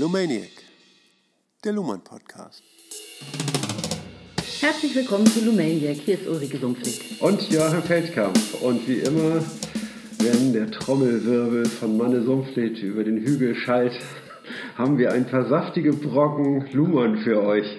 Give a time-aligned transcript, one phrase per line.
[0.00, 0.48] Lumaniac,
[1.62, 2.62] der Luhmann Podcast.
[4.62, 5.96] Herzlich willkommen zu Lumaniac.
[5.96, 7.20] Hier ist Ulrike Sumpfig.
[7.20, 8.38] Und Joachim Feldkamp.
[8.62, 9.44] Und wie immer,
[10.20, 13.92] wenn der Trommelwirbel von Manne Sumpflied über den Hügel schallt,
[14.74, 17.66] haben wir ein paar saftige Brocken Luhmann für euch.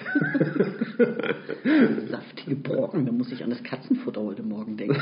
[2.07, 5.01] saftige Brocken, da muss ich an das Katzenfutter heute Morgen denken.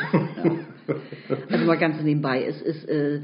[0.87, 0.95] Ja.
[1.49, 3.19] Also mal ganz nebenbei, es ist äh,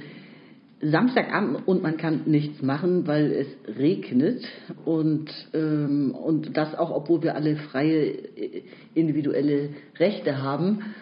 [0.82, 4.44] Samstagabend und man kann nichts machen, weil es regnet
[4.84, 10.94] und, ähm, und das auch, obwohl wir alle freie äh, individuelle Rechte haben.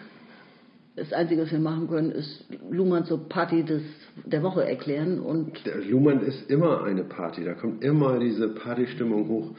[0.96, 3.82] Das Einzige, was wir machen können, ist Luhmann zur Party des,
[4.24, 5.18] der Woche erklären.
[5.18, 9.50] Und der Luhmann ist immer eine Party, da kommt immer diese Partystimmung hoch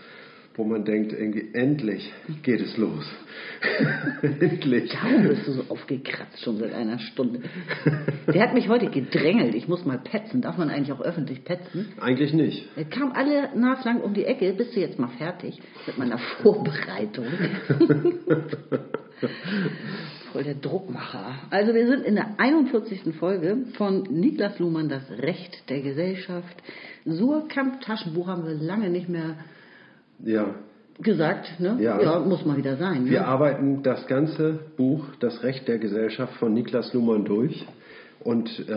[0.56, 2.12] wo man denkt, irgendwie endlich
[2.44, 3.04] geht es los.
[4.22, 4.92] endlich.
[5.02, 7.42] Warum bist du so aufgekratzt schon seit einer Stunde?
[8.34, 9.54] Der hat mich heute gedrängelt.
[9.56, 10.42] Ich muss mal petzen.
[10.42, 11.88] Darf man eigentlich auch öffentlich petzen?
[12.00, 12.70] Eigentlich nicht.
[12.78, 14.54] Er kam alle naslang um die Ecke.
[14.54, 17.26] Bist du jetzt mal fertig mit meiner Vorbereitung?
[20.32, 21.36] Voll der Druckmacher.
[21.50, 23.16] Also wir sind in der 41.
[23.20, 26.56] Folge von Niklas Luhmann, das Recht der Gesellschaft.
[27.06, 29.36] Surkamp Taschenbuch haben wir lange nicht mehr
[30.24, 30.56] ja.
[31.00, 31.78] gesagt, ne?
[31.80, 32.02] Ja.
[32.02, 33.04] ja muss mal wieder sein.
[33.04, 33.12] Ne?
[33.12, 37.66] Wir arbeiten das ganze Buch Das Recht der Gesellschaft von Niklas Luhmann durch
[38.24, 38.74] und äh,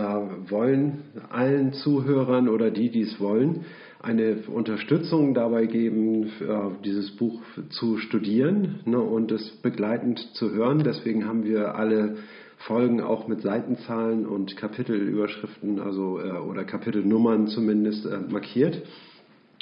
[0.51, 3.65] wollen allen Zuhörern oder die, die es wollen,
[4.01, 10.83] eine Unterstützung dabei geben, äh, dieses Buch zu studieren ne, und es begleitend zu hören.
[10.85, 12.17] Deswegen haben wir alle
[12.59, 18.83] Folgen auch mit Seitenzahlen und Kapitelüberschriften, also äh, oder Kapitelnummern zumindest äh, markiert,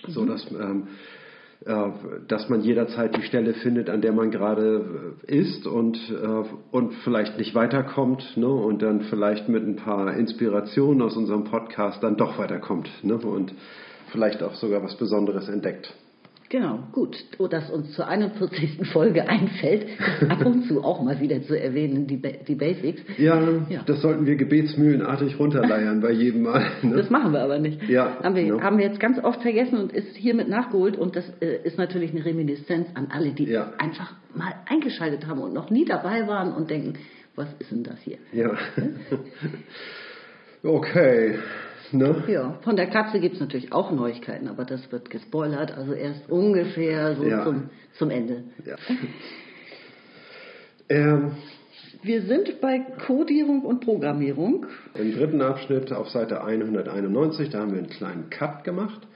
[0.06, 0.12] mhm.
[0.12, 1.15] so dass ähm, äh,
[2.28, 6.94] dass man jederzeit die Stelle findet, an der man gerade äh, ist und, äh, und
[7.02, 8.46] vielleicht nicht weiterkommt ne?
[8.48, 13.16] und dann vielleicht mit ein paar Inspirationen aus unserem Podcast dann doch weiterkommt ne?
[13.16, 13.52] und
[14.12, 15.92] vielleicht auch sogar was Besonderes entdeckt.
[16.48, 17.16] Genau, gut,
[17.50, 18.88] dass uns zur 41.
[18.92, 19.86] Folge einfällt,
[20.28, 23.02] ab und zu auch mal wieder zu erwähnen, die, die Basics.
[23.18, 26.64] Ja, ja, das sollten wir gebetsmühlenartig runterleiern bei jedem Mal.
[26.82, 26.96] Ne?
[26.96, 27.82] Das machen wir aber nicht.
[27.88, 28.60] Ja, haben, wir, no.
[28.60, 32.12] haben wir jetzt ganz oft vergessen und ist hiermit nachgeholt und das äh, ist natürlich
[32.12, 33.72] eine Reminiszenz an alle, die ja.
[33.78, 36.94] einfach mal eingeschaltet haben und noch nie dabei waren und denken,
[37.34, 38.18] was ist denn das hier?
[38.32, 38.56] Ja.
[40.62, 41.34] okay.
[41.92, 42.24] Ne?
[42.26, 46.28] Ja, von der Katze gibt es natürlich auch Neuigkeiten, aber das wird gespoilert, also erst
[46.28, 47.44] ungefähr so ja.
[47.44, 48.44] zum, zum Ende.
[48.64, 48.76] Ja.
[50.88, 51.32] ähm,
[52.02, 54.66] wir sind bei Codierung und Programmierung.
[54.94, 59.06] Im dritten Abschnitt auf Seite 191, da haben wir einen kleinen Cut gemacht.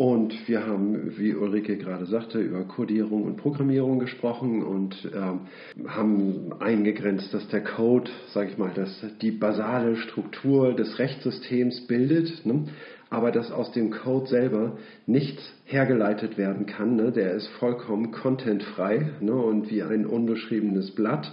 [0.00, 6.54] Und wir haben, wie Ulrike gerade sagte, über Codierung und Programmierung gesprochen und äh, haben
[6.58, 12.64] eingegrenzt, dass der Code, sage ich mal, dass die basale Struktur des Rechtssystems bildet, ne?
[13.10, 16.96] aber dass aus dem Code selber nichts hergeleitet werden kann.
[16.96, 17.12] Ne?
[17.12, 19.34] Der ist vollkommen contentfrei ne?
[19.34, 21.30] und wie ein unbeschriebenes Blatt.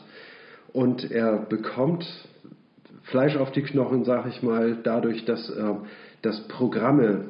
[0.74, 2.06] Und er bekommt
[3.04, 5.74] Fleisch auf die Knochen, sage ich mal, dadurch, dass, äh,
[6.22, 7.30] dass Programme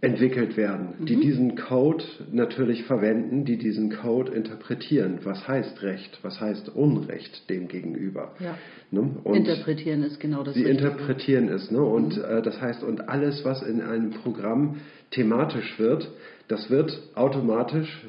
[0.00, 1.20] entwickelt werden, die mhm.
[1.20, 5.18] diesen Code natürlich verwenden, die diesen Code interpretieren.
[5.24, 6.20] Was heißt Recht?
[6.22, 8.32] Was heißt Unrecht dem gegenüber?
[8.38, 8.56] Ja.
[8.92, 9.10] Ne?
[9.24, 10.54] interpretieren ist genau das.
[10.54, 10.88] Sie Richtige.
[10.88, 11.72] interpretieren es.
[11.72, 11.82] Ne?
[11.82, 12.22] Und mhm.
[12.22, 14.76] äh, das heißt, und alles, was in einem Programm
[15.10, 16.08] thematisch wird,
[16.46, 18.06] das wird automatisch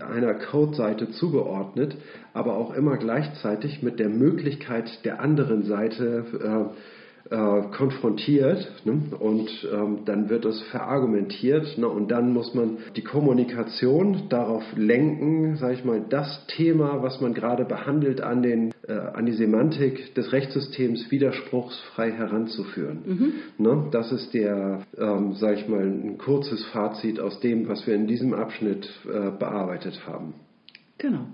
[0.00, 1.96] einer Codeseite zugeordnet,
[2.34, 9.02] aber auch immer gleichzeitig mit der Möglichkeit der anderen Seite äh, äh, konfrontiert ne?
[9.18, 11.88] und ähm, dann wird es verargumentiert ne?
[11.88, 17.34] und dann muss man die Kommunikation darauf lenken, sage ich mal, das Thema, was man
[17.34, 22.98] gerade behandelt, an, den, äh, an die Semantik des Rechtssystems widerspruchsfrei heranzuführen.
[23.04, 23.32] Mhm.
[23.58, 23.88] Ne?
[23.90, 28.06] Das ist der, ähm, sage ich mal, ein kurzes Fazit aus dem, was wir in
[28.06, 30.34] diesem Abschnitt äh, bearbeitet haben.
[30.98, 31.26] Genau.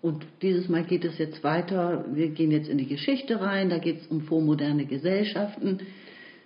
[0.00, 2.04] Und dieses Mal geht es jetzt weiter.
[2.12, 3.68] Wir gehen jetzt in die Geschichte rein.
[3.68, 5.80] Da geht es um vormoderne Gesellschaften.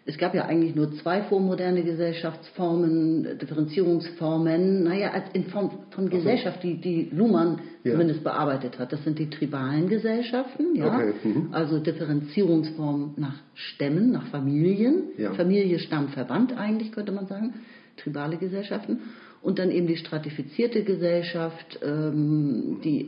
[0.05, 6.61] Es gab ja eigentlich nur zwei vormoderne Gesellschaftsformen, Differenzierungsformen, naja, als in Form von Gesellschaft,
[6.65, 7.93] die, die Luhmann ja.
[7.93, 8.93] zumindest bearbeitet hat.
[8.93, 10.87] Das sind die tribalen Gesellschaften, ja.
[10.87, 11.13] Okay.
[11.23, 11.49] Mhm.
[11.53, 15.05] Also Differenzierungsformen nach Stämmen, nach Familien.
[15.19, 15.35] Ja.
[15.35, 17.55] Familie, Stamm, Verband eigentlich, könnte man sagen.
[17.97, 18.99] Tribale Gesellschaften.
[19.41, 23.07] Und dann eben die stratifizierte Gesellschaft, ähm, die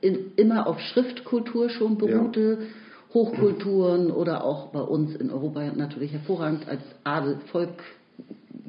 [0.00, 2.66] in, immer auf Schriftkultur schon beruhte, ja.
[3.14, 7.82] Hochkulturen oder auch bei uns in Europa natürlich hervorragend als Adel, Volk,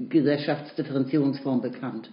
[0.09, 2.09] Gesellschaftsdifferenzierungsform bekannt.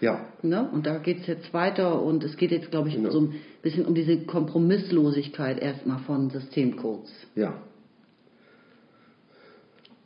[0.00, 0.26] Ja.
[0.42, 0.68] Ne?
[0.72, 3.10] Und da geht es jetzt weiter und es geht jetzt, glaube ich, genau.
[3.10, 7.12] so ein bisschen um diese Kompromisslosigkeit erstmal von Systemcodes.
[7.34, 7.54] Ja.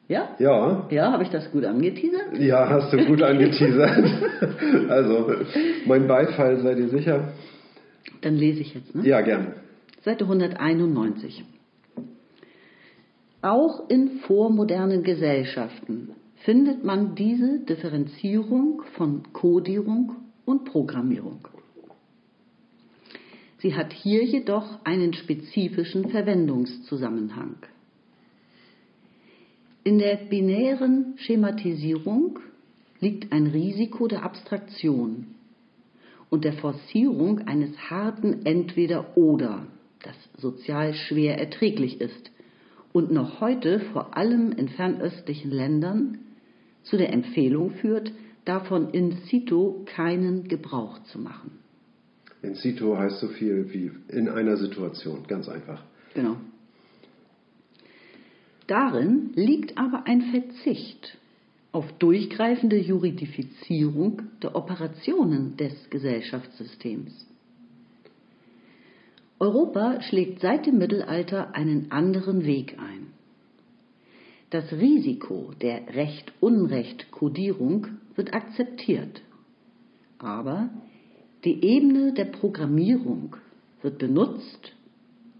[0.06, 0.34] Ja?
[0.38, 0.86] Ja.
[0.90, 2.38] Ja, habe ich das gut angeteasert?
[2.38, 4.04] Ja, hast du gut angeteasert.
[4.88, 5.32] also,
[5.86, 7.32] mein Beifall, seid ihr sicher?
[8.24, 8.94] Dann lese ich jetzt.
[8.94, 9.06] Ne?
[9.06, 9.54] Ja, gerne.
[10.02, 11.44] Seite 191.
[13.42, 20.16] Auch in vormodernen Gesellschaften findet man diese Differenzierung von Kodierung
[20.46, 21.46] und Programmierung.
[23.58, 27.56] Sie hat hier jedoch einen spezifischen Verwendungszusammenhang.
[29.84, 32.38] In der binären Schematisierung
[33.00, 35.33] liegt ein Risiko der Abstraktion
[36.34, 39.68] und der Forcierung eines harten Entweder-Oder,
[40.02, 42.32] das sozial schwer erträglich ist
[42.92, 46.18] und noch heute vor allem in fernöstlichen Ländern
[46.82, 48.10] zu der Empfehlung führt,
[48.44, 51.52] davon in situ keinen Gebrauch zu machen.
[52.42, 55.84] In situ heißt so viel wie in einer Situation, ganz einfach.
[56.14, 56.34] Genau.
[58.66, 61.16] Darin liegt aber ein Verzicht
[61.74, 67.26] auf durchgreifende Juridifizierung der Operationen des Gesellschaftssystems.
[69.40, 73.08] Europa schlägt seit dem Mittelalter einen anderen Weg ein.
[74.50, 79.22] Das Risiko der Recht-Unrecht-Kodierung wird akzeptiert,
[80.18, 80.70] aber
[81.44, 83.34] die Ebene der Programmierung
[83.82, 84.76] wird benutzt,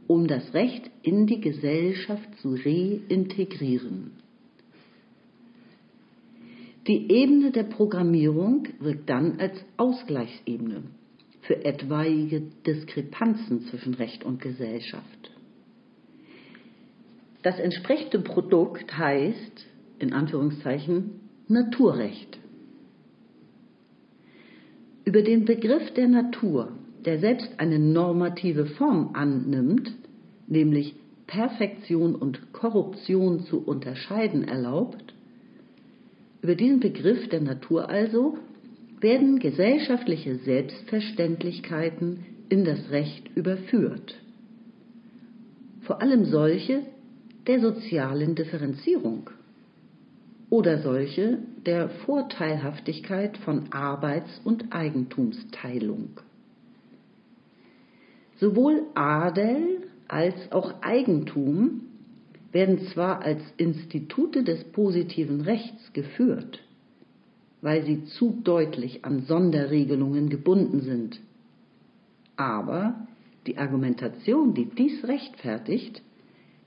[0.08, 4.23] um das Recht in die Gesellschaft zu reintegrieren.
[6.86, 10.82] Die Ebene der Programmierung wirkt dann als Ausgleichsebene
[11.42, 15.30] für etwaige Diskrepanzen zwischen Recht und Gesellschaft.
[17.42, 19.66] Das entsprechende Produkt heißt,
[19.98, 22.38] in Anführungszeichen, Naturrecht.
[25.04, 26.72] Über den Begriff der Natur
[27.04, 29.92] der selbst eine normative Form annimmt,
[30.46, 30.94] nämlich
[31.26, 35.03] Perfektion und Korruption zu unterscheiden erlaubt,
[36.44, 38.36] über diesen Begriff der Natur also
[39.00, 44.20] werden gesellschaftliche Selbstverständlichkeiten in das Recht überführt.
[45.80, 46.82] Vor allem solche
[47.46, 49.30] der sozialen Differenzierung
[50.50, 56.20] oder solche der Vorteilhaftigkeit von Arbeits- und Eigentumsteilung.
[58.36, 61.83] Sowohl Adel als auch Eigentum
[62.54, 66.60] werden zwar als Institute des positiven Rechts geführt,
[67.60, 71.20] weil sie zu deutlich an Sonderregelungen gebunden sind,
[72.36, 73.06] aber
[73.46, 76.00] die Argumentation, die dies rechtfertigt,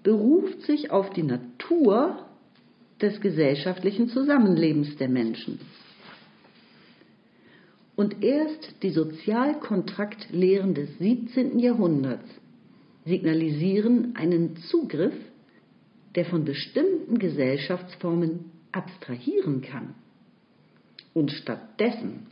[0.03, 2.19] beruft sich auf die Natur
[3.01, 5.59] des gesellschaftlichen Zusammenlebens der Menschen
[7.97, 11.59] und erst die Sozialkontraktlehren des 17.
[11.59, 12.29] Jahrhunderts
[13.05, 15.15] signalisieren einen Zugriff,
[16.17, 19.93] der von bestimmten Gesellschaftsformen abstrahieren kann
[21.13, 22.25] und stattdessen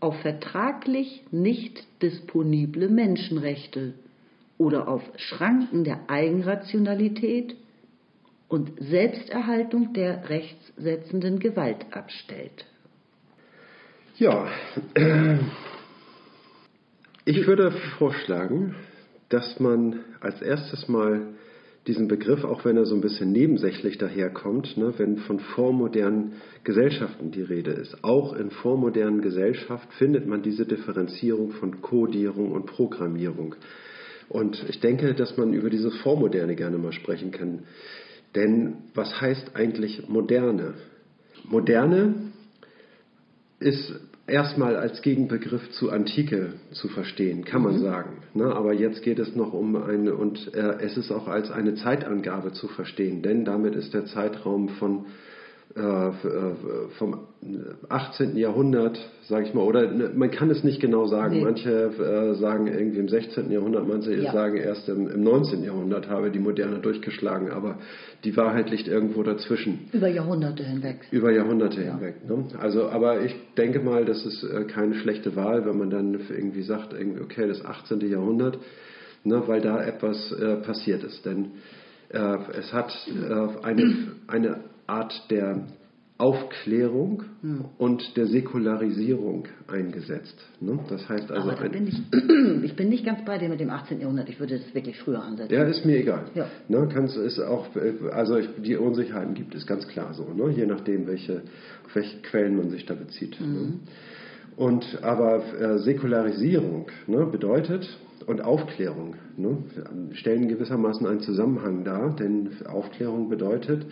[0.00, 3.94] auf vertraglich nicht disponible Menschenrechte
[4.58, 7.54] oder auf Schranken der Eigenrationalität
[8.48, 12.66] und Selbsterhaltung der rechtssetzenden Gewalt abstellt.
[14.16, 14.48] Ja,
[17.24, 18.74] ich würde vorschlagen,
[19.28, 21.34] dass man als erstes mal
[21.88, 27.30] diesen Begriff, auch wenn er so ein bisschen nebensächlich daherkommt, ne, wenn von vormodernen Gesellschaften
[27.30, 28.04] die Rede ist.
[28.04, 33.54] Auch in vormodernen Gesellschaften findet man diese Differenzierung von Kodierung und Programmierung.
[34.28, 37.60] Und ich denke, dass man über dieses Vormoderne gerne mal sprechen kann.
[38.34, 40.74] Denn was heißt eigentlich Moderne?
[41.48, 42.14] Moderne
[43.58, 43.94] ist
[44.28, 47.82] erstmal als Gegenbegriff zu Antike zu verstehen, kann man mhm.
[47.82, 48.10] sagen.
[48.34, 48.44] Ne?
[48.44, 52.52] Aber jetzt geht es noch um eine, und äh, es ist auch als eine Zeitangabe
[52.52, 55.06] zu verstehen, denn damit ist der Zeitraum von
[55.74, 57.28] vom
[57.88, 58.36] 18.
[58.36, 61.36] Jahrhundert, sage ich mal, oder ne, man kann es nicht genau sagen.
[61.36, 61.44] Nee.
[61.44, 63.50] Manche äh, sagen irgendwie im 16.
[63.50, 64.32] Jahrhundert, manche ja.
[64.32, 65.62] sagen erst im, im 19.
[65.62, 67.78] Jahrhundert habe die Moderne durchgeschlagen, aber
[68.24, 69.88] die Wahrheit liegt irgendwo dazwischen.
[69.92, 71.06] Über Jahrhunderte hinweg.
[71.12, 71.92] Über Jahrhunderte ja.
[71.92, 72.28] hinweg.
[72.28, 72.46] Ne?
[72.58, 76.62] Also, aber ich denke mal, das ist äh, keine schlechte Wahl, wenn man dann irgendwie
[76.62, 78.00] sagt, okay, das 18.
[78.00, 78.58] Jahrhundert,
[79.22, 81.24] ne, weil da etwas äh, passiert ist.
[81.24, 81.52] Denn
[82.10, 83.94] äh, es hat äh, eine,
[84.26, 85.66] eine Art der
[86.18, 87.64] Aufklärung hm.
[87.78, 90.36] und der Säkularisierung eingesetzt.
[90.60, 90.80] Ne?
[90.88, 91.50] Das heißt also.
[91.50, 92.02] Aber bin ich,
[92.64, 94.00] ich, bin nicht ganz bei dir mit dem 18.
[94.00, 94.28] Jahrhundert.
[94.28, 95.54] Ich würde es wirklich früher ansetzen.
[95.54, 96.24] Ja, ist mir egal.
[96.34, 96.48] Ja.
[96.66, 96.88] Ne?
[96.92, 97.68] Kannst, ist auch,
[98.10, 100.24] also ich, die Unsicherheiten gibt es ganz klar so.
[100.34, 100.50] Ne?
[100.50, 101.42] Je nachdem, welche,
[101.86, 103.40] auf welche Quellen man sich da bezieht.
[103.40, 103.46] Ne?
[103.46, 103.54] Mhm.
[103.54, 103.72] Ne?
[104.56, 107.88] Und aber äh, Säkularisierung ne, bedeutet
[108.26, 109.58] und Aufklärung ne,
[110.14, 113.86] stellen gewissermaßen einen Zusammenhang dar, denn Aufklärung bedeutet,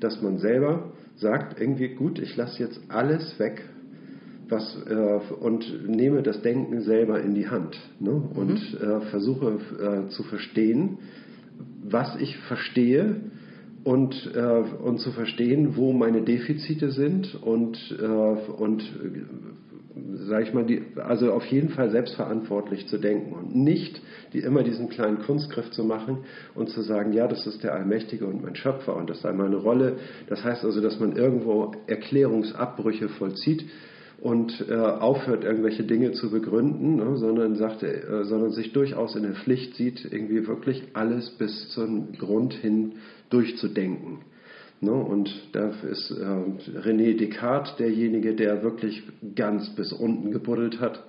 [0.00, 3.62] dass man selber sagt, irgendwie gut, ich lasse jetzt alles weg
[4.50, 8.10] was, äh, und nehme das Denken selber in die Hand ne?
[8.12, 8.78] und mhm.
[8.78, 10.98] äh, versuche äh, zu verstehen,
[11.82, 13.16] was ich verstehe
[13.84, 18.82] und, äh, und zu verstehen, wo meine Defizite sind und, äh, und
[20.28, 24.00] sage ich mal, die, also auf jeden Fall selbstverantwortlich zu denken und nicht
[24.32, 26.18] die, immer diesen kleinen Kunstgriff zu machen
[26.54, 29.56] und zu sagen, ja, das ist der Allmächtige und mein Schöpfer und das sei meine
[29.56, 29.96] Rolle.
[30.28, 33.64] Das heißt also, dass man irgendwo Erklärungsabbrüche vollzieht
[34.20, 39.22] und äh, aufhört, irgendwelche Dinge zu begründen, ne, sondern, sagt, äh, sondern sich durchaus in
[39.22, 42.96] der Pflicht sieht, irgendwie wirklich alles bis zum Grund hin
[43.30, 44.18] durchzudenken.
[44.80, 44.92] Ne?
[44.92, 49.02] Und da ist äh, René Descartes derjenige, der wirklich
[49.34, 51.04] ganz bis unten gebuddelt hat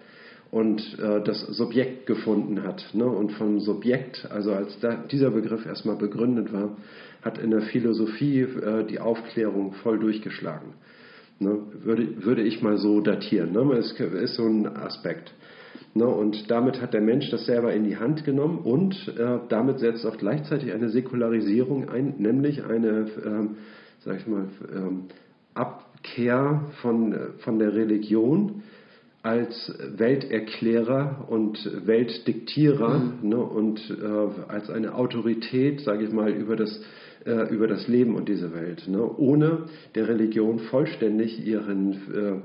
[0.51, 2.85] und äh, das Subjekt gefunden hat.
[2.93, 3.05] Ne?
[3.05, 6.75] Und vom Subjekt, also als da, dieser Begriff erstmal begründet war,
[7.21, 10.73] hat in der Philosophie äh, die Aufklärung voll durchgeschlagen.
[11.39, 11.57] Ne?
[11.83, 13.53] Würde, würde ich mal so datieren.
[13.53, 13.61] Ne?
[13.77, 15.33] Es ist so ein Aspekt.
[15.93, 19.79] Ne, und damit hat der Mensch das selber in die Hand genommen und äh, damit
[19.79, 23.57] setzt auch gleichzeitig eine Säkularisierung ein, nämlich eine, ähm,
[23.99, 25.07] sag ich mal, ähm,
[25.53, 28.63] Abkehr von, von der Religion
[29.23, 33.29] als Welterklärer und Weltdiktierer mhm.
[33.29, 36.81] ne, und äh, als eine Autorität, sage ich mal, über das,
[37.25, 42.41] äh, über das Leben und diese Welt, ne, ohne der Religion vollständig ihren äh,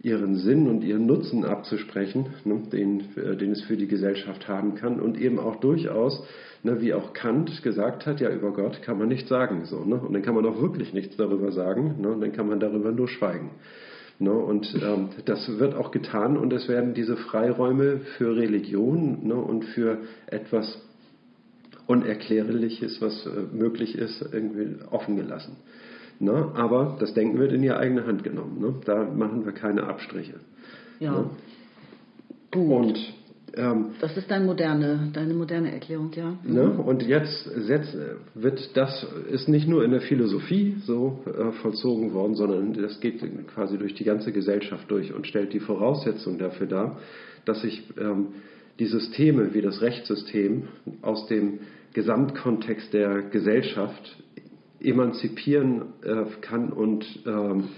[0.00, 4.74] ihren Sinn und ihren Nutzen abzusprechen, ne, den, äh, den es für die Gesellschaft haben
[4.76, 6.22] kann und eben auch durchaus,
[6.62, 9.96] ne, wie auch Kant gesagt hat, ja über Gott kann man nichts sagen, so, ne,
[9.96, 12.92] und dann kann man auch wirklich nichts darüber sagen, ne, und dann kann man darüber
[12.92, 13.50] nur schweigen.
[14.20, 19.34] Ne, und ähm, das wird auch getan und es werden diese Freiräume für Religion ne,
[19.34, 20.80] und für etwas
[21.86, 25.56] Unerklärliches, was äh, möglich ist, irgendwie offen gelassen.
[26.20, 26.52] Ne?
[26.54, 28.60] Aber das Denken wird in die eigene Hand genommen.
[28.60, 28.74] Ne?
[28.84, 30.34] Da machen wir keine Abstriche.
[30.98, 31.12] Ja.
[31.12, 31.30] Ne?
[32.50, 32.70] Gut.
[32.70, 33.14] Und
[33.56, 36.36] ähm, das ist deine moderne, deine moderne Erklärung, ja.
[36.42, 36.54] Mhm.
[36.54, 36.70] Ne?
[36.70, 37.96] Und jetzt, jetzt,
[38.34, 43.22] wird das ist nicht nur in der Philosophie so äh, vollzogen worden, sondern das geht
[43.48, 46.98] quasi durch die ganze Gesellschaft durch und stellt die Voraussetzung dafür dar,
[47.44, 48.28] dass sich ähm,
[48.78, 50.64] die Systeme wie das Rechtssystem
[51.02, 51.60] aus dem
[51.94, 54.16] Gesamtkontext der Gesellschaft
[54.80, 57.68] emanzipieren äh, kann und ähm,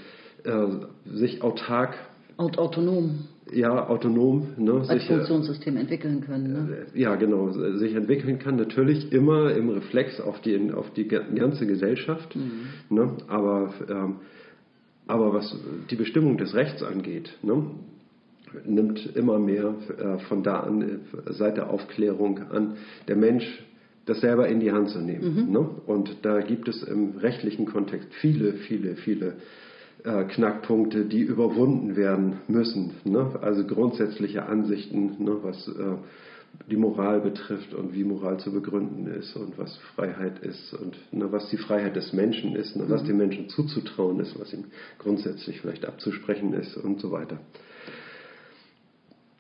[0.44, 1.94] äh, sich autark.
[2.36, 3.26] Und autonom.
[3.52, 4.48] Ja, autonom.
[4.56, 6.52] Ne, Als sich, äh, Funktionssystem entwickeln können.
[6.52, 6.86] Ne?
[6.94, 7.50] Äh, ja, genau.
[7.50, 12.36] Sich entwickeln kann natürlich immer im Reflex auf die, auf die ganze Gesellschaft.
[12.36, 12.94] Mhm.
[12.94, 14.16] Ne, aber, ähm,
[15.06, 15.56] aber was
[15.90, 17.64] die Bestimmung des Rechts angeht, ne,
[18.64, 22.76] nimmt immer mehr äh, von da an, seit der Aufklärung an,
[23.08, 23.46] der Mensch
[24.10, 25.46] das selber in die Hand zu nehmen.
[25.46, 25.52] Mhm.
[25.52, 25.60] Ne?
[25.86, 29.34] Und da gibt es im rechtlichen Kontext viele, viele, viele
[30.04, 32.94] äh, Knackpunkte, die überwunden werden müssen.
[33.04, 33.38] Ne?
[33.40, 35.36] Also grundsätzliche Ansichten, ne?
[35.42, 35.96] was äh,
[36.68, 41.30] die Moral betrifft und wie Moral zu begründen ist und was Freiheit ist und ne,
[41.30, 43.06] was die Freiheit des Menschen ist, ne, was mhm.
[43.06, 44.64] dem Menschen zuzutrauen ist, was ihm
[44.98, 47.38] grundsätzlich vielleicht abzusprechen ist und so weiter.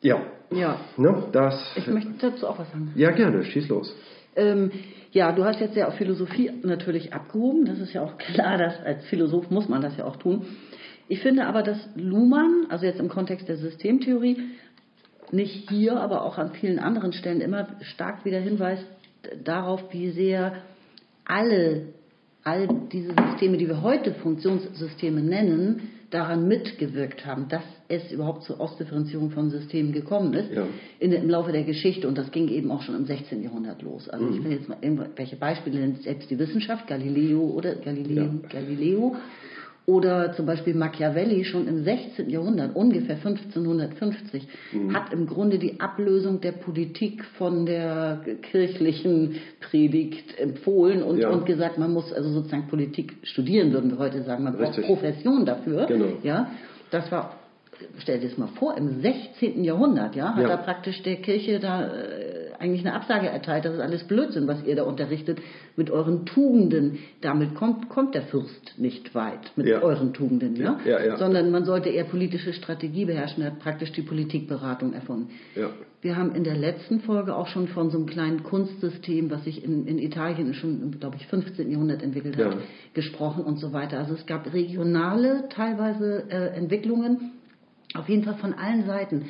[0.00, 0.22] Ja.
[0.52, 0.80] Ja.
[0.96, 2.92] Ne, das, ich möchte dazu auch was sagen.
[2.94, 3.94] Ja, gerne, schieß los.
[4.40, 4.70] Ähm,
[5.12, 7.64] ja, du hast jetzt ja auf Philosophie natürlich abgehoben.
[7.64, 10.46] Das ist ja auch klar, dass als Philosoph muss man das ja auch tun.
[11.08, 14.36] Ich finde aber, dass Luhmann, also jetzt im Kontext der Systemtheorie,
[15.32, 18.86] nicht hier, aber auch an vielen anderen Stellen immer stark wieder hinweist
[19.44, 20.54] darauf, wie sehr
[21.24, 21.88] alle,
[22.44, 28.60] all diese Systeme, die wir heute Funktionssysteme nennen, daran mitgewirkt haben, dass es überhaupt zur
[28.60, 30.66] Ausdifferenzierung von Systemen gekommen ist ja.
[30.98, 33.42] in, im Laufe der Geschichte und das ging eben auch schon im 16.
[33.42, 34.08] Jahrhundert los.
[34.08, 34.36] Also mhm.
[34.36, 38.48] ich will jetzt mal irgendwelche Beispiele nennen, selbst die Wissenschaft, Galileo oder Galileo, ja.
[38.48, 39.16] Galileo
[39.86, 42.30] oder zum Beispiel Machiavelli schon im 16.
[42.30, 44.94] Jahrhundert, ungefähr 1550, mhm.
[44.94, 51.30] hat im Grunde die Ablösung der Politik von der kirchlichen Predigt empfohlen und, ja.
[51.30, 54.44] und gesagt, man muss also sozusagen Politik studieren, würden wir heute sagen.
[54.44, 54.86] Man Richtig.
[54.86, 55.86] braucht Profession dafür.
[55.86, 56.06] Genau.
[56.22, 56.50] Ja,
[56.90, 57.34] das war
[57.98, 59.64] stell dir das mal vor, im 16.
[59.64, 60.48] Jahrhundert, ja, hat ja.
[60.48, 64.62] da praktisch der Kirche da äh, eigentlich eine Absage erteilt, das ist alles Blödsinn, was
[64.64, 65.38] ihr da unterrichtet
[65.76, 66.98] mit euren Tugenden.
[67.22, 69.80] Damit kommt, kommt der Fürst nicht weit mit ja.
[69.80, 70.78] euren Tugenden, ja?
[70.84, 71.16] ja?
[71.16, 75.30] Sondern man sollte eher politische Strategie beherrschen, er hat praktisch die Politikberatung erfunden.
[76.02, 79.64] Wir haben in der letzten Folge auch schon von so einem kleinen Kunstsystem, was sich
[79.64, 81.70] in, in Italien schon, glaube ich, 15.
[81.70, 82.56] Jahrhundert entwickelt hat,
[82.94, 83.98] gesprochen und so weiter.
[83.98, 87.32] Also es gab regionale teilweise äh, Entwicklungen,
[87.94, 89.26] auf jeden Fall von allen Seiten.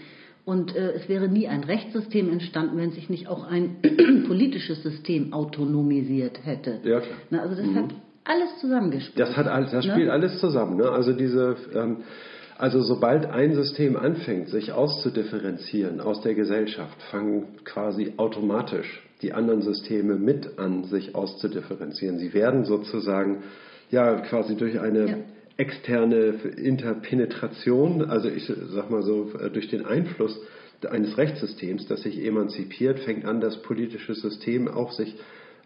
[0.50, 3.76] Und äh, es wäre nie ein Rechtssystem entstanden, wenn sich nicht auch ein
[4.26, 6.80] politisches System autonomisiert hätte.
[6.82, 7.18] Ja, klar.
[7.30, 7.96] Na, also deshalb, mhm.
[8.24, 9.28] alles zusammengespielt.
[9.28, 9.92] Das hat alles, das Ne?
[9.92, 10.76] spielt alles zusammen.
[10.76, 10.90] Ne?
[10.90, 11.98] Also diese, ähm,
[12.58, 19.62] also sobald ein System anfängt, sich auszudifferenzieren aus der Gesellschaft, fangen quasi automatisch die anderen
[19.62, 22.18] Systeme mit an, sich auszudifferenzieren.
[22.18, 23.44] Sie werden sozusagen
[23.92, 25.14] ja quasi durch eine Ja.
[25.60, 30.40] Externe Interpenetration, also ich sag mal so, durch den Einfluss
[30.88, 35.14] eines Rechtssystems, das sich emanzipiert, fängt an, das politische System auch sich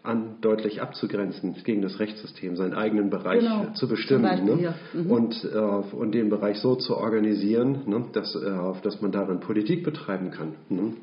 [0.03, 4.75] an deutlich abzugrenzen gegen das Rechtssystem, seinen eigenen Bereich Genau, zu bestimmen ne?
[4.93, 5.11] Mhm.
[5.11, 8.05] und, äh, und den Bereich so zu organisieren, ne?
[8.13, 10.93] dass, äh, dass man darin Politik betreiben kann, ne?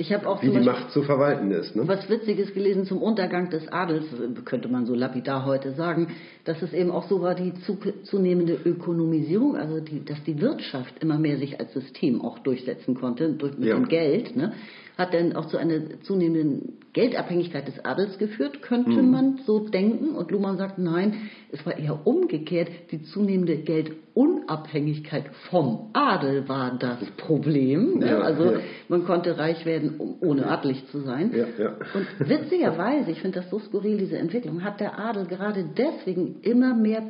[0.00, 1.76] Ich habe auch wie die Beispiel Macht zu verwalten ist.
[1.76, 1.82] Ne?
[1.86, 4.04] was Witziges gelesen zum Untergang des Adels,
[4.46, 6.08] könnte man so lapidar heute sagen,
[6.44, 10.94] dass es eben auch so war, die zu, zunehmende Ökonomisierung, also die, dass die Wirtschaft
[11.02, 13.74] immer mehr sich als System auch durchsetzen konnte, durch, mit Ja.
[13.74, 14.54] dem Geld, ne,
[15.00, 19.10] hat dann auch zu einer zunehmenden Geldabhängigkeit des Adels geführt, könnte Mhm.
[19.10, 20.14] man so denken.
[20.16, 21.14] Und Luhmann sagt, nein,
[21.52, 28.00] es war eher umgekehrt, die zunehmende Geldunabhängigkeit vom Adel war das Problem.
[28.00, 28.08] Ne?
[28.08, 28.58] Ja, also ja.
[28.88, 31.32] man konnte reich werden, um, ohne adlig zu sein.
[31.58, 31.76] Ja.
[31.94, 36.74] Und witzigerweise, ich finde das so skurril, diese Entwicklung, hat der Adel gerade deswegen immer
[36.74, 37.02] mehr,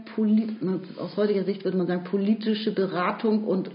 [0.98, 3.70] aus heutiger Sicht würde man sagen, politische Beratung und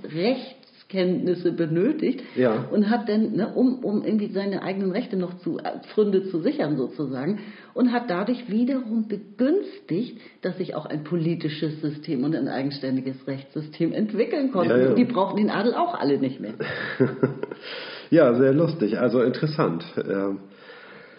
[0.94, 2.66] Rechtskenntnisse benötigt Ja.
[2.72, 6.40] und hat dann, ne, um, um irgendwie seine eigenen Rechte noch zu, äh, Pfründe zu
[6.42, 7.40] sichern sozusagen,
[7.74, 13.94] und hat dadurch wiederum begünstigt, dass sich auch ein politisches System und ein eigenständiges Rechtssystem
[13.94, 14.72] entwickeln konnten.
[14.72, 14.94] Ja, ja.
[14.94, 16.54] Die brauchten den Adel auch alle nicht mehr.
[18.10, 19.84] ja, sehr lustig, also interessant.
[19.98, 20.40] Ähm,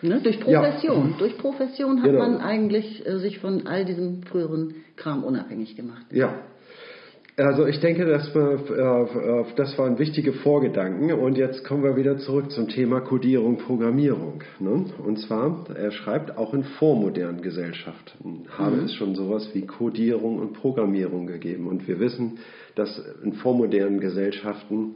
[0.03, 0.21] Ne?
[0.23, 0.61] Durch Ja.
[0.61, 1.15] Profession.
[1.19, 2.19] Durch Profession hat Genau.
[2.19, 6.05] man eigentlich äh, sich von all diesem früheren Kram unabhängig gemacht.
[6.13, 6.35] Ja.
[7.39, 11.95] Also ich denke, das, war, äh, äh, das waren wichtige Vorgedanken und jetzt kommen wir
[11.95, 14.43] wieder zurück zum Thema Codierung, Programmierung.
[14.59, 14.87] Ne?
[15.05, 20.55] Und zwar, er schreibt, auch in vormodernen Gesellschaften habe es schon sowas wie Codierung und
[20.55, 21.67] Programmierung gegeben.
[21.67, 22.39] Und wir wissen,
[22.75, 24.95] dass in vormodernen Gesellschaften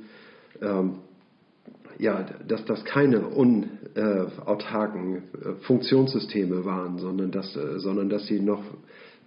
[0.62, 1.00] ähm,
[1.98, 5.20] ja, dass das keine unautarken äh,
[5.66, 8.62] Funktionssysteme waren, sondern dass, äh, sondern dass sie noch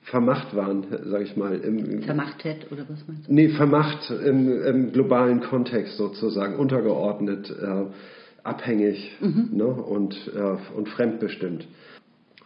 [0.04, 3.34] vermacht waren, sage ich mal, im, Vermachtet oder was meinst du?
[3.34, 7.86] nee, vermacht im, im globalen Kontext sozusagen, untergeordnet, äh,
[8.44, 11.68] abhängig ne, und, äh, und fremdbestimmt.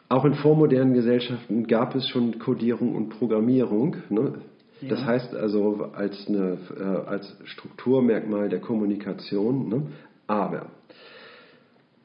[0.09, 3.97] Auch in vormodernen Gesellschaften gab es schon Codierung und Programmierung.
[4.09, 4.35] Ne?
[4.87, 5.05] Das Ja.
[5.07, 9.67] heißt also als, eine, äh, als Strukturmerkmal der Kommunikation.
[9.67, 9.81] Ne?
[10.27, 10.67] Aber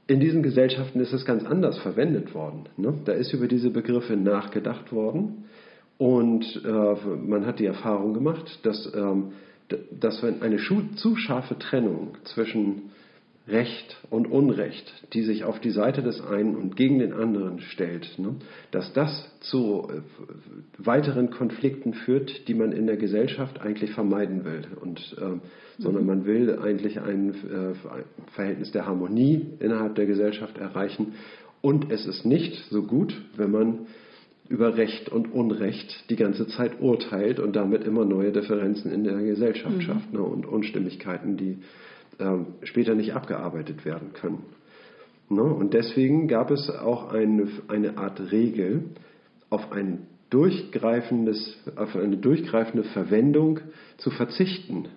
[0.07, 2.65] in diesen Gesellschaften ist es ganz anders verwendet worden.
[2.77, 2.95] Ne?
[3.05, 5.45] Da ist über diese Begriffe nachgedacht worden
[5.99, 9.33] und äh, man hat die Erfahrung gemacht, dass, ähm,
[9.91, 10.59] dass wenn eine
[10.97, 12.91] zu scharfe Trennung zwischen
[13.48, 18.16] Recht und Unrecht, die sich auf die Seite des einen und gegen den anderen stellt,
[18.18, 18.37] ne,
[18.70, 20.00] dass das zu äh,
[20.78, 24.62] weiteren Konflikten führt, die man in der Gesellschaft eigentlich vermeiden will.
[24.81, 25.40] Und, ähm,
[25.78, 27.74] Sondern man will eigentlich ein äh,
[28.33, 31.14] Verhältnis der Harmonie innerhalb der Gesellschaft erreichen.
[31.62, 33.87] Und es ist nicht so gut, wenn man
[34.48, 39.16] über Recht und Unrecht die ganze Zeit urteilt und damit immer neue Differenzen in der
[39.16, 41.59] Gesellschaft schafft ne, und Unstimmigkeiten, die
[42.23, 44.45] ähm, später nicht abgearbeitet werden können.
[45.29, 45.43] Ne?
[45.43, 48.85] Und deswegen gab es auch eine, eine Art Regel,
[49.51, 53.61] auf ein durchgreifendes, auf eine durchgreifende Verwendung
[53.99, 54.89] zu verzichten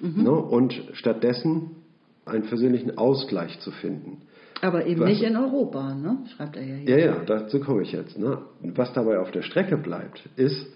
[0.00, 0.30] ne?
[0.32, 1.72] und stattdessen
[2.24, 4.22] einen versöhnlichen Ausgleich zu finden.
[4.60, 5.10] Aber eben Was?
[5.10, 6.18] nicht in Europa, ne?
[6.34, 6.98] schreibt er ja hier.
[6.98, 8.18] Ja, ja, dazu komme ich jetzt.
[8.18, 8.38] Ne?
[8.62, 10.66] Was dabei auf der Strecke bleibt, ist,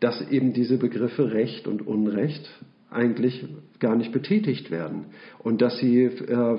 [0.00, 2.48] dass eben diese Begriffe Recht und Unrecht
[2.90, 3.44] eigentlich
[3.78, 5.06] gar nicht betätigt werden
[5.38, 6.58] und dass sie, äh,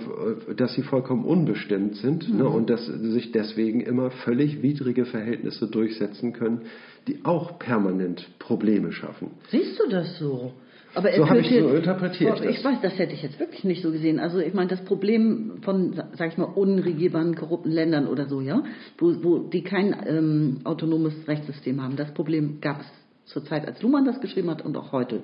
[0.55, 2.47] dass sie vollkommen unbestimmt sind ne?
[2.47, 6.61] und dass sich deswegen immer völlig widrige Verhältnisse durchsetzen können,
[7.07, 9.31] die auch permanent Probleme schaffen.
[9.49, 10.53] Siehst du das so?
[10.93, 12.65] Aber er So habe ich so interpretiert Oh, Ich das.
[12.65, 14.19] weiß, das hätte ich jetzt wirklich nicht so gesehen.
[14.19, 18.41] Also ich meine, das Problem von, sa- sag ich mal, unregierbaren, korrupten Ländern oder so,
[18.41, 18.63] ja,
[18.97, 22.87] wo, wo die kein ähm, autonomes Rechtssystem haben, das Problem gab es
[23.31, 25.21] zur Zeit, als Luhmann das geschrieben hat und auch heute.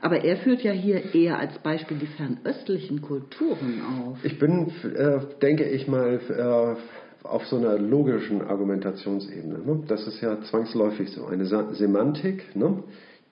[0.00, 4.24] Aber er führt ja hier eher als Beispiel die fernöstlichen Kulturen auf.
[4.24, 9.58] Ich bin, äh, denke ich mal, äh, auf so einer logischen Argumentationsebene.
[9.58, 9.82] Ne?
[9.88, 11.26] Das ist ja zwangsläufig so.
[11.26, 12.82] Eine Semantik, ne?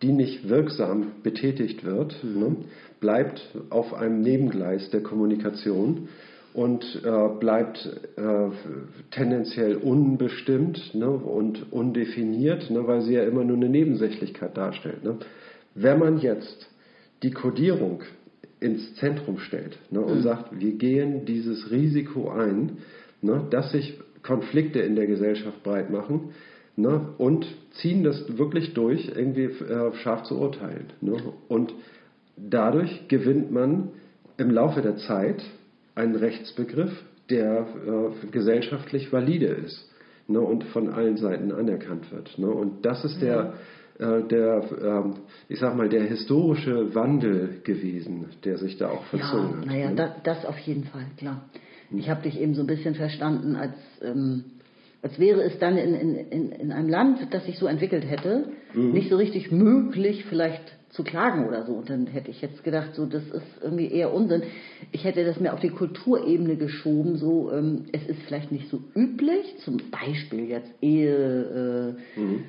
[0.02, 2.56] die nicht wirksam betätigt wird, ne?
[3.00, 6.08] bleibt auf einem Nebengleis der Kommunikation
[6.52, 8.48] und äh, bleibt äh,
[9.10, 11.08] tendenziell unbestimmt ne?
[11.10, 12.86] und undefiniert, ne?
[12.86, 15.04] weil sie ja immer nur eine Nebensächlichkeit darstellt.
[15.04, 15.18] Ne?
[15.76, 16.68] Wenn man jetzt
[17.22, 18.02] die Codierung
[18.58, 22.78] ins Zentrum stellt ne, und sagt, wir gehen dieses Risiko ein,
[23.22, 26.32] ne, dass sich Konflikte in der Gesellschaft breit machen,
[26.76, 27.14] Ne?
[27.16, 27.46] Und
[27.80, 30.88] ziehen das wirklich durch, irgendwie äh, scharf zu urteilen.
[31.00, 31.16] Ne?
[31.48, 31.72] Und
[32.36, 33.92] dadurch gewinnt man
[34.36, 35.42] im Laufe der Zeit
[35.94, 36.92] einen Rechtsbegriff,
[37.30, 39.90] der äh, gesellschaftlich valide ist
[40.28, 40.38] ne?
[40.38, 42.38] und von allen Seiten anerkannt wird.
[42.38, 42.48] Ne?
[42.48, 43.54] Und das ist der,
[43.98, 45.14] der ähm,
[45.48, 49.66] ich sag mal, der historische Wandel gewesen, der sich da auch verzogen ja, hat.
[49.66, 49.96] Naja, ne?
[49.96, 51.48] das, das auf jeden Fall, klar.
[51.94, 54.44] Ich habe dich eben so ein bisschen verstanden, als, ähm,
[55.02, 58.48] als wäre es dann in, in, in, in einem Land, das sich so entwickelt hätte,
[58.76, 58.92] Mhm.
[58.92, 61.72] nicht so richtig möglich, vielleicht zu klagen oder so.
[61.74, 64.42] Und dann hätte ich jetzt gedacht, so das ist irgendwie eher Unsinn.
[64.92, 68.80] Ich hätte das mehr auf die Kulturebene geschoben, so ähm, es ist vielleicht nicht so
[68.96, 72.44] üblich, zum Beispiel jetzt Ehe, äh, Mhm.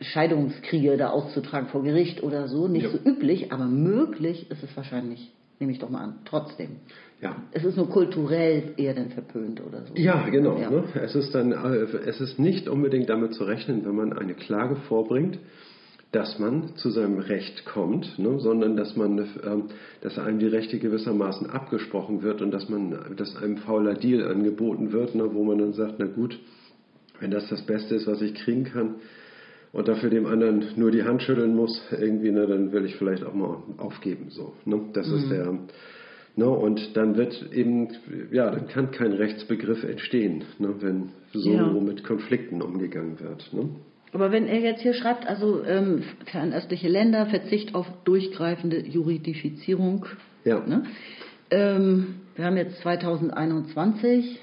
[0.00, 2.90] Scheidungskriege da auszutragen vor Gericht oder so, nicht Ja.
[2.90, 6.76] so üblich, aber möglich ist es wahrscheinlich, nehme ich doch mal an, trotzdem.
[7.20, 7.36] ja.
[7.52, 9.94] Es ist nur kulturell eher dann verpönt oder so.
[9.94, 10.58] Ja, genau.
[10.58, 10.70] Ja.
[10.70, 10.84] Ne?
[11.02, 14.76] Es ist dann, äh, es ist nicht unbedingt damit zu rechnen, wenn man eine Klage
[14.88, 15.38] vorbringt,
[16.12, 18.38] dass man zu seinem Recht kommt, ne?
[18.38, 19.64] sondern dass man, ähm,
[20.02, 24.92] dass einem die Rechte gewissermaßen abgesprochen wird und dass man, dass einem fauler Deal angeboten
[24.92, 25.34] wird, ne?
[25.34, 26.38] wo man dann sagt, na gut,
[27.20, 28.96] wenn das das Beste ist, was ich kriegen kann
[29.72, 33.24] und dafür dem anderen nur die Hand schütteln muss, irgendwie, ne, dann will ich vielleicht
[33.24, 34.52] auch mal aufgeben, so.
[34.64, 34.80] Ne?
[34.92, 35.58] Das ist der,
[36.38, 37.88] Ne, und dann wird eben,
[38.30, 41.66] ja, dann kann kein Rechtsbegriff entstehen, ne, wenn so Ja.
[41.72, 43.50] mit Konflikten umgegangen wird.
[43.54, 43.70] Ne?
[44.12, 50.06] Aber wenn er jetzt hier schreibt, also ähm, fernöstliche Länder, Verzicht auf durchgreifende Juridifizierung,
[50.44, 50.60] Ja.
[50.66, 50.84] ne?
[51.50, 54.38] ähm, wir haben jetzt 2021,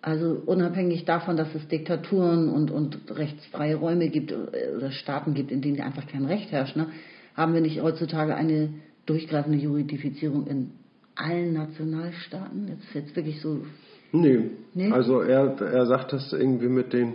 [0.00, 5.50] also unabhängig davon, dass es Diktaturen und, und rechtsfreie Räume gibt äh, oder Staaten gibt,
[5.50, 6.86] in denen einfach kein Recht herrscht, ne?
[7.36, 8.70] haben wir nicht heutzutage eine
[9.06, 10.70] durchgreifende Juridifizierung in
[11.14, 12.66] allen Nationalstaaten?
[12.66, 13.64] Das ist jetzt wirklich so
[14.14, 14.50] Nee.
[14.74, 14.90] Nee?
[14.92, 17.14] Also er, er sagt das irgendwie mit den,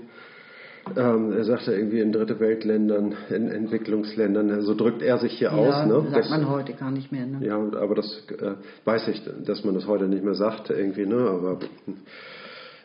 [0.95, 5.49] ähm, er sagt ja irgendwie in dritte Weltländern, in Entwicklungsländern, so drückt er sich hier
[5.49, 5.85] ja, aus.
[5.87, 6.01] Ne?
[6.11, 7.25] sagt Das- man heute gar nicht mehr.
[7.25, 7.45] Ne?
[7.45, 8.53] Ja, aber das äh,
[8.85, 11.17] weiß ich, dass man das heute nicht mehr sagt irgendwie, ne?
[11.17, 11.59] Aber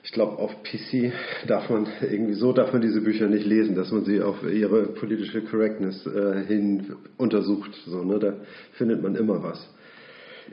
[0.05, 1.13] ich glaube, auf PC
[1.47, 4.87] darf man irgendwie so darf man diese Bücher nicht lesen, dass man sie auf ihre
[4.89, 7.71] politische Correctness äh, hin untersucht.
[7.87, 8.19] So, ne?
[8.19, 8.35] Da
[8.73, 9.69] findet man immer was.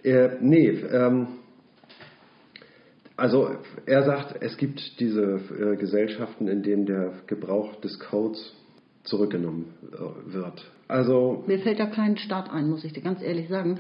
[0.04, 1.28] Äh, nee, ähm,
[3.20, 3.50] also
[3.86, 8.54] er sagt, es gibt diese äh, Gesellschaften, in denen der Gebrauch des Codes
[9.04, 10.64] zurückgenommen äh, wird.
[10.88, 13.78] Also Mir fällt da kein Staat ein, muss ich dir ganz ehrlich sagen.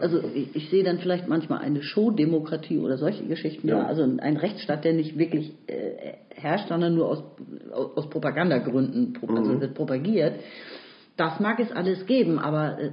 [0.00, 3.66] Also ich, ich sehe dann vielleicht manchmal eine Show-Demokratie oder solche Geschichten.
[3.66, 3.86] Ja.
[3.86, 7.24] Also ein Rechtsstaat, der nicht wirklich äh, herrscht, sondern nur aus,
[7.72, 10.34] aus, Propagandagründen pro- also wird propagiert.
[11.16, 12.90] Das mag es alles geben, aber äh,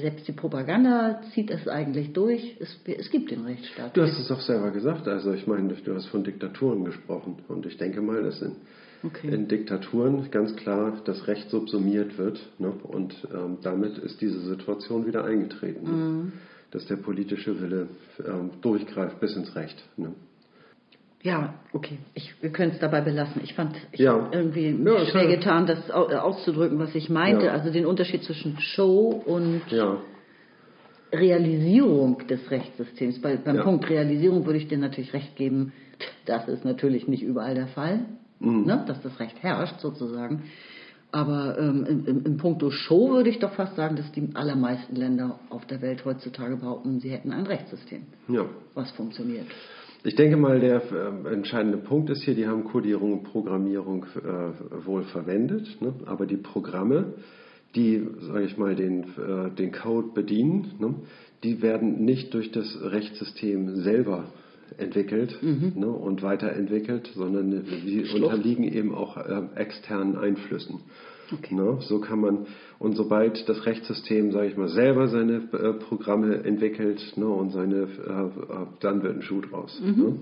[0.00, 2.56] selbst die Propaganda zieht es eigentlich durch.
[2.60, 3.96] Es, es gibt den Rechtsstaat.
[3.96, 5.06] Du hast es auch selber gesagt.
[5.08, 7.36] Also ich meine, du hast von Diktaturen gesprochen.
[7.48, 8.56] Und ich denke mal, dass in,
[9.02, 9.28] Okay.
[9.28, 12.40] in Diktaturen ganz klar das Recht subsumiert wird.
[12.58, 12.72] Ne?
[12.82, 15.86] Und ähm, damit ist diese Situation wieder eingetreten.
[15.86, 16.32] Mhm.
[16.70, 17.88] Dass der politische Wille
[18.26, 19.82] ähm, durchgreift bis ins Recht.
[19.96, 20.12] Ne?
[21.26, 21.98] Ja, okay.
[22.14, 23.40] Ich, wir können es dabei belassen.
[23.42, 24.28] Ich fand, ich Ja.
[24.30, 27.46] irgendwie Ja, schwer ja- getan, das äh, auszudrücken, was ich meinte.
[27.46, 27.52] Ja.
[27.52, 29.96] Also den Unterschied zwischen Show und Ja,
[31.12, 33.20] Realisierung des Rechtssystems.
[33.20, 33.58] Bei, beim.
[33.62, 35.72] Punkt Realisierung würde ich dir natürlich recht geben,
[36.26, 38.00] das ist natürlich nicht überall der Fall,
[38.38, 38.64] Mhm.
[38.66, 40.44] ne, dass das Recht herrscht sozusagen.
[41.12, 44.96] Aber ähm, im, im, im Punkto Show würde ich doch fast sagen, dass die allermeisten
[44.96, 48.02] Länder auf der Welt heutzutage behaupten, sie hätten ein Rechtssystem,
[48.74, 49.46] was funktioniert.
[50.06, 54.86] Ich denke mal, der äh, entscheidende Punkt ist hier, die haben Codierung und Programmierung äh,
[54.86, 55.94] wohl verwendet, ne?
[56.04, 57.14] aber die Programme,
[57.74, 60.94] die, sage ich mal, den, äh, den Code bedienen, ne?
[61.42, 64.26] die werden nicht durch das Rechtssystem selber
[64.78, 65.88] entwickelt ne?
[65.88, 70.82] und weiterentwickelt, sondern die unterliegen eben auch äh, externen Einflüssen.
[71.50, 71.78] Ne?
[71.80, 72.46] So kann man,
[72.78, 77.76] und sobald das Rechtssystem, sage ich mal, selber seine äh, Programme entwickelt ne, und seine,
[77.82, 79.80] äh, äh, dann wird ein Schuh draus.
[79.84, 80.16] Ne?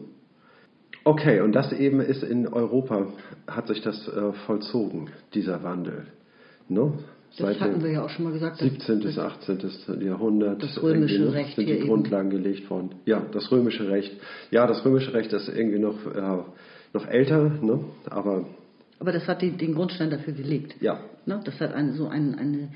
[1.05, 3.07] Okay, und das eben ist in Europa,
[3.47, 6.07] hat sich das äh, vollzogen, dieser Wandel.
[6.69, 6.93] Ne?
[7.37, 8.61] Das hatten wir ja auch schon mal gesagt.
[8.61, 9.01] dass- 17.
[9.01, 9.59] bis 18.
[10.01, 11.89] Jahrhundert Das römische irgendwie Recht sind die eben.
[11.89, 12.91] Grundlagen gelegt worden.
[13.07, 14.13] Ja, das römische Recht.
[14.53, 16.43] Ja, das römische Recht ist irgendwie noch, äh,
[16.93, 17.81] noch älter, ne?
[18.09, 18.47] aber
[19.05, 20.77] Aber das hat die, den Grundstein dafür gelegt.
[20.81, 21.39] ja, Ne?
[21.45, 22.69] Das hat eine, so ein, eine,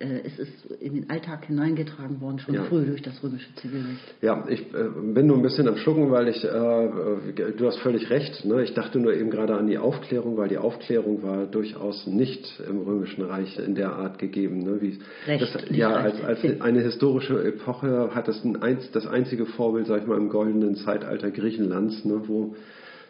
[0.00, 2.64] äh, es ist in den Alltag hineingetragen worden, schon Ja.
[2.64, 4.14] früh durch das römische Zivilrecht.
[4.22, 7.78] Ja, ich äh, bin nur ein bisschen am Schlucken, weil ich, äh, äh, du hast
[7.78, 8.62] völlig recht, ne?
[8.64, 12.82] ich dachte nur eben gerade an die Aufklärung, weil die Aufklärung war durchaus nicht im
[12.82, 14.58] Römischen Reich in der Art gegeben.
[14.64, 14.80] Ne?
[14.80, 19.86] Wie, Recht, das, ja, als, als eine historische Epoche hat das ein, das einzige Vorbild,
[19.86, 22.22] sag ich mal, im goldenen Zeitalter Griechenlands, ne?
[22.26, 22.54] wo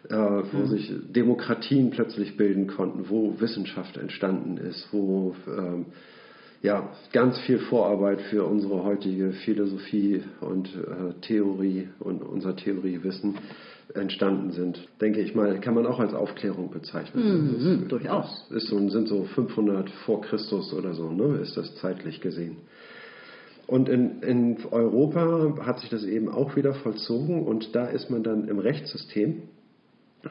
[0.09, 5.87] äh, wo sich Demokratien plötzlich bilden konnten, wo Wissenschaft entstanden ist, wo ähm,
[6.63, 13.37] ja, ganz viel Vorarbeit für unsere heutige Philosophie und äh, Theorie und unser Theoriewissen
[13.95, 17.83] entstanden sind, denke ich mal, kann man auch als Aufklärung bezeichnen.
[17.83, 18.47] Mhm, durchaus.
[18.51, 22.59] Ist so, sind so 500 vor Christus oder so, ne, ist das zeitlich gesehen.
[23.67, 28.23] Und in, in Europa hat sich das eben auch wieder vollzogen und da ist man
[28.23, 29.43] dann im Rechtssystem,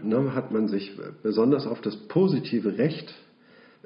[0.02, 3.14] ne, hat man sich besonders auf das positive Recht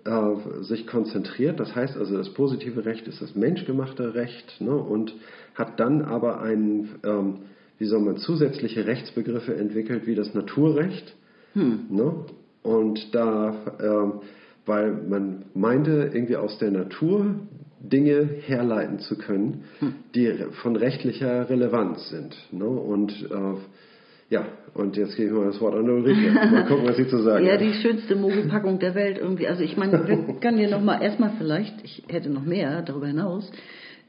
[0.05, 1.59] äh, sich konzentriert.
[1.59, 5.13] Das heißt also, das positive Recht ist das menschgemachte Recht ne, und
[5.55, 7.35] hat dann aber einen, ähm,
[7.77, 11.15] wie soll man, zusätzliche Rechtsbegriffe entwickelt wie das Naturrecht.
[11.53, 11.85] Hm.
[11.89, 12.25] Ne?
[12.63, 14.13] Und da, ähm,
[14.65, 17.35] weil man meinte, irgendwie aus der Natur
[17.79, 19.95] Dinge herleiten zu können, hm.
[20.15, 22.35] die von rechtlicher Relevanz sind.
[22.51, 22.65] Ne?
[22.65, 23.55] Und äh,
[24.31, 26.31] ja, und jetzt gebe ich mal das Wort an Ulrike.
[26.31, 29.45] Mal gucken, was sie zu sagen Ja, die schönste Mogelpackung der Welt irgendwie.
[29.45, 33.51] Also ich meine, wir können hier nochmal erstmal vielleicht, ich hätte noch mehr darüber hinaus,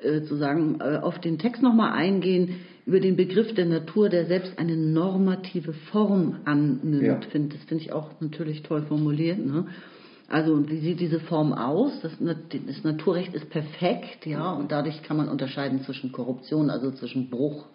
[0.00, 4.26] äh, zu sagen, äh, auf den Text nochmal eingehen über den Begriff der Natur, der
[4.26, 7.02] selbst eine normative Form annimmt.
[7.02, 7.20] Ja.
[7.30, 9.44] Find, das finde ich auch natürlich toll formuliert.
[9.44, 9.66] Ne?
[10.28, 12.00] Also wie sieht diese Form aus?
[12.00, 17.28] Das, das, Naturrecht ist perfekt, ja, und dadurch kann man unterscheiden zwischen Korruption, also zwischen
[17.28, 17.66] Bruch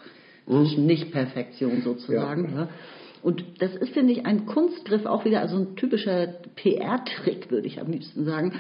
[0.48, 2.52] zwischen Nicht-Perfektion sozusagen.
[2.54, 2.62] Ja.
[2.62, 2.70] Ja.
[3.22, 7.82] Und das ist, finde ich, ein Kunstgriff, auch wieder also ein typischer PR-Trick, würde ich
[7.82, 8.54] am liebsten sagen,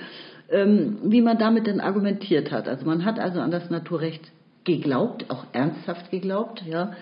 [0.49, 2.67] ähm, wie man damit denn argumentiert hat.
[2.67, 4.31] Also man hat also an das Naturrecht
[4.63, 6.93] geglaubt, auch ernsthaft geglaubt, ja.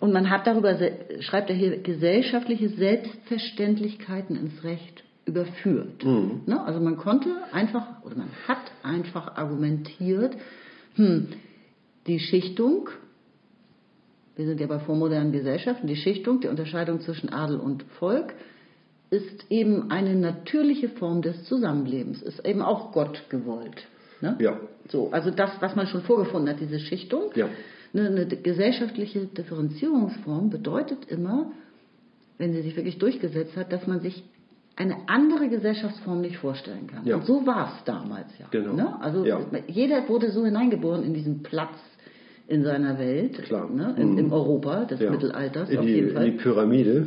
[0.00, 0.76] Und man hat darüber,
[1.20, 6.04] schreibt er hier, gesellschaftliche Selbstverständlichkeiten ins Recht überführt.
[6.04, 6.42] Mhm.
[6.46, 6.62] Ne?
[6.62, 10.36] Also man konnte einfach, oder man hat einfach argumentiert,
[10.96, 11.28] hm,
[12.06, 12.90] die Schichtung
[14.36, 18.34] wir sind ja bei vormodernen Gesellschaften, die Schichtung, die Unterscheidung zwischen Adel und Volk
[19.10, 23.86] ist eben eine natürliche Form des Zusammenlebens, ist eben auch Gott gewollt.
[24.20, 24.36] Ne?
[24.40, 24.58] Ja.
[24.88, 27.48] So, also das, was man schon vorgefunden hat, diese Schichtung, ja.
[27.92, 31.52] eine, eine gesellschaftliche Differenzierungsform bedeutet immer,
[32.38, 34.24] wenn sie sich wirklich durchgesetzt hat, dass man sich
[34.76, 37.06] eine andere Gesellschaftsform nicht vorstellen kann.
[37.06, 37.16] Ja.
[37.16, 38.46] Und so war es damals ja.
[38.50, 38.72] Genau.
[38.72, 39.00] Ne?
[39.00, 39.40] Also ja.
[39.68, 41.76] jeder wurde so hineingeboren in diesen Platz
[42.46, 43.70] in seiner Welt, Klar.
[43.70, 44.18] Ne, in, mhm.
[44.18, 45.10] im Europa des ja.
[45.10, 46.26] Mittelalters in auf die, jeden Fall.
[46.26, 47.06] In die Pyramide.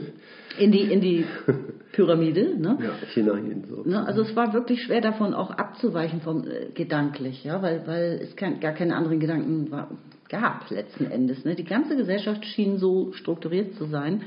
[0.57, 1.25] In die, in die
[1.91, 2.77] Pyramide, ne?
[2.81, 3.63] Ja, hinein.
[3.69, 3.83] So.
[3.83, 8.19] Ne, also es war wirklich schwer davon auch abzuweichen vom äh, gedanklich, ja, weil, weil
[8.23, 9.91] es kein, gar keine anderen Gedanken war,
[10.29, 11.45] gab letzten Endes.
[11.45, 11.55] Ne?
[11.55, 14.23] Die ganze Gesellschaft schien so strukturiert zu sein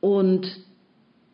[0.00, 0.46] und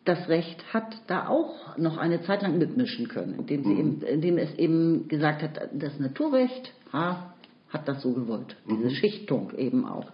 [0.05, 3.79] das Recht hat da auch noch eine Zeit lang mitmischen können, indem, sie mhm.
[3.79, 7.33] eben, indem es eben gesagt hat, das Naturrecht, ha,
[7.69, 8.55] hat das so gewollt.
[8.69, 8.89] Diese mhm.
[8.89, 10.11] Schichtung eben auch.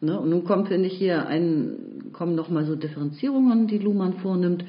[0.00, 0.18] Ne?
[0.18, 4.64] Und nun kommt, finde ich, hier ein, kommen nochmal so Differenzierungen, die Luhmann vornimmt.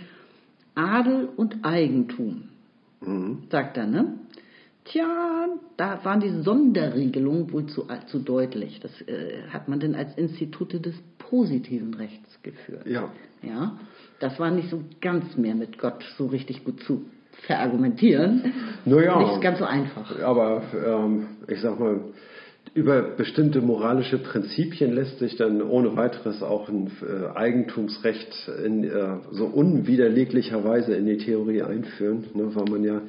[0.75, 2.43] Adel und Eigentum,
[3.01, 3.43] mhm.
[3.49, 4.19] sagt er, ne?
[4.85, 8.79] Tja, da waren die Sonderregelungen wohl zu, zu deutlich.
[8.79, 12.87] Das äh, hat man denn als Institute des positiven Rechts geführt.
[12.87, 13.11] Ja.
[13.43, 13.77] ja.
[14.19, 17.05] Das war nicht so ganz mehr mit Gott so richtig gut zu
[17.47, 18.53] verargumentieren.
[18.85, 20.19] Naja, nicht ganz so einfach.
[20.21, 22.01] Aber ähm, ich sag mal,
[22.73, 29.17] über bestimmte moralische Prinzipien lässt sich dann ohne weiteres auch ein äh, Eigentumsrecht in äh,
[29.31, 33.01] so unwiderleglicher Weise in die Theorie einführen, ne, weil man ja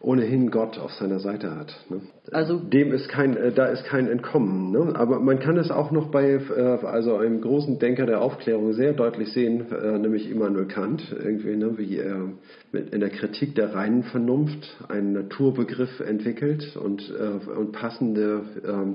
[0.00, 1.74] ohnehin Gott auf seiner Seite hat.
[1.90, 2.00] Ne?
[2.32, 4.70] Also dem ist kein, äh, da ist kein Entkommen.
[4.72, 4.94] Ne?
[4.96, 8.94] Aber man kann es auch noch bei äh, also einem großen Denker der Aufklärung sehr
[8.94, 12.32] deutlich sehen, äh, nämlich Immanuel Kant, irgendwie, ne, wie er
[12.72, 18.94] mit, in der Kritik der reinen Vernunft einen Naturbegriff entwickelt und, äh, und passende ähm,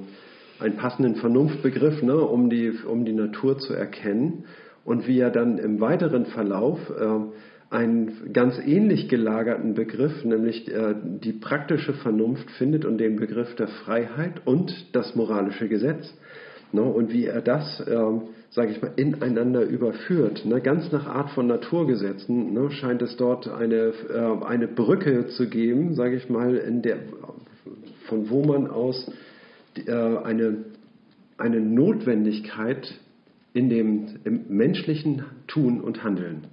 [0.58, 4.46] einen passenden Vernunftbegriff, ne, um die um die Natur zu erkennen
[4.86, 7.20] und wie er dann im weiteren Verlauf äh,
[7.70, 13.68] einen ganz ähnlich gelagerten Begriff, nämlich äh, die praktische Vernunft findet und den Begriff der
[13.68, 16.14] Freiheit und das moralische Gesetz.
[16.72, 20.46] Ne, und wie er das, ähm, sage ich mal, ineinander überführt.
[20.46, 25.48] Ne, ganz nach Art von Naturgesetzen ne, scheint es dort eine, äh, eine Brücke zu
[25.48, 26.98] geben, sage ich mal, in der,
[28.08, 29.12] von wo man aus
[29.86, 30.66] äh, eine,
[31.38, 33.00] eine Notwendigkeit
[33.54, 36.48] in dem im menschlichen Tun und Handeln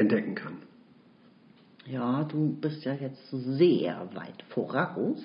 [0.00, 0.54] entdecken kann.
[1.86, 5.18] Ja, du bist ja jetzt sehr weit voraus.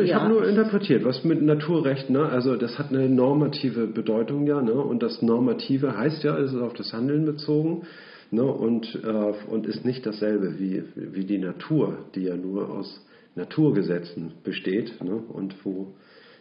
[0.00, 0.20] Ich ja.
[0.20, 2.26] habe nur interpretiert, was mit Naturrecht, ne?
[2.26, 4.72] also das hat eine normative Bedeutung ja, ne?
[4.72, 7.86] und das Normative heißt ja, es ist auf das Handeln bezogen
[8.30, 8.44] ne?
[8.44, 14.32] und, äh, und ist nicht dasselbe wie, wie die Natur, die ja nur aus Naturgesetzen
[14.44, 15.16] besteht ne?
[15.16, 15.94] und wo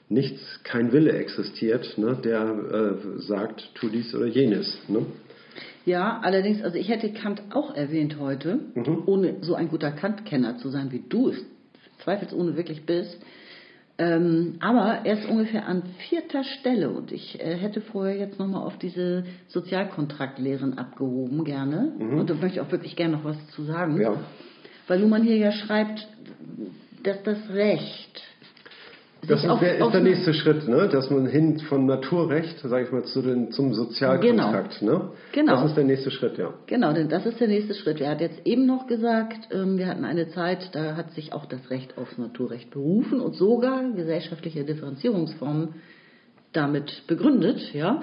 [0.07, 2.17] nichts, kein Wille existiert, ne?
[2.23, 4.77] der äh, sagt, tu dies oder jenes.
[4.87, 5.05] Ne?
[5.85, 9.03] Ja, allerdings, also ich hätte Kant auch erwähnt heute, Mhm.
[9.05, 11.37] ohne so ein guter Kant-Kenner zu sein, wie du es
[12.03, 13.17] zweifelsohne wirklich bist.
[13.99, 18.61] Ähm, aber er ist ungefähr an vierter Stelle und ich äh, hätte vorher jetzt nochmal
[18.61, 21.93] auf diese Sozialkontraktlehren abgehoben gerne.
[21.99, 23.95] Und da möchte ich auch wirklich gerne noch was zu sagen.
[23.95, 24.01] Mhm.
[24.01, 24.13] Ja.
[24.87, 26.07] Weil Luhmann hier ja schreibt,
[27.03, 28.21] dass das Recht
[29.25, 30.87] Das ist, auf- der, ist auf der nächste Schritt, ne?
[30.89, 34.81] dass man hin von Naturrecht, sage ich mal, zu den, zum Sozialkontrakt.
[34.81, 35.11] Ne?
[35.33, 35.53] Genau.
[35.53, 36.53] Das ist der nächste Schritt, ja.
[36.67, 37.99] Genau, denn das ist der nächste Schritt.
[37.99, 41.45] Er hat jetzt eben noch gesagt, ähm, wir hatten eine Zeit, da hat sich auch
[41.45, 45.75] das Recht aufs Naturrecht berufen und sogar gesellschaftliche Differenzierungsformen
[46.53, 48.01] damit begründet, ja.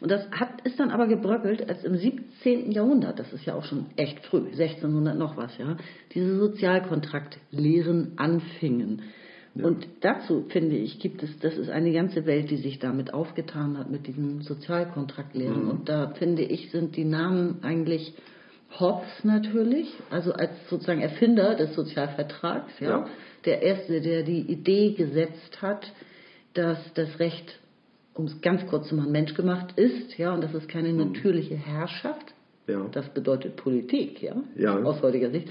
[0.00, 2.72] Und das hat, ist dann aber gebröckelt, als im 17.
[2.72, 5.76] Jahrhundert, das ist ja auch schon echt früh, 1600 noch was, ja,
[6.12, 9.02] diese Sozialkontraktlehren anfingen.
[9.54, 13.76] Und dazu finde ich, gibt es, das ist eine ganze Welt, die sich damit aufgetan
[13.76, 15.68] hat, mit diesen Sozialkontraktlehren.
[15.68, 18.14] Und da finde ich, sind die Namen eigentlich
[18.80, 23.06] Hobbes natürlich, also als sozusagen Erfinder des Sozialvertrags, ja, Ja.
[23.44, 25.92] der Erste, der die Idee gesetzt hat,
[26.54, 27.58] dass das Recht,
[28.14, 32.32] um es ganz kurz zu machen, menschgemacht ist, ja, und das ist keine natürliche Herrschaft,
[32.66, 32.86] Ja.
[32.92, 34.78] das bedeutet Politik, ja, Ja.
[34.82, 35.48] aus heutiger Sicht,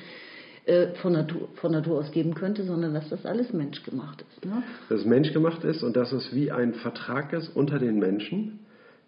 [0.65, 4.45] äh, von, Natur, von Natur aus geben könnte, sondern dass das alles menschgemacht ist.
[4.45, 4.63] Ne?
[4.89, 8.60] Dass es menschgemacht ist und dass es wie ein Vertrag ist unter den Menschen,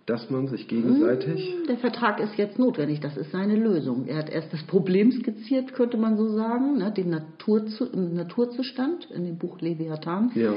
[0.05, 1.55] dass man sich gegenseitig.
[1.69, 4.05] Der Vertrag ist jetzt notwendig, das ist seine Lösung.
[4.07, 9.09] Er hat erst das Problem skizziert, könnte man so sagen, ne, den Naturzu im Naturzustand
[9.11, 10.31] in dem Buch Leviathan.
[10.35, 10.53] Ja.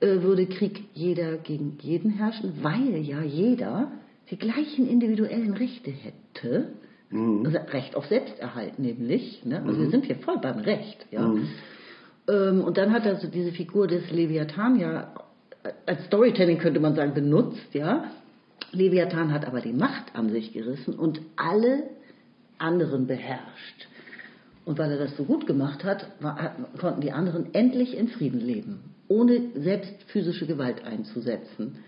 [0.00, 3.92] Äh, würde Krieg jeder gegen jeden herrschen, weil ja jeder
[4.30, 6.72] die gleichen individuellen Rechte hätte.
[7.44, 9.44] Also Recht auf Selbsterhalt nämlich.
[9.44, 9.62] Ne?
[9.66, 11.06] Also wir sind hier voll beim Recht.
[11.10, 11.34] Ja?
[12.28, 15.12] Ähm, und dann hat er so diese Figur des Leviathan ja
[15.86, 17.74] als Storytelling könnte man sagen benutzt.
[17.74, 18.04] Ja?
[18.72, 21.84] Leviathan hat aber die Macht an sich gerissen und alle
[22.58, 23.88] anderen beherrscht.
[24.64, 28.08] Und weil er das so gut gemacht hat, war, hat, konnten die anderen endlich in
[28.08, 31.78] Frieden leben, ohne selbst physische Gewalt einzusetzen.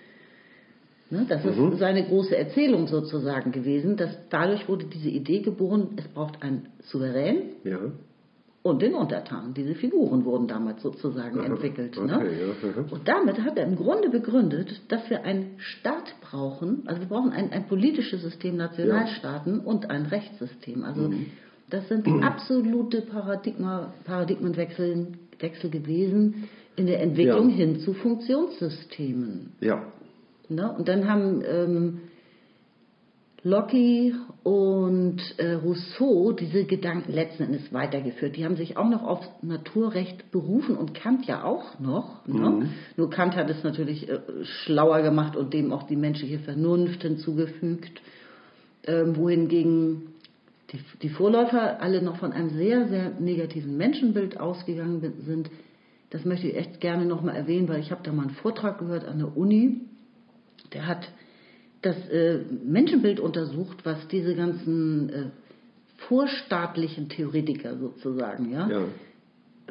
[1.12, 6.08] Ne, das ist seine große Erzählung sozusagen gewesen, dass dadurch wurde diese Idee geboren, es
[6.08, 7.78] braucht einen Souverän Ja.
[8.62, 9.52] und den Untertan.
[9.52, 11.98] Diese Figuren wurden damals sozusagen Aha, entwickelt.
[11.98, 12.30] okay, ne?
[12.40, 12.84] ja.
[12.90, 17.32] Und damit hat er im Grunde begründet, dass wir einen Staat brauchen, also wir brauchen
[17.32, 20.82] ein, ein politisches System, Nationalstaaten und ein Rechtssystem.
[20.82, 21.26] Also Mhm.
[21.68, 25.08] das sind absolute Paradigma, Paradigmenwechsel
[25.40, 26.44] Wechsel gewesen
[26.76, 27.56] in der Entwicklung Ja.
[27.56, 29.52] hin zu Funktionssystemen.
[29.60, 29.82] Ja.
[30.54, 30.72] Ne?
[30.72, 32.00] Und dann haben ähm,
[33.44, 34.12] Locke
[34.44, 38.36] und äh, Rousseau diese Gedanken letzten Endes weitergeführt.
[38.36, 42.26] Die haben sich auch noch auf Naturrecht berufen und Kant ja auch noch.
[42.26, 42.68] Ne?
[42.96, 48.00] Nur Kant hat es natürlich äh, schlauer gemacht und dem auch die menschliche Vernunft hinzugefügt.
[48.84, 50.12] Ähm, wohingegen
[50.72, 55.50] die, die Vorläufer alle noch von einem sehr, sehr negativen Menschenbild ausgegangen sind.
[56.10, 59.04] Das möchte ich echt gerne nochmal erwähnen, weil ich habe da mal einen Vortrag gehört
[59.04, 59.80] an der Uni.
[60.74, 61.08] Der hat
[61.82, 65.24] das äh, Menschenbild untersucht, was diese ganzen äh,
[66.08, 68.80] vorstaatlichen Theoretiker sozusagen, ja, ja.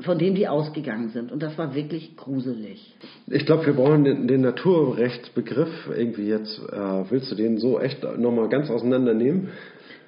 [0.04, 1.32] von denen die ausgegangen sind.
[1.32, 2.96] Und das war wirklich gruselig.
[3.28, 6.60] Ich glaube, wir brauchen den, den Naturrechtsbegriff irgendwie jetzt.
[6.72, 9.50] Äh, willst du den so echt nochmal ganz auseinandernehmen?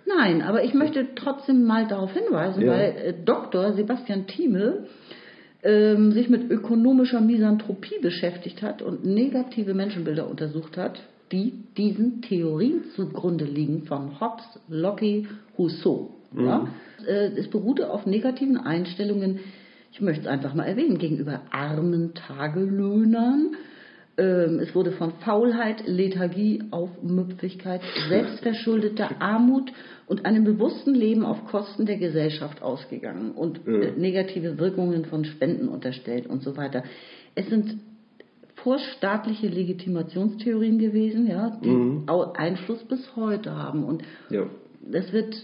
[0.06, 2.71] Nein, aber ich möchte trotzdem mal darauf hinweisen, Ja.
[2.73, 3.73] weil äh, Dr.
[3.73, 4.86] Sebastian Thieme
[5.63, 12.84] ähm, sich mit ökonomischer Misanthropie beschäftigt hat und negative Menschenbilder untersucht hat, die diesen Theorien
[12.95, 15.26] zugrunde liegen von Hobbes, Locke,
[15.58, 16.15] Rousseau.
[16.38, 16.67] Ja?
[17.08, 19.40] Äh, es beruhte auf negativen Einstellungen,
[19.92, 23.56] ich möchte es einfach mal erwähnen, gegenüber armen Tagelöhnern,
[24.15, 29.71] es wurde von Faulheit, Lethargie, Aufmüpfigkeit, selbstverschuldeter Armut
[30.05, 35.67] und einem bewussten Leben auf Kosten der Gesellschaft ausgegangen und äh, negative Wirkungen von Spenden
[35.67, 36.83] unterstellt und so weiter.
[37.33, 37.77] Es sind
[38.55, 44.45] vorstaatliche Legitimationstheorien gewesen, ja, die auch Einfluss bis heute haben und Ja.
[44.89, 45.35] das wird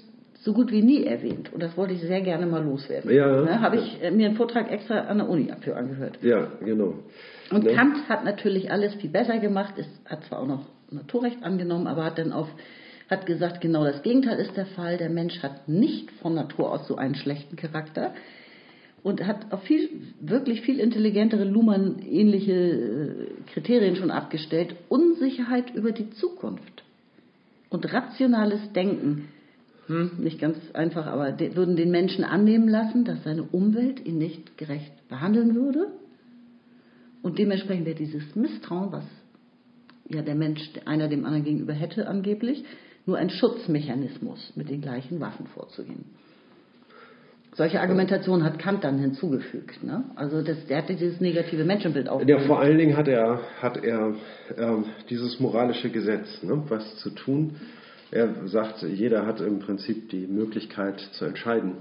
[0.41, 3.11] so gut wie nie erwähnt und das wollte ich sehr gerne mal loswerden.
[3.13, 3.41] Ja.
[3.41, 6.19] Ne, Habe ich äh, mir einen Vortrag extra an der Uni dafür angehört.
[6.21, 6.93] Ja, genau.
[7.51, 7.73] Und Ne?
[7.73, 12.03] Kant hat natürlich alles viel besser gemacht, ist, hat zwar auch noch Naturrecht angenommen, aber
[12.03, 12.47] hat dann auf,
[13.09, 14.97] hat gesagt, genau das Gegenteil ist der Fall.
[14.97, 18.13] Der Mensch hat nicht von Natur aus so einen schlechten Charakter
[19.03, 19.89] und hat auf viel,
[20.19, 24.75] wirklich viel intelligentere Luhmann-ähnliche äh, Kriterien schon abgestellt.
[24.89, 26.83] Unsicherheit über die Zukunft
[27.69, 29.29] und rationales Denken.
[29.87, 34.17] Hm, nicht ganz einfach, aber de, würden den Menschen annehmen lassen, dass seine Umwelt ihn
[34.17, 35.87] nicht gerecht behandeln würde.
[37.21, 39.03] Und dementsprechend wäre dieses Misstrauen, was
[40.07, 42.63] ja der Mensch einer dem anderen gegenüber hätte angeblich,
[43.05, 46.05] nur ein Schutzmechanismus, mit den gleichen Waffen vorzugehen.
[47.55, 49.83] Solche Argumentation hat Kant dann hinzugefügt.
[49.83, 50.03] Ne?
[50.15, 52.25] Also das, der hatte dieses negative Menschenbild auch.
[52.25, 54.13] Ja, vor allen Dingen hat er, hat er
[54.57, 57.55] ähm, dieses moralische Gesetz, ne, was zu tun.
[58.11, 61.73] Er sagt, jeder hat im Prinzip die Möglichkeit zu entscheiden,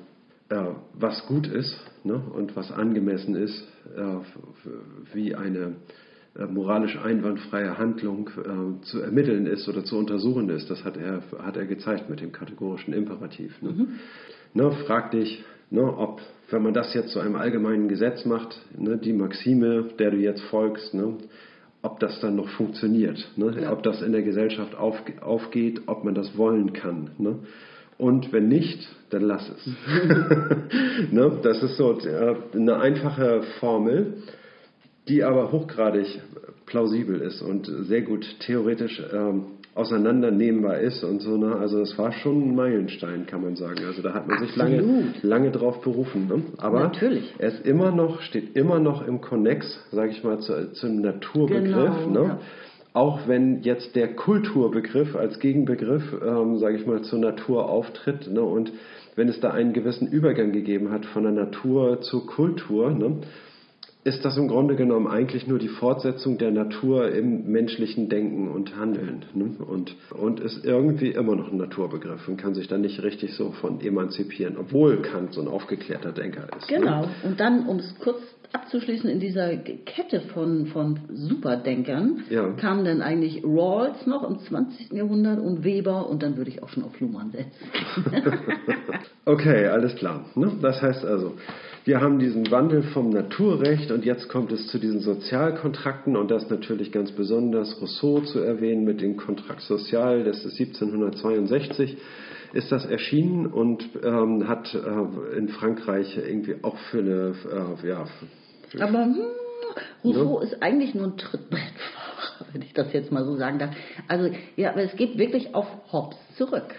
[0.95, 5.77] was gut ist ne, und was angemessen ist, äh, wie eine
[6.37, 10.71] äh, moralisch einwandfreie Handlung äh, zu ermitteln ist oder zu untersuchen ist.
[10.71, 13.61] Das hat er, hat er gezeigt mit dem kategorischen Imperativ.
[13.61, 13.71] Ne?
[13.71, 13.89] Mhm.
[14.55, 18.97] Ne, frag dich, Ne, ob, wenn man das jetzt zu einem allgemeinen Gesetz macht, ne,
[18.97, 21.19] die Maxime, der du jetzt folgst, ne,
[21.83, 23.73] ob das dann noch funktioniert, ne, ja.
[23.73, 27.11] ob das in der Gesellschaft auf, aufgeht, ob man das wollen kann.
[27.99, 29.67] Und wenn nicht, dann lass es.
[31.13, 34.15] ne, das ist so äh, eine einfache Formel,
[35.09, 36.21] die aber hochgradig
[36.67, 41.37] plausibel ist und sehr gut theoretisch ähm, auseinandernehmbar ist und so.
[41.37, 41.57] Ne?
[41.57, 43.85] Also es war schon ein Meilenstein, kann man sagen.
[43.87, 44.51] Also da hat man Absolut.
[44.51, 46.27] sich lange, lange drauf berufen.
[46.29, 46.43] Ne?
[46.59, 47.33] Aber Natürlich.
[47.39, 52.05] er ist immer noch, steht immer noch im Konnex, sage ich mal, zu, zum Naturbegriff.
[52.05, 52.29] Genau, ne?
[52.29, 52.41] ja.
[52.99, 58.43] Auch wenn jetzt der Kulturbegriff als Gegenbegriff, ähm, sage ich mal, zur Natur auftritt ne?
[58.43, 58.73] und
[59.15, 63.19] wenn es da einen gewissen Übergang gegeben hat von der Natur zur Kultur, ne?
[64.09, 68.75] Ist das im Grunde genommen eigentlich nur die Fortsetzung der Natur im menschlichen Denken und
[68.77, 69.25] Handeln.
[69.35, 69.51] Ne?
[69.65, 73.53] Und, und ist irgendwie immer noch ein Naturbegriff und kann sich dann nicht richtig so
[73.53, 76.69] von emanzipieren, obwohl Kant so ein aufgeklärter Denker ist.
[76.69, 77.03] Genau.
[77.03, 77.09] Ne?
[77.25, 78.19] Und dann, um es kurz
[78.53, 82.49] abzuschließen, in dieser Kette von, von Superdenkern Ja.
[82.53, 84.91] kam dann eigentlich Rawls noch im 20.
[84.93, 88.33] Jahrhundert und Weber und dann würde ich auch schon auf Luhmann setzen.
[89.25, 90.25] Okay, alles klar.
[90.37, 90.53] Ne?
[90.63, 91.35] Das heißt also,
[91.89, 96.51] wir haben diesen Wandel vom Naturrecht und jetzt kommt es zu diesen Sozialkontrakten und das
[96.51, 101.97] natürlich ganz besonders Rousseau zu erwähnen mit dem Kontrakt Social, das ist 1762
[102.53, 107.35] ist das erschienen und ähm, hat äh, in Frankreich irgendwie auch für eine,
[107.83, 108.05] äh, ja,
[108.71, 109.17] für, Aber hm,
[110.05, 113.75] Rousseau ist eigentlich nur ein Trittbrettfahrer, wenn ich das jetzt mal so sagen darf.
[114.09, 116.75] Also ja, aber es geht wirklich auf Hobbes zurück.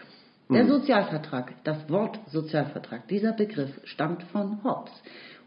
[0.52, 4.92] Der Sozialvertrag, das Wort Sozialvertrag, dieser Begriff stammt von Hobbes.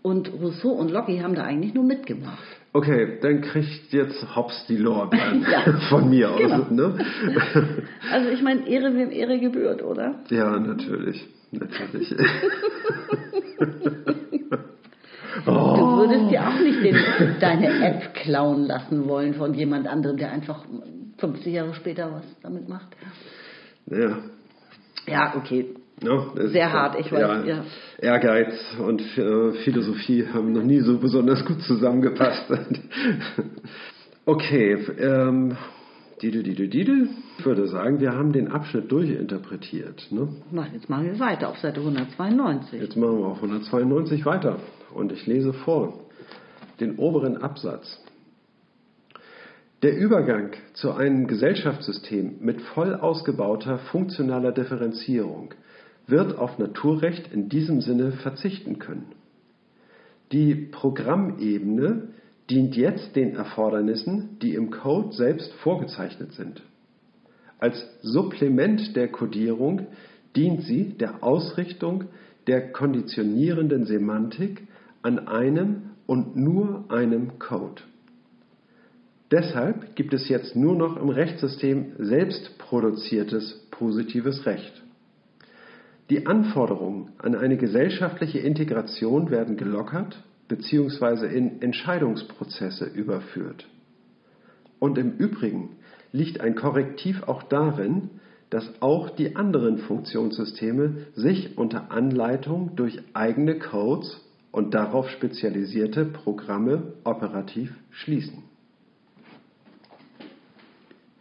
[0.01, 2.43] Und Rousseau und Locke haben da eigentlich nur mitgemacht.
[2.73, 5.73] Okay, dann kriegt jetzt Hobbes die Lorbeeren Ja.
[5.89, 6.39] von mir aus.
[6.41, 6.67] Genau.
[6.71, 6.99] Ne?
[8.13, 10.17] Also ich meine, Ehre wem Ehre gebührt, oder?
[10.31, 11.27] Ja, natürlich.
[11.51, 12.15] Natürlich.
[15.45, 16.97] Du würdest dir auch nicht den,
[17.41, 20.65] deine App klauen lassen wollen von jemand anderem, der einfach
[21.19, 22.89] 50 Jahre später was damit macht.
[23.87, 24.19] ja.
[25.07, 25.75] Ja, okay.
[26.03, 27.65] Ja, das Sehr ist, hart, ich weiß, ja.
[28.01, 32.53] Ehrgeiz und äh, Philosophie haben noch nie so besonders gut zusammengepasst.
[34.27, 35.57] okay, ähm,
[36.21, 37.09] Didel, Didel, Didel.
[37.39, 40.07] Ich würde sagen, wir haben den Abschnitt durchinterpretiert.
[40.11, 40.29] Ne?
[40.51, 42.81] Na, jetzt machen wir weiter auf Seite 192.
[42.81, 44.59] Jetzt machen wir auf 192 weiter
[44.95, 46.01] und ich lese vor
[46.81, 48.02] den oberen Absatz.
[49.83, 55.55] Der Übergang zu einem Gesellschaftssystem mit voll ausgebauter funktionaler Differenzierung
[56.07, 59.07] wird auf Naturrecht in diesem Sinne verzichten können.
[60.31, 62.11] Die Programmebene
[62.49, 66.63] dient jetzt den Erfordernissen, die im Code selbst vorgezeichnet sind.
[67.59, 69.89] Als Supplement der Codierung
[70.37, 72.05] dient sie der Ausrichtung
[72.47, 74.63] der konditionierenden Semantik
[75.03, 77.83] an einem und nur einem Code.
[79.33, 84.83] Deshalb gibt es jetzt nur noch im Rechtssystem selbst produziertes positives Recht.
[86.11, 91.35] Die Anforderungen an eine gesellschaftliche Integration werden gelockert bzw.
[91.35, 93.67] in Entscheidungsprozesse überführt.
[94.79, 95.77] Und im Übrigen
[96.13, 98.11] liegt ein Korrektiv auch darin,
[98.51, 104.21] dass auch die anderen Funktionssysteme sich unter Anleitung durch eigene Codes
[104.51, 108.52] und darauf spezialisierte Programme operativ schließen.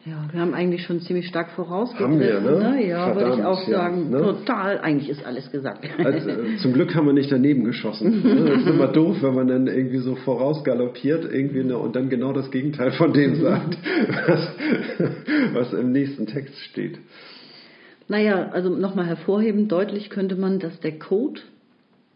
[0.04, 2.14] Ja, wir haben eigentlich schon ziemlich stark vorausgegriffen.
[2.14, 2.88] Haben wir, ne?
[2.88, 4.10] Ja, würde ich auch ja, sagen.
[4.10, 4.18] ne?
[4.18, 5.88] Total, eigentlich ist alles gesagt.
[6.04, 8.24] Also, äh, zum Glück haben wir nicht daneben geschossen.
[8.24, 8.46] ne?
[8.46, 12.34] Das ist immer doof, wenn man dann irgendwie so vorausgaloppiert irgendwie ne, und dann genau
[12.34, 13.78] das Gegenteil von dem sagt,
[14.26, 14.56] was,
[15.54, 16.98] was im nächsten Text steht.
[18.08, 21.42] Naja, also nochmal hervorheben, deutlich könnte man, dass der Code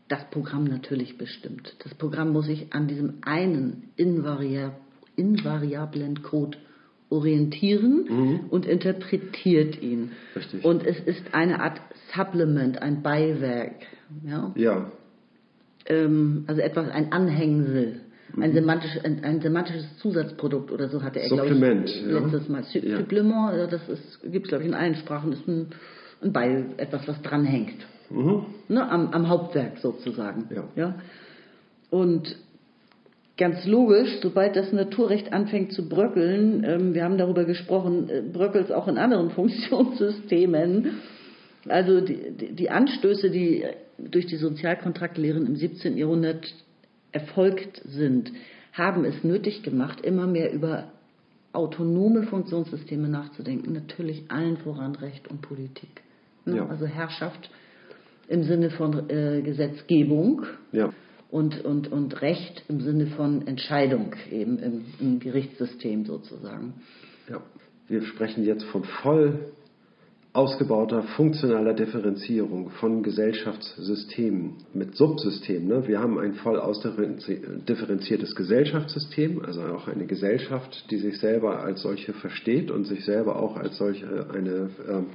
[0.08, 1.76] das Programm natürlich bestimmt.
[1.84, 4.74] Das Programm muss sich an diesem einen invaria
[5.16, 6.58] invariablen Code
[7.16, 10.12] orientieren und interpretiert ihn.
[10.36, 10.64] Richtig.
[10.64, 11.82] Und es ist eine Art
[12.14, 13.76] Supplement, ein Beiwerk.
[14.26, 14.52] Ja?
[14.56, 14.92] Ja,
[15.88, 18.02] ähm, also etwas, ein Anhängsel.
[18.38, 21.48] Ein, semantisch, ein, ein semantisches Zusatzprodukt oder so hatte er, glaube
[21.86, 22.20] ich, ja.
[22.20, 22.64] letztes Mal.
[22.64, 22.98] Su Ja.
[22.98, 25.68] Supplement, also das gibt es, glaube ich, in allen Sprachen, ist ein,
[26.22, 27.86] ein Beil, etwas, was dranhängt.
[28.68, 30.50] Ne, am, am Hauptwerk sozusagen.
[30.54, 30.64] Ja.
[30.76, 30.96] Ja?
[31.90, 32.36] Und
[33.38, 38.66] ganz logisch, sobald das Naturrecht anfängt zu bröckeln, ähm, wir haben darüber gesprochen, äh, bröckelt
[38.66, 41.02] es auch in anderen Funktionssystemen.
[41.68, 43.66] Also die, die, Anstöße, die
[43.98, 45.98] durch die Sozialkontraktlehren im 17.
[45.98, 46.46] Jahrhundert
[47.12, 48.32] erfolgt sind,
[48.72, 50.92] haben es nötig gemacht, immer mehr über
[51.54, 53.74] autonome Funktionssysteme nachzudenken.
[53.74, 56.04] Natürlich allen voran Recht und Politik.
[56.46, 56.58] Ne?
[56.58, 56.68] Ja.
[56.68, 57.50] Also Herrschaft
[58.28, 60.92] im Sinne von äh, Gesetzgebung Ja.
[61.36, 66.76] Und, und, und Recht im Sinne von Entscheidung eben im, im Gerichtssystem sozusagen.
[67.30, 67.42] Ja.
[67.90, 69.52] Wir sprechen jetzt von voll
[70.32, 75.68] ausgebauter funktionaler Differenzierung von Gesellschaftssystemen mit Subsystemen.
[75.68, 75.88] Ne?
[75.88, 82.14] Wir haben ein voll ausdifferenziertes Gesellschaftssystem, also auch eine Gesellschaft, die sich selber als solche
[82.14, 85.08] versteht und sich selber auch als solche eine, ähm,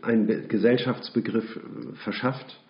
[0.00, 1.60] einen Be- Gesellschaftsbegriff äh,
[1.96, 2.60] verschafft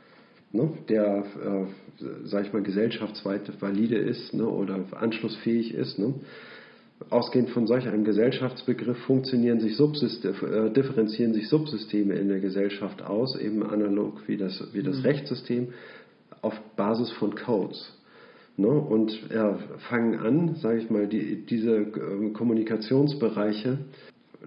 [0.53, 5.99] ne, der, äh, sag ich mal, gesellschaftsweit valide ist ne, oder anschlussfähig ist.
[5.99, 6.15] Ne.
[7.11, 13.03] Ausgehend von solch einem Gesellschaftsbegriff funktionieren sich Subsystem, äh, differenzieren sich Subsysteme in der Gesellschaft
[13.03, 15.69] aus, eben analog wie das, wie das Rechtssystem,
[16.41, 17.93] auf Basis von Codes.
[18.57, 18.69] Ne?
[18.69, 19.55] Und äh,
[19.91, 23.79] fangen an, sage ich mal, die, diese ähm, Kommunikationsbereiche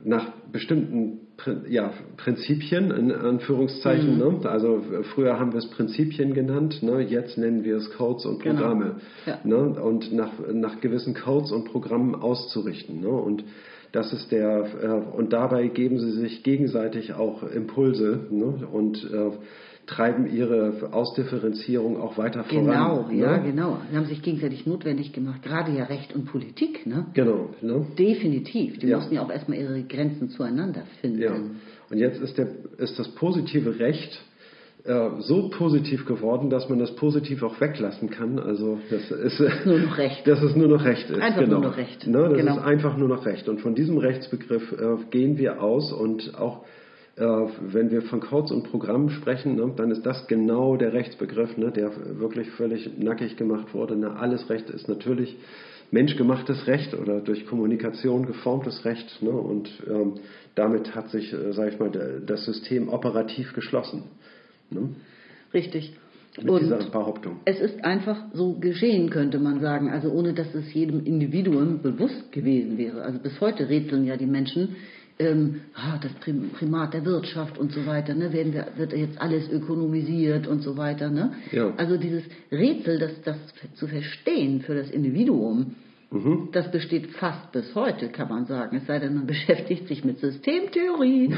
[0.03, 1.19] nach bestimmten
[1.67, 4.17] ja, Prinzipien, in Anführungszeichen.
[4.17, 4.39] Ne?
[4.49, 4.83] Also
[5.13, 7.01] früher haben wir es Prinzipien genannt, ne?
[7.01, 8.55] jetzt nennen wir es Codes und Genau.
[8.61, 8.95] Programme.
[9.25, 9.39] Ja.
[9.43, 9.57] Ne?
[9.81, 13.01] Und nach, nach gewissen Codes und Programmen auszurichten.
[13.01, 13.09] Ne?
[13.09, 13.43] Und
[13.91, 14.87] das ist der, äh,
[15.17, 18.67] und dabei geben sie sich gegenseitig auch Impulse ne?
[18.71, 19.31] und äh,
[19.89, 23.17] treiben ihre Ausdifferenzierung auch weiter Genau, voran.
[23.17, 23.43] ja, ne?
[23.43, 23.77] genau.
[23.89, 27.07] Sie haben sich gegenseitig notwendig gemacht, gerade ja Recht und Politik, ne?
[27.13, 27.49] Genau.
[27.61, 27.85] Ne?
[27.97, 28.77] Definitiv.
[28.79, 28.97] Die Ja.
[28.97, 31.21] mussten ja auch erstmal ihre Grenzen zueinander finden.
[31.21, 31.33] Ja.
[31.89, 34.21] Und jetzt ist, der, ist das positive Recht
[34.85, 38.39] äh, so positiv geworden, dass man das positiv auch weglassen kann.
[38.39, 40.25] Also das ist Nur noch Recht.
[40.27, 41.19] Dass es nur noch Recht ist.
[41.19, 41.59] Einfach genau.
[41.59, 42.07] nur noch Recht.
[42.07, 42.57] Ne, das Genau.
[42.57, 43.49] ist einfach nur noch Recht.
[43.49, 46.63] Und von diesem Rechtsbegriff äh, gehen wir aus und auch
[47.19, 51.71] wenn wir von Codes und Programmen sprechen, ne, dann ist das genau der Rechtsbegriff, ne,
[51.71, 53.95] der wirklich völlig nackig gemacht wurde.
[53.97, 55.37] Ne, alles Recht ist natürlich
[55.91, 59.21] menschgemachtes Recht oder durch Kommunikation geformtes Recht.
[59.21, 60.13] Ne, und ähm,
[60.55, 64.03] damit hat sich, äh, sage ich mal, das System operativ geschlossen.
[64.69, 64.89] Ne,
[65.53, 65.93] Richtig.
[66.37, 67.41] mit Und dieser Behauptung.
[67.43, 69.89] es ist einfach so geschehen, könnte man sagen.
[69.89, 73.01] Also ohne, dass es jedem Individuum bewusst gewesen wäre.
[73.01, 74.75] Also bis heute rätseln ja die Menschen,
[75.19, 79.19] ähm, ah, das Prim- Primat der Wirtschaft und so weiter, ne, werden wir, wird jetzt
[79.21, 81.09] alles ökonomisiert und so weiter.
[81.09, 81.33] Ne?
[81.51, 81.73] Ja.
[81.77, 83.37] Also dieses Rätsel, das, das
[83.75, 85.75] zu verstehen für das Individuum,
[86.53, 88.75] das besteht fast bis heute, kann man sagen.
[88.77, 91.35] Es sei denn, man beschäftigt sich mit Systemtheorie.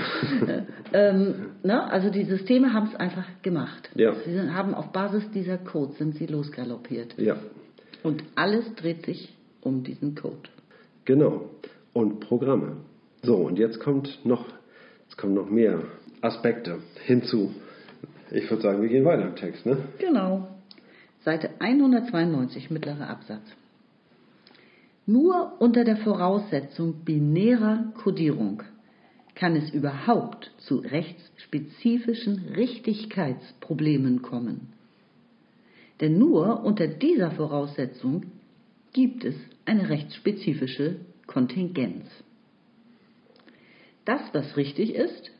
[0.47, 0.61] Äh,
[0.93, 1.91] ähm, ne?
[1.91, 3.89] Also die Systeme haben es einfach gemacht.
[3.95, 4.13] Ja.
[4.25, 7.15] Sie sind, haben auf Basis dieser Codes sind sie losgaloppiert.
[7.17, 7.35] Ja,
[8.01, 10.49] Und alles dreht sich um diesen Code.
[11.03, 11.49] Genau.
[11.91, 12.77] Und Programme.
[13.23, 14.45] So, und jetzt kommt noch,
[15.03, 15.83] jetzt kommen noch mehr
[16.21, 17.53] Aspekte hinzu.
[18.31, 19.77] Ich würde sagen, wir gehen weiter im Text, ne?
[19.99, 20.47] Genau.
[21.23, 23.43] Seite 192, mittlerer Absatz.
[25.05, 28.63] Nur unter der Voraussetzung binärer Kodierung
[29.35, 34.73] kann es überhaupt zu rechtsspezifischen Richtigkeitsproblemen kommen.
[35.99, 38.25] Denn nur unter dieser Voraussetzung
[38.93, 40.97] gibt es eine rechtsspezifische
[41.27, 42.05] Kontingenz.
[44.05, 45.31] Das, was richtig ist,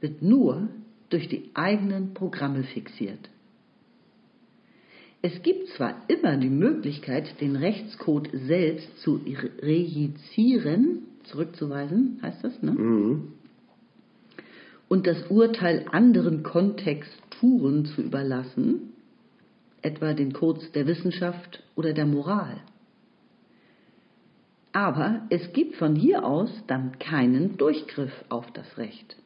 [0.00, 0.68] wird nur
[1.08, 3.30] durch die eigenen Programme fixiert.
[5.22, 9.20] Es gibt zwar immer die Möglichkeit, den Rechtscode selbst zu
[9.60, 12.72] rejizieren, zurückzuweisen, heißt das, ne?
[14.88, 18.92] Und das Urteil anderen Kontexturen zu überlassen,
[19.80, 22.60] etwa den Codes der Wissenschaft oder der Moral.
[24.72, 29.16] Aber es gibt von hier aus dann keinen Durchgriff auf das Recht.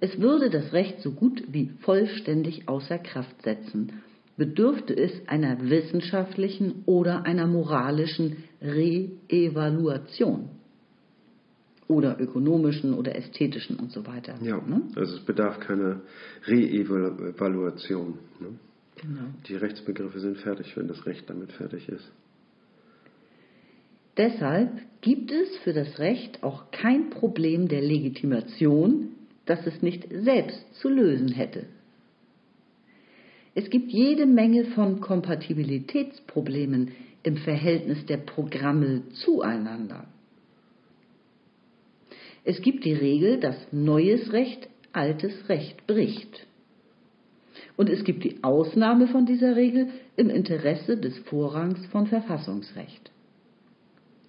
[0.00, 3.94] Es würde das Recht so gut wie vollständig außer Kraft setzen,
[4.36, 10.50] bedürfte es einer wissenschaftlichen oder einer moralischen Re-Evaluation
[11.88, 14.36] oder ökonomischen oder ästhetischen und so weiter.
[14.42, 14.82] Ja, Ne?
[14.94, 16.02] also es bedarf keiner
[16.46, 18.18] Re-Evaluation.
[18.38, 18.48] Ne?
[19.00, 19.22] Genau.
[19.48, 22.12] Die Rechtsbegriffe sind fertig, wenn das Recht damit fertig ist.
[24.18, 29.10] Deshalb gibt es für das Recht auch kein Problem der Legitimation,
[29.46, 31.66] das es nicht selbst zu lösen hätte.
[33.54, 36.92] Es gibt jede Menge von Kompatibilitätsproblemen,
[37.22, 40.06] im Verhältnis der Programme zueinander.
[42.44, 46.46] Es gibt die Regel, dass neues Recht altes Recht bricht.
[47.76, 53.10] Und es gibt die Ausnahme von dieser Regel im Interesse des Vorrangs von Verfassungsrecht.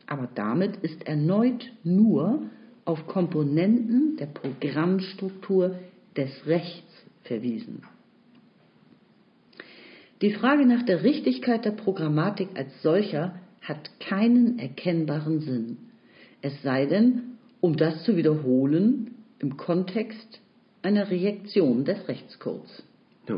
[0.09, 2.49] Aber damit ist erneut nur
[2.83, 5.75] auf Komponenten der Programmstruktur
[6.17, 6.91] des Rechts
[7.21, 7.83] verwiesen.
[10.23, 15.77] Die Frage nach der Richtigkeit der Programmatik als solcher hat keinen erkennbaren Sinn.
[16.41, 20.41] Es sei denn, um das zu wiederholen, im Kontext
[20.81, 22.83] einer Reaktion des Rechtscodes.
[23.27, 23.37] Ja.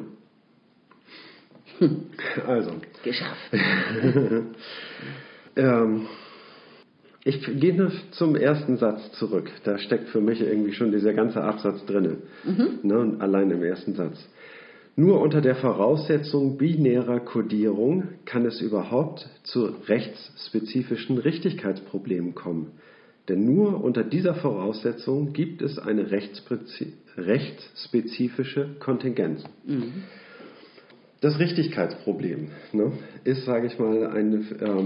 [2.47, 2.75] Also.
[3.03, 3.51] Geschafft.
[5.55, 6.07] ähm,
[7.23, 9.49] ich gehe zum ersten Satz zurück.
[9.63, 12.17] Da steckt für mich irgendwie schon dieser ganze Absatz drin.
[12.43, 12.79] Mhm.
[12.83, 14.17] Ne, allein im ersten Satz.
[14.95, 22.73] Nur unter der Voraussetzung binärer Kodierung kann es überhaupt zu rechtsspezifischen Richtigkeitsproblemen kommen.
[23.29, 29.45] Denn nur unter dieser Voraussetzung gibt es eine rechtsspezifische Kontingenz.
[29.65, 30.03] Mhm.
[31.21, 32.93] Das Richtigkeitsproblem ne,
[33.23, 34.85] ist, sage ich mal, eine, äh,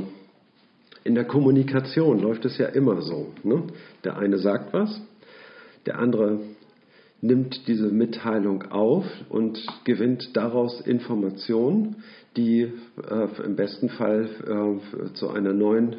[1.05, 3.31] in der Kommunikation läuft es ja immer so.
[3.43, 3.63] Ne?
[4.03, 4.99] Der eine sagt was,
[5.85, 6.39] der andere
[7.21, 11.97] nimmt diese Mitteilung auf und gewinnt daraus Informationen,
[12.35, 15.95] die äh, im besten Fall äh, zu einer neuen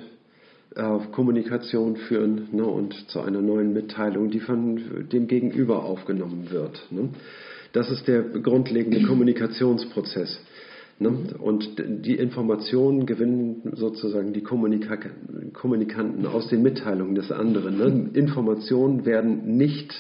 [0.75, 6.85] äh, Kommunikation führen ne, und zu einer neuen Mitteilung, die von dem Gegenüber aufgenommen wird.
[6.91, 7.11] Ne.
[7.73, 10.41] Das ist der grundlegende Kommunikationsprozess.
[10.99, 11.11] Ne?
[11.39, 14.97] Und die Informationen gewinnen sozusagen die Kommunika
[15.53, 17.77] Kommunikanten aus den Mitteilungen des anderen.
[17.79, 18.11] Ne?
[18.15, 19.93] Informationen werden nicht,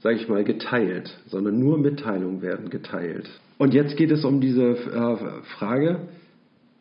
[0.00, 3.28] sage ich mal, geteilt, sondern nur Mitteilungen werden geteilt.
[3.58, 5.16] Und jetzt geht es um diese äh,
[5.58, 6.08] Frage,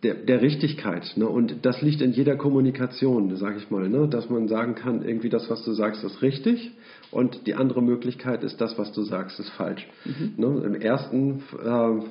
[0.03, 1.11] der, der Richtigkeit.
[1.15, 1.27] Ne?
[1.27, 4.07] Und das liegt in jeder Kommunikation, sage ich mal, ne?
[4.07, 6.71] dass man sagen kann, irgendwie das, was du sagst, ist richtig
[7.11, 9.87] und die andere Möglichkeit ist, das, was du sagst, ist falsch.
[10.05, 10.33] Mhm.
[10.37, 10.61] Ne?
[10.65, 12.01] Im ersten äh, äh,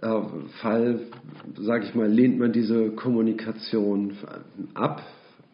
[0.00, 1.00] Fall,
[1.58, 4.12] sage ich mal, lehnt man diese Kommunikation
[4.74, 5.02] ab,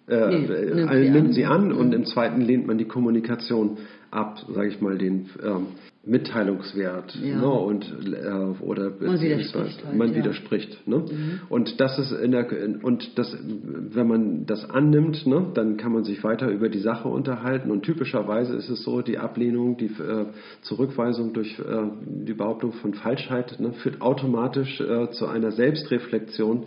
[0.08, 1.32] äh, nee, nimmt, äh, sie, nimmt an.
[1.32, 3.78] sie an und im zweiten lehnt man die Kommunikation
[4.10, 5.66] ab, sage ich mal, den ähm,
[6.04, 7.36] Mitteilungswert ja.
[7.36, 10.16] ne, und äh, oder man widerspricht, halt, man ja.
[10.16, 10.96] widerspricht ne?
[10.96, 11.40] Mhm.
[11.48, 12.46] und das ist in der
[12.82, 17.08] und das wenn man das annimmt ne, dann kann man sich weiter über die Sache
[17.08, 20.26] unterhalten und typischerweise ist es so die Ablehnung die äh,
[20.62, 21.62] Zurückweisung durch äh,
[22.04, 26.66] die Behauptung von Falschheit ne, führt automatisch äh, zu einer Selbstreflexion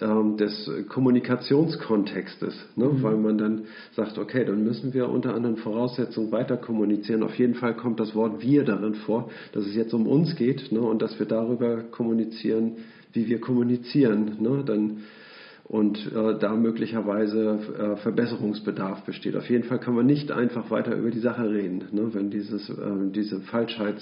[0.00, 2.86] ähm, des Kommunikationskontextes, ne?
[2.86, 3.02] Mhm.
[3.02, 3.62] weil man dann
[3.94, 7.22] sagt, okay, dann müssen wir unter anderen Voraussetzungen weiter kommunizieren.
[7.22, 10.72] Auf jeden Fall kommt das Wort wir darin vor, dass es jetzt um uns geht
[10.72, 10.80] ne?
[10.80, 12.78] und dass wir darüber kommunizieren,
[13.12, 14.36] wie wir kommunizieren.
[14.40, 14.64] Ne?
[14.66, 15.04] Dann,
[15.64, 19.36] und äh, da möglicherweise äh, Verbesserungsbedarf besteht.
[19.36, 22.12] Auf jeden Fall kann man nicht einfach weiter über die Sache reden, ne?
[22.12, 23.96] wenn dieses, äh, diese Falschheit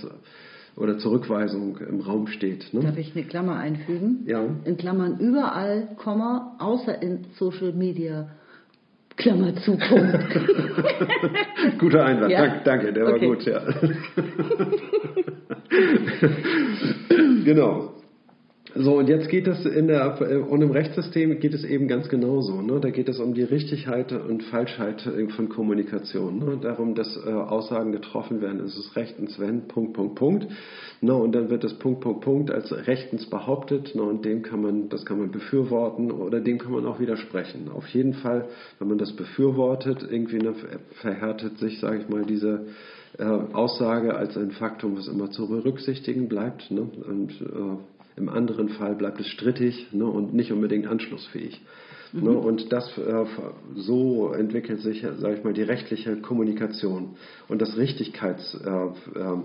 [0.76, 2.72] oder Zurückweisung im Raum steht.
[2.72, 2.80] Ne?
[2.80, 4.24] Darf ich eine Klammer einfügen?
[4.26, 4.44] Ja.
[4.64, 8.28] In Klammern überall, Komma, außer in Social Media.
[9.16, 10.18] Klammer zu, Punkt.
[11.78, 12.46] Guter Einwand, ja.
[12.46, 13.12] danke, danke, der okay.
[13.12, 13.60] war gut, ja.
[17.44, 17.92] genau.
[18.74, 20.18] So, und jetzt geht es in der,
[20.50, 22.62] und im Rechtssystem geht es eben ganz genauso.
[22.62, 22.80] Ne?
[22.80, 25.06] Da geht es um die Richtigkeit und Falschheit
[25.36, 26.38] von Kommunikation.
[26.38, 26.58] Ne?
[26.60, 28.60] Darum, dass äh, Aussagen getroffen werden.
[28.60, 30.46] Es ist rechtens, wenn, Punkt, Punkt, Punkt.
[31.02, 31.14] Ne?
[31.14, 33.94] Und dann wird das Punkt, Punkt, Punkt als rechtens behauptet.
[33.94, 34.02] Ne?
[34.02, 37.68] Und dem kann man, das kann man befürworten oder dem kann man auch widersprechen.
[37.74, 38.46] Auf jeden Fall,
[38.78, 40.54] wenn man das befürwortet, irgendwie ne,
[41.02, 42.68] verhärtet sich, sage ich mal, diese
[43.18, 46.70] äh, Aussage als ein Faktum, was immer zu berücksichtigen bleibt.
[46.70, 46.88] Ne?
[47.06, 47.76] Und äh,
[48.16, 51.60] im anderen Fall bleibt es strittig ne, und nicht unbedingt anschlussfähig.
[52.12, 52.26] Ne, mhm.
[52.26, 53.24] Ne, und das äh,
[53.76, 57.16] so entwickelt sich, sage ich mal, die rechtliche Kommunikation
[57.48, 58.68] und das Richtigkeits, äh,
[59.18, 59.38] äh,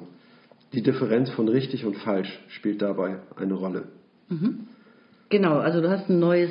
[0.73, 3.85] die Differenz von richtig und falsch spielt dabei eine Rolle.
[4.29, 4.67] Mhm.
[5.29, 6.49] Genau, also du hast ein neues,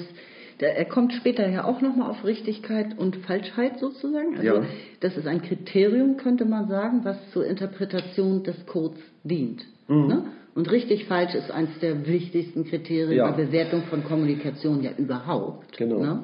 [0.59, 4.37] er kommt später ja auch nochmal auf Richtigkeit und Falschheit sozusagen.
[4.37, 4.63] Also ja.
[5.01, 9.65] das ist ein Kriterium, könnte man sagen, was zur Interpretation des Codes dient.
[9.89, 10.07] Mhm.
[10.07, 10.25] Ne?
[10.57, 13.31] Und richtig falsch ist eines der wichtigsten Kriterien ja.
[13.31, 15.77] bei Bewertung von Kommunikation ja überhaupt.
[15.77, 16.01] Genau.
[16.01, 16.23] Ne?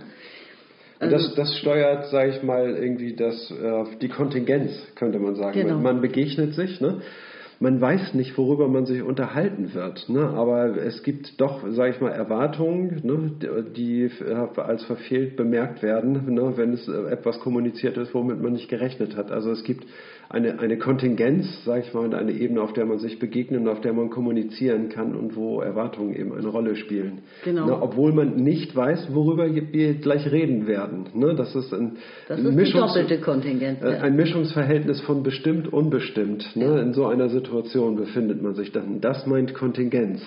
[1.01, 5.35] Und das, also das steuert, sage ich mal, irgendwie das, äh, die Kontingenz, könnte man
[5.35, 5.61] sagen.
[5.61, 5.79] Genau.
[5.79, 7.03] Man begegnet sich, ne?
[7.63, 10.09] man weiß nicht, worüber man sich unterhalten wird.
[10.09, 10.21] Ne?
[10.21, 13.33] Aber es gibt doch, sage ich mal, Erwartungen, ne?
[13.77, 14.11] die
[14.57, 16.57] als verfehlt bemerkt werden, ne?
[16.57, 19.31] wenn es etwas kommuniziert ist, womit man nicht gerechnet hat.
[19.31, 19.87] Also es gibt
[20.33, 23.69] eine, eine Kontingenz, sage ich mal, und eine Ebene, auf der man sich begegnet und
[23.69, 27.19] auf der man kommunizieren kann und wo Erwartungen eben eine Rolle spielen.
[27.45, 27.67] Genau.
[27.67, 27.83] Ne?
[27.83, 31.05] Obwohl man nicht weiß, worüber wir gleich reden werden.
[31.15, 31.35] Ne?
[31.35, 33.83] Das ist ein, das ist Mischungs doppelte Kontingenz.
[33.83, 36.57] Äh, ein Mischungsverhältnis von bestimmt, unbestimmt.
[36.57, 36.65] Ne?
[36.65, 36.79] Ja.
[36.81, 39.01] In so einer Situation befindet man sich dann.
[39.01, 40.23] Das meint Kontingenz.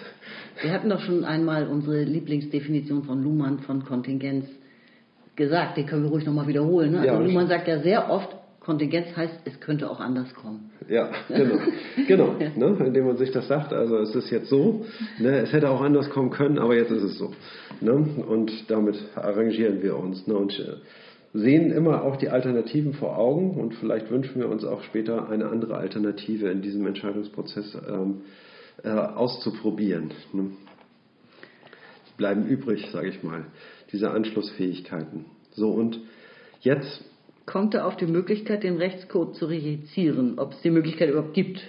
[0.62, 4.46] Wir hatten doch schon einmal unsere Lieblingsdefinition von Luhmann von Kontingenz
[5.36, 5.78] gesagt.
[5.78, 6.92] Die können wir ruhig nochmal wiederholen.
[6.92, 7.00] Ne?
[7.00, 8.30] Also ja, Luhmann sagt ja sehr oft,
[8.66, 10.72] Kontingenz heißt, es könnte auch anders kommen.
[10.90, 11.60] Ja, genau.
[12.08, 12.36] genau.
[12.56, 14.86] Ne, indem man sich das sagt, also es ist jetzt so,
[15.20, 17.32] ne, es hätte auch anders kommen können, aber jetzt ist es so.
[17.80, 20.26] Ne, und damit arrangieren wir uns.
[20.26, 20.78] Ne, und äh,
[21.34, 25.46] sehen immer auch die Alternativen vor Augen und vielleicht wünschen wir uns auch später eine
[25.48, 28.22] andere Alternative in diesem Entscheidungsprozess ähm,
[28.84, 30.10] äh, auszuprobieren.
[30.34, 30.52] Ne.
[32.18, 33.46] Bleiben übrig, sage ich mal,
[33.92, 35.26] diese Anschlussfähigkeiten.
[35.52, 36.00] So, und
[36.62, 37.04] jetzt
[37.46, 41.62] kommt er auf die Möglichkeit, den Rechtscode zu rejizieren, ob es die Möglichkeit überhaupt gibt.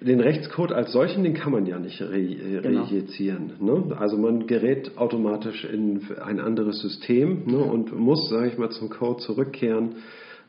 [0.00, 2.84] Den Rechtscode als solchen, den kann man ja nicht re genau.
[2.84, 3.52] rejizieren.
[3.60, 3.96] Ne?
[3.98, 7.58] Also man gerät automatisch in ein anderes System ne?
[7.58, 9.96] und muss, sage ich mal, zum Code zurückkehren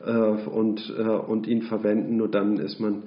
[0.04, 2.16] äh, und, äh, und ihn verwenden.
[2.16, 3.04] Nur dann ist man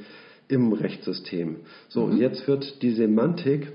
[0.48, 1.58] im Rechtssystem.
[1.88, 2.12] So, mhm.
[2.12, 3.72] und jetzt wird die Semantik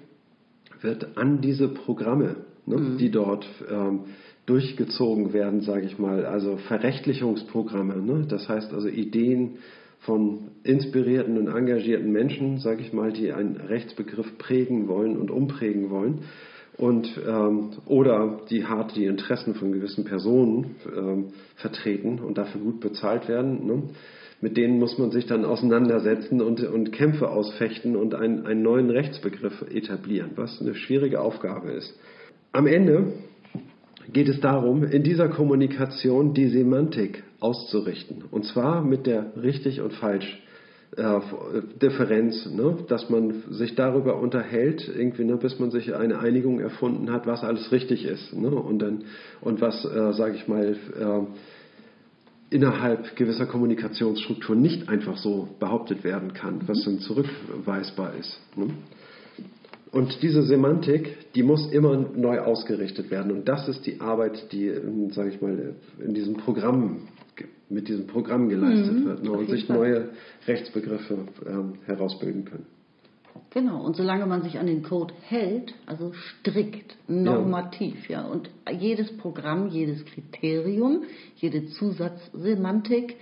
[0.81, 2.37] wird an diese Programme,
[2.67, 2.99] ne, mhm.
[2.99, 4.01] die dort ähm,
[4.47, 7.97] durchgezogen werden, sage ich mal, also Verrechtlichungsprogramme.
[7.97, 8.27] Ne?
[8.29, 9.59] Das heißt also Ideen
[10.01, 15.91] von inspirierten und engagierten Menschen, sage ich mal, die einen Rechtsbegriff prägen wollen und umprägen
[15.91, 16.21] wollen.
[16.77, 21.27] Und, ähm, oder die hart die Interessen von gewissen Personen ähm,
[21.57, 23.67] vertreten und dafür gut bezahlt werden.
[23.67, 23.83] Ne?
[24.41, 28.91] Mit denen muss man sich dann auseinandersetzen und, und Kämpfe ausfechten und einen, einen neuen
[28.91, 31.99] Rechtsbegriff etablieren, was eine schwierige Aufgabe ist.
[32.53, 33.13] Am Ende
[34.13, 38.25] geht es darum, in dieser Kommunikation die Semantik auszurichten.
[38.31, 40.43] Und zwar mit der richtig und falsch
[40.97, 41.21] äh,
[41.83, 42.77] Differenz, ne?
[42.89, 47.43] dass man sich darüber unterhält, irgendwie, ne, bis man sich eine Einigung erfunden hat, was
[47.43, 48.33] alles richtig ist.
[48.33, 48.49] Ne?
[48.49, 49.05] Und, dann,
[49.41, 56.33] und was, äh, sage ich mal, äh, innerhalb gewisser Kommunikationsstrukturen nicht einfach so behauptet werden
[56.35, 58.39] kann, was dann zurückweisbar ist.
[58.55, 58.69] Ne?
[59.95, 63.31] Und diese Semantik, die muss immer neu ausgerichtet werden.
[63.31, 67.03] Und das ist die Arbeit, die, ähm, sage ich mal, in diesem Programm,
[67.69, 69.31] mit diesem Programm geleistet mhm, wird ne?
[69.31, 69.77] und sich Fall.
[69.77, 70.09] neue
[70.49, 72.67] Rechtsbegriffe ähm, herausbilden können.
[73.51, 78.51] Genau, und solange man sich an den Code hält, also strikt, normativ, ja, ja und
[78.79, 81.03] jedes Programm, jedes Kriterium,
[81.37, 83.17] jede Zusatzsemantik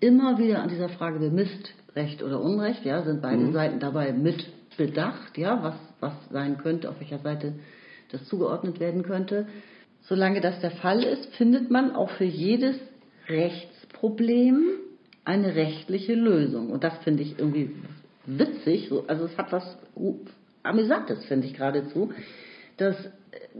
[0.00, 3.52] immer wieder an dieser Frage bemisst, Recht oder Unrecht, ja, sind beide mhm.
[3.52, 4.46] Seiten dabei mit
[4.78, 7.52] bedacht, ja, was, was sein könnte, auf welcher Seite
[8.10, 9.46] das zugeordnet werden könnte.
[10.02, 12.76] Solange das der Fall ist, findet man auch für jedes
[13.28, 14.62] Rechtsproblem
[15.26, 16.70] eine rechtliche Lösung.
[16.70, 17.74] Und das finde ich irgendwie
[18.24, 18.90] witzig.
[19.08, 19.76] Also es hat was
[20.62, 22.12] Amüsantes, finde ich geradezu,
[22.78, 22.96] dass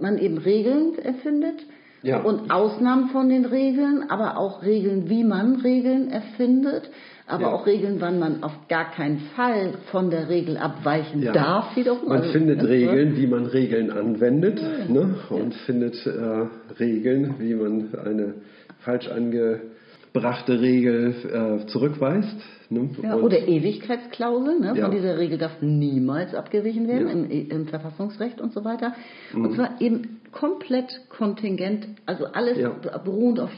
[0.00, 1.60] man eben Regeln erfindet
[2.02, 2.20] ja.
[2.20, 6.90] und Ausnahmen von den Regeln, aber auch Regeln, wie man Regeln erfindet
[7.28, 7.52] aber ja.
[7.52, 11.32] auch Regeln, wann man auf gar keinen Fall von der Regel abweichen ja.
[11.32, 12.08] darf wiederum.
[12.08, 12.68] Man also, findet ne?
[12.68, 14.92] Regeln, wie man Regeln anwendet ja.
[14.92, 15.14] ne?
[15.28, 16.46] und findet äh,
[16.80, 18.34] Regeln, wie man eine
[18.78, 22.36] falsch angebrachte Regel äh, zurückweist.
[22.70, 22.90] Ne?
[23.02, 24.74] Ja, oder Ewigkeitsklausel, ne?
[24.74, 28.94] von dieser Regel darf niemals abgewichen werden im, im, Verfassungsrecht und so weiter.
[29.34, 29.44] Mhm.
[29.44, 32.58] Und zwar eben komplett kontingent, also alles
[33.04, 33.50] beruhend auf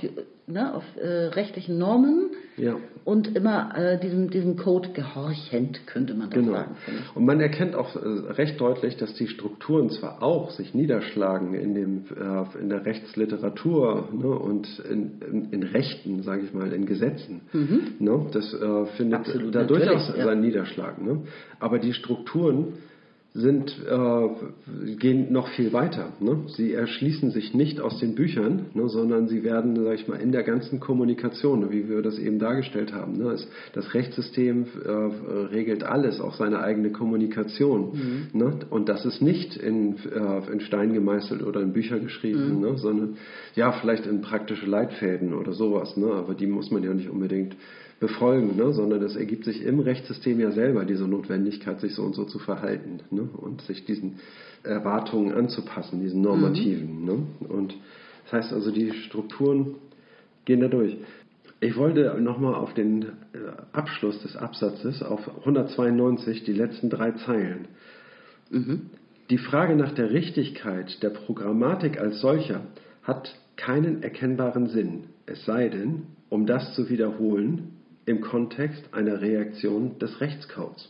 [0.51, 2.77] ne, auf äh, rechtlichen Normen ja.
[3.05, 6.53] und immer äh, diesem, diesem Code gehorchend, könnte man das genau.
[6.53, 6.75] sagen.
[7.15, 7.99] Und man erkennt auch äh,
[8.33, 14.09] recht deutlich, dass die Strukturen zwar auch sich niederschlagen in, dem, äh, in der Rechtsliteratur
[14.13, 17.43] ne, und in, in, in Rechten, sage ich mal, in Gesetzen.
[17.53, 17.81] Mhm.
[17.99, 20.25] Ne, das äh, findet Absolut, da durchaus ja.
[20.25, 21.01] seinen Niederschlag.
[21.01, 21.23] Ne?
[21.59, 22.75] Aber die Strukturen
[23.33, 26.13] sind, äh, gehen noch viel weiter.
[26.19, 26.47] Ne?
[26.49, 30.33] Sie erschließen sich nicht aus den Büchern, ne, sondern sie werden, sag ich mal, in
[30.33, 33.19] der ganzen Kommunikation, ne, wie wir das eben dargestellt haben.
[33.19, 33.31] Ne?
[33.31, 37.93] Es, das Rechtssystem äh, regelt alles, auch seine eigene Kommunikation.
[38.33, 38.39] Mhm.
[38.39, 38.59] Ne?
[38.69, 42.61] Und das ist nicht in, äh, in Stein gemeißelt oder in Bücher geschrieben, mhm.
[42.61, 42.79] ne?
[42.79, 43.17] sondern
[43.55, 45.97] ja, vielleicht in praktische Leitfäden oder sowas.
[45.97, 46.07] Ne?
[46.07, 47.55] Aber die muss man ja nicht unbedingt
[48.01, 48.73] befolgen, ne?
[48.73, 52.39] sondern es ergibt sich im Rechtssystem ja selber diese Notwendigkeit, sich so und so zu
[52.39, 53.23] verhalten ne?
[53.23, 54.19] und sich diesen
[54.63, 57.01] Erwartungen anzupassen, diesen normativen.
[57.01, 57.05] Mhm.
[57.05, 57.27] Ne?
[57.49, 57.75] Und
[58.25, 59.75] das heißt also, die Strukturen
[60.47, 60.97] gehen da durch.
[61.61, 63.09] Ich wollte nochmal auf den äh,
[63.73, 67.69] Abschluss des Absatzes, auf 192, die letzten drei Zeilen.
[69.31, 72.63] Die Frage nach der Richtigkeit der Programmatik als solcher
[73.03, 77.80] hat keinen erkennbaren Sinn, es sei denn, um das zu wiederholen,
[78.11, 80.89] im Kontext einer Reaktion des Rechtscodes.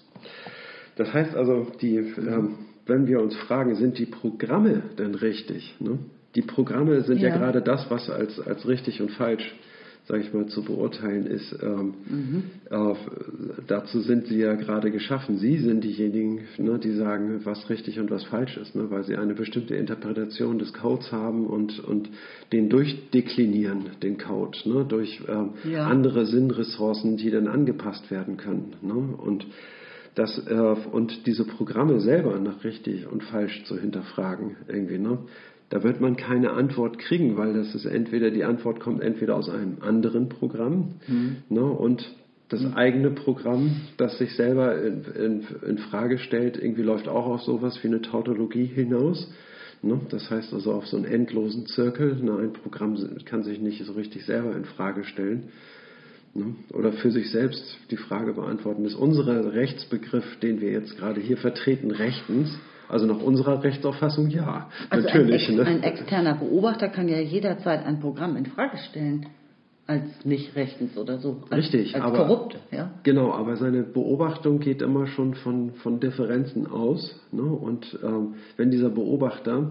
[0.97, 2.57] Das heißt also, die, ähm,
[2.87, 5.77] wenn wir uns fragen, sind die Programme denn richtig?
[5.79, 5.99] Ne?
[6.35, 7.37] Die Programme sind ja, Ja.
[7.37, 9.55] gerade das, was als, als richtig und falsch,
[10.07, 11.57] sage ich mal, zu beurteilen ist.
[11.63, 11.95] Ähm,
[12.71, 12.95] äh,
[13.67, 15.39] dazu sind sie ja gerade geschaffen.
[15.39, 19.17] Sie sind diejenigen, ne, die sagen, was richtig und was falsch ist, ne, weil sie
[19.17, 22.09] eine bestimmte Interpretation des Codes haben und, und
[22.53, 25.87] den durchdeklinieren, den Code, ne, durch ähm, Ja.
[25.87, 28.75] andere Sinnressourcen, die dann angepasst werden können.
[28.83, 28.95] Ne?
[28.95, 29.47] Und
[30.17, 30.55] das, äh,
[30.91, 35.19] und diese Programme selber nach richtig und falsch zu hinterfragen, irgendwie, ne?
[35.71, 39.49] Da wird man keine Antwort kriegen, weil das ist entweder, die Antwort kommt entweder aus
[39.49, 40.97] einem anderen Programm,
[41.49, 41.63] ne?
[41.63, 42.11] Und
[42.51, 47.43] das eigene Programm, das sich selber in, in, in Frage stellt, irgendwie läuft auch auf
[47.43, 49.33] sowas wie eine Tautologie hinaus.
[49.83, 50.01] Ne?
[50.11, 52.17] Das heißt also auf so einen endlosen Zirkel.
[52.17, 52.37] Ne?
[52.39, 55.51] Ein Programm kann sich nicht so richtig selber in Frage stellen
[56.35, 56.57] ne?
[56.73, 61.37] oder für sich selbst die Frage beantworten, ist unser Rechtsbegriff, den wir jetzt gerade hier
[61.37, 62.59] vertreten, rechtens?
[62.91, 65.49] Also nach unserer Rechtsauffassung ja, Also natürlich.
[65.49, 65.65] ein, ne?
[65.65, 69.27] ein externer Beobachter kann ja jederzeit ein Programm in Frage stellen
[69.87, 71.43] als nicht rechtens oder so.
[71.51, 72.93] Als, Richtig, als aber korrupte, ja.
[73.03, 77.19] Genau, aber seine Beobachtung geht immer schon von, von Differenzen aus.
[77.33, 77.43] Ne?
[77.43, 79.71] Und ähm, wenn dieser Beobachter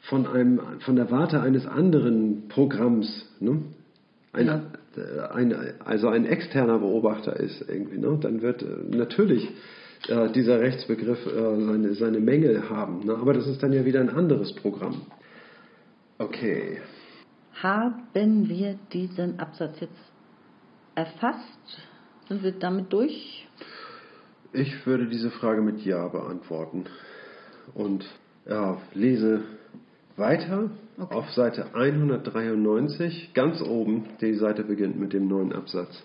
[0.00, 3.62] von, einem, von der Warte eines anderen Programms, ne?
[4.32, 4.62] ein, Ja.
[4.96, 8.18] äh, ein, also ein externer Beobachter ist irgendwie, ne?
[8.20, 8.66] dann wird äh,
[8.96, 9.48] natürlich
[10.06, 13.04] äh, dieser Rechtsbegriff äh, seine, seine Mängel haben.
[13.04, 13.14] Ne?
[13.14, 15.02] Aber das ist dann ja wieder ein anderes Programm.
[16.18, 16.80] Okay.
[17.54, 20.12] Haben wir diesen Absatz jetzt
[20.94, 21.82] erfasst?
[22.28, 23.48] Sind wir damit durch?
[24.52, 26.84] Ich würde diese Frage mit Ja beantworten.
[27.74, 28.04] Und
[28.46, 29.42] ja, lese
[30.16, 30.70] weiter
[31.00, 31.14] Okay.
[31.14, 36.02] auf Seite 193, ganz oben, die Seite beginnt mit dem neuen Absatz.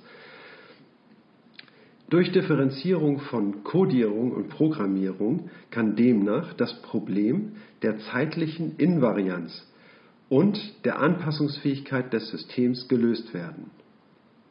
[2.13, 9.65] Durch Differenzierung von Codierung und Programmierung kann demnach das Problem der zeitlichen Invarianz
[10.29, 13.71] und der Anpassungsfähigkeit des Systems gelöst werden.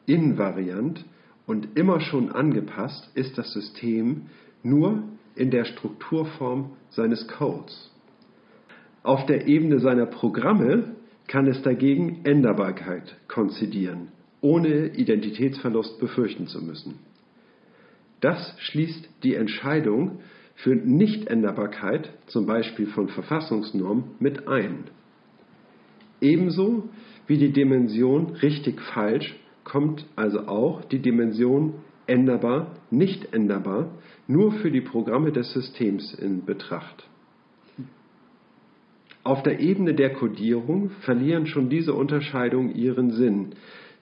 [0.07, 1.05] Invariant
[1.47, 4.23] und immer schon angepasst ist das System
[4.61, 5.01] nur
[5.37, 7.91] in der Strukturform seines Codes.
[9.03, 10.95] Auf der Ebene seiner Programme
[11.27, 14.09] kann es dagegen Änderbarkeit konzidieren,
[14.41, 17.12] ohne Identitätsverlust befürchten zu müssen.
[18.23, 20.19] Das schließt die Entscheidung
[20.55, 24.85] für Nichtänderbarkeit, zum Beispiel von Verfassungsnormen, mit ein.
[26.21, 26.87] Ebenso
[27.27, 31.73] wie die Dimension richtig-falsch kommt also auch die Dimension
[32.07, 33.91] änderbar, nicht änderbar
[34.25, 37.09] nur für die Programme des Systems in Betracht.
[39.25, 43.55] Auf der Ebene der Codierung verlieren schon diese Unterscheidungen ihren Sinn,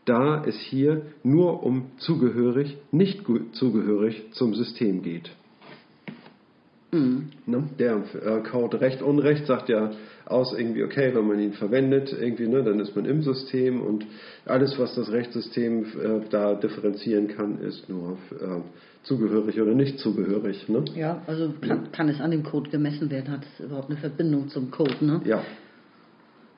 [0.06, 3.24] da es hier nur um zugehörig, nicht
[3.54, 5.32] zugehörig zum System geht.
[6.91, 7.70] Ne?
[7.80, 9.91] Der äh, Code Recht Unrecht sagt ja
[10.26, 14.06] aus irgendwie, okay, wenn man ihn verwendet, irgendwie, ne, dann ist man im System und
[14.45, 18.62] alles, was das Rechtssystem äh, da differenzieren kann, ist nur äh,
[19.04, 20.68] zugehörig oder nicht zugehörig.
[20.68, 20.84] Ne?
[20.95, 23.32] Ja, also kann, kann es an dem Code gemessen werden?
[23.32, 24.95] Hat es überhaupt eine Verbindung zum Code?
[24.99, 25.22] Ne?
[25.24, 25.43] Ja,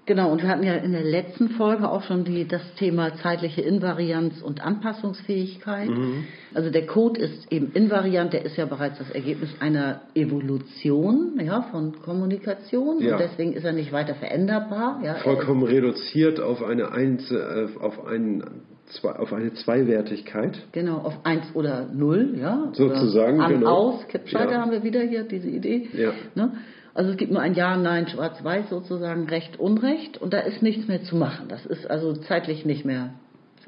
[0.06, 3.62] Genau, und wir hatten ja in der letzten Folge auch schon die, das Thema zeitliche
[3.62, 5.90] Invarianz und Anpassungsfähigkeit.
[5.90, 6.26] Mhm.
[6.54, 11.62] Also der Code ist eben invariant, der ist ja bereits das Ergebnis einer Evolution ja,
[11.72, 13.14] von Kommunikation Ja.
[13.14, 15.00] und deswegen ist er nicht weiter veränderbar.
[15.04, 15.16] Ja.
[15.16, 18.44] Vollkommen reduziert auf eine, Einz äh, auf einen,
[18.88, 20.58] zwei, auf eine Zweiwertigkeit.
[20.74, 22.70] genau, auf 1 oder 0, ja.
[22.74, 23.70] Sozusagen, oder an, genau.
[23.70, 24.62] aus, Kippschalter Ja.
[24.62, 25.88] haben wir wieder hier, diese Idee.
[25.94, 26.12] Ja.
[26.36, 26.52] Ne?
[26.94, 30.88] Also es gibt nur ein Ja, Nein, Schwarz-Weiß sozusagen, Recht, Unrecht und da ist nichts
[30.88, 31.48] mehr zu machen.
[31.48, 33.14] Das ist also zeitlich nicht mehr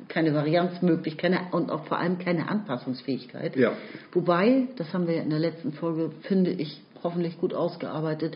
[0.08, 3.56] keine Varianz möglich keine, und auch vor allem keine Anpassungsfähigkeit.
[3.56, 3.74] Ja.
[4.12, 8.36] Wobei, das haben wir in der letzten Folge, finde ich, hoffentlich gut ausgearbeitet,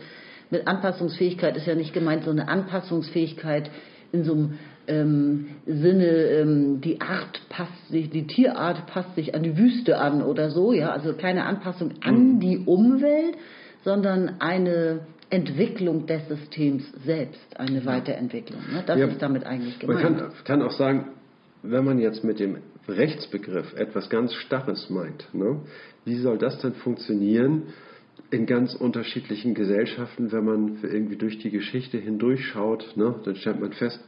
[0.50, 3.70] mit Anpassungsfähigkeit ist ja nicht gemeint so eine Anpassungsfähigkeit
[4.12, 9.44] in so einem ähm, Sinne, ähm, die Art passt sich, die Tierart passt sich an
[9.44, 13.36] die Wüste an oder so, ja, also keine Anpassung an die Umwelt,
[13.84, 15.00] sondern eine
[15.30, 18.60] Entwicklung des Systems selbst, eine Weiterentwicklung.
[18.72, 18.82] Ne?
[18.86, 19.06] Das Ja.
[19.06, 20.18] ist damit eigentlich Man gemeint.
[20.18, 21.06] kann, kann auch sagen,
[21.62, 22.58] wenn man jetzt mit dem
[22.88, 25.60] Rechtsbegriff etwas ganz Starres meint, ne,
[26.04, 27.64] wie soll das denn funktionieren
[28.30, 33.72] in ganz unterschiedlichen Gesellschaften, wenn man irgendwie durch die Geschichte hindurchschaut, ne, dann stellt man
[33.72, 34.00] fest,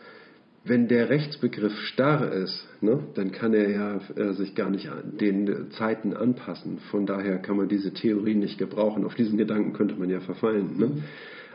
[0.64, 4.88] wenn der Rechtsbegriff starr ist, ne, dann kann er ja äh, sich gar nicht
[5.20, 6.78] den Zeiten anpassen.
[6.90, 9.04] Von daher kann man diese Theorie nicht gebrauchen.
[9.04, 10.78] Auf diesen Gedanken könnte man ja verfallen.
[10.78, 10.86] Ne?
[10.86, 11.02] Mhm.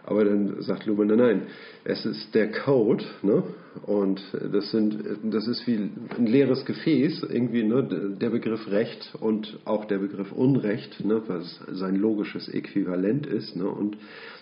[0.08, 1.42] Aber dann sagt Luhmann, nein, nein,
[1.84, 3.44] es ist der Code, ne?
[3.86, 4.22] Und
[4.54, 8.16] das sind, das ist wie ein leeres Gefäß, irgendwie, ne?
[8.20, 11.22] Der Begriff Recht und auch der Begriff Unrecht, ne?
[11.28, 13.68] Was sein logisches Äquivalent ist, ne?
[13.68, 13.98] Und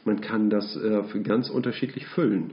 [0.06, 2.52] man kann das äh, ganz unterschiedlich füllen.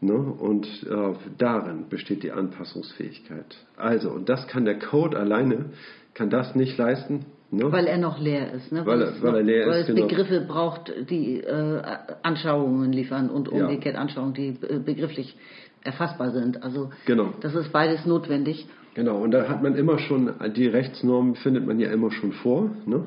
[0.00, 0.14] Ne?
[0.14, 3.56] Und äh, darin besteht die Anpassungsfähigkeit.
[3.76, 5.66] Also, und das kann der Code alleine,
[6.14, 7.72] kann das nicht leisten, Ne?
[7.72, 8.70] Weil er noch leer ist.
[8.70, 8.86] Ne?
[8.86, 9.88] Weil, weil, weil er leer weil ist.
[9.88, 10.06] Weil es genau.
[10.06, 11.82] Begriffe braucht, die äh,
[12.22, 14.00] Anschauungen liefern und umgekehrt ja.
[14.00, 15.36] Anschauungen, die äh, begrifflich
[15.82, 16.62] erfassbar sind.
[16.62, 17.32] Also genau.
[17.40, 18.68] das ist beides notwendig.
[18.94, 22.70] Genau, und da hat man immer schon, die Rechtsnormen findet man ja immer schon vor.
[22.86, 23.04] Ne?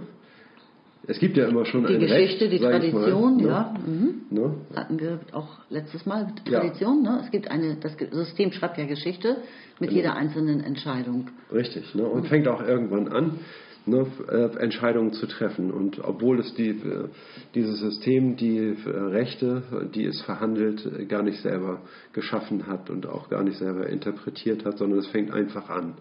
[1.05, 3.47] Es gibt ja immer schon die Geschichte, Recht, die Tradition, mal, ne?
[3.47, 3.75] ja.
[3.85, 4.21] Mhm.
[4.29, 4.55] Ne?
[4.73, 7.03] Hatten wir auch letztes Mal Tradition.
[7.03, 7.17] Ja.
[7.17, 7.21] Ne?
[7.25, 9.37] Es gibt eine, das System schreibt ja Geschichte
[9.79, 10.01] mit genau.
[10.01, 11.29] jeder einzelnen Entscheidung.
[11.51, 12.03] Richtig, ne?
[12.03, 12.27] und mhm.
[12.27, 13.39] fängt auch irgendwann an
[13.85, 15.71] ne, äh, Entscheidungen zu treffen.
[15.71, 17.09] Und obwohl es die, äh,
[17.55, 21.81] dieses System die äh, Rechte, die es verhandelt, gar nicht selber
[22.13, 25.95] geschaffen hat und auch gar nicht selber interpretiert hat, sondern es fängt einfach an.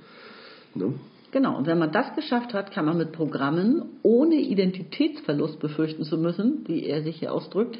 [0.74, 0.94] Ne?
[1.32, 6.18] Genau, und wenn man das geschafft hat, kann man mit Programmen, ohne Identitätsverlust befürchten zu
[6.18, 7.78] müssen, wie er sich hier ausdrückt,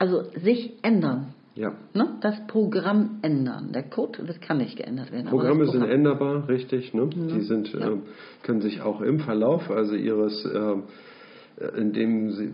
[0.00, 1.34] also sich ändern.
[1.54, 1.72] Ja.
[1.94, 2.16] Ne?
[2.20, 3.70] Das Programm ändern.
[3.72, 5.26] Der Code, das kann nicht geändert werden.
[5.26, 5.82] Programme Programm.
[5.82, 6.92] sind änderbar, richtig.
[6.92, 7.08] Ne?
[7.14, 7.36] Ja.
[7.36, 7.92] Die sind, ja.
[7.92, 7.98] äh,
[8.42, 12.52] können sich auch im Verlauf, also ihres, äh, indem sie,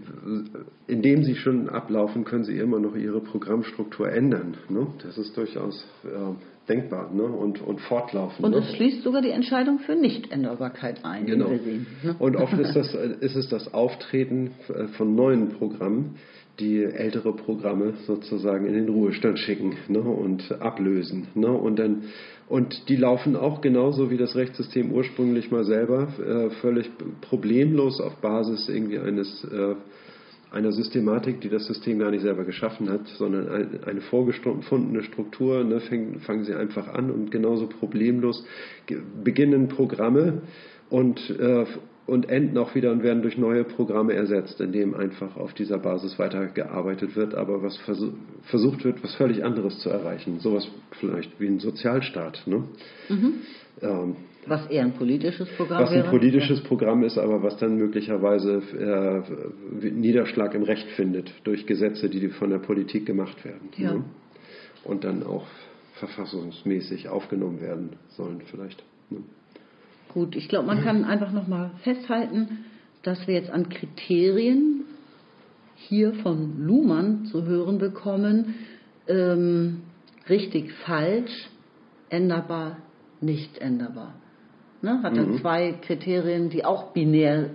[0.87, 4.59] indem sie schon ablaufen, können sie immer noch ihre Programmstruktur ändern.
[4.69, 4.89] Ne?
[5.03, 7.25] Das ist durchaus äh, denkbar ne?
[7.25, 8.45] und, und fortlaufend.
[8.45, 8.59] Und ne?
[8.59, 11.27] es schließt sogar die Entscheidung für Nichtänderbarkeit ein.
[11.27, 11.49] Genau.
[11.49, 12.15] Sehen, ne?
[12.19, 14.53] Und oft ist, das, ist es das Auftreten
[14.97, 16.17] von neuen Programmen,
[16.61, 21.29] die ältere Programme sozusagen in den Ruhestand schicken ne, und ablösen.
[21.35, 22.05] Ne, und, dann,
[22.49, 26.91] und die laufen auch genauso wie das Rechtssystem ursprünglich mal selber äh, völlig
[27.23, 29.75] problemlos auf Basis irgendwie eines äh,
[30.51, 33.49] einer Systematik, die das System gar nicht selber geschaffen hat, sondern
[33.85, 38.45] eine vorgefundene Struktur, ne, fangen, fangen sie einfach an und genauso problemlos
[39.23, 40.43] beginnen Programme
[40.89, 41.67] und, äh,
[42.07, 46.19] und enden auch wieder und werden durch neue Programme ersetzt, indem einfach auf dieser Basis
[46.19, 47.79] weitergearbeitet wird, aber was
[48.43, 50.41] versucht wird, was völlig anderes zu erreichen.
[50.41, 52.43] Sowas vielleicht wie ein Sozialstaat.
[52.47, 52.65] Ne?
[53.09, 53.35] Mhm.
[53.83, 54.17] Ähm,
[54.47, 56.11] was eher ein politisches Programm Was ein wäre?
[56.11, 62.29] politisches Programm ist, aber was dann möglicherweise äh, Niederschlag im Recht findet durch Gesetze, die
[62.29, 63.69] von der Politik gemacht werden.
[63.77, 63.95] Ja.
[63.95, 64.05] Ne?
[64.85, 65.47] Und dann auch
[65.95, 68.83] verfassungsmäßig aufgenommen werden sollen vielleicht.
[69.11, 69.19] Ne?
[70.13, 72.65] Gut, ich glaube, man kann einfach nochmal festhalten,
[73.03, 74.85] dass wir jetzt an Kriterien
[75.77, 78.55] hier von Luhmann zu hören bekommen,
[79.07, 79.83] ähm,
[80.29, 81.49] richtig, falsch,
[82.09, 82.79] änderbar,
[83.21, 84.15] nicht änderbar.
[84.83, 85.03] Ne?
[85.03, 85.39] Hat mhm.
[85.39, 87.51] zwei Kriterien, die auch binär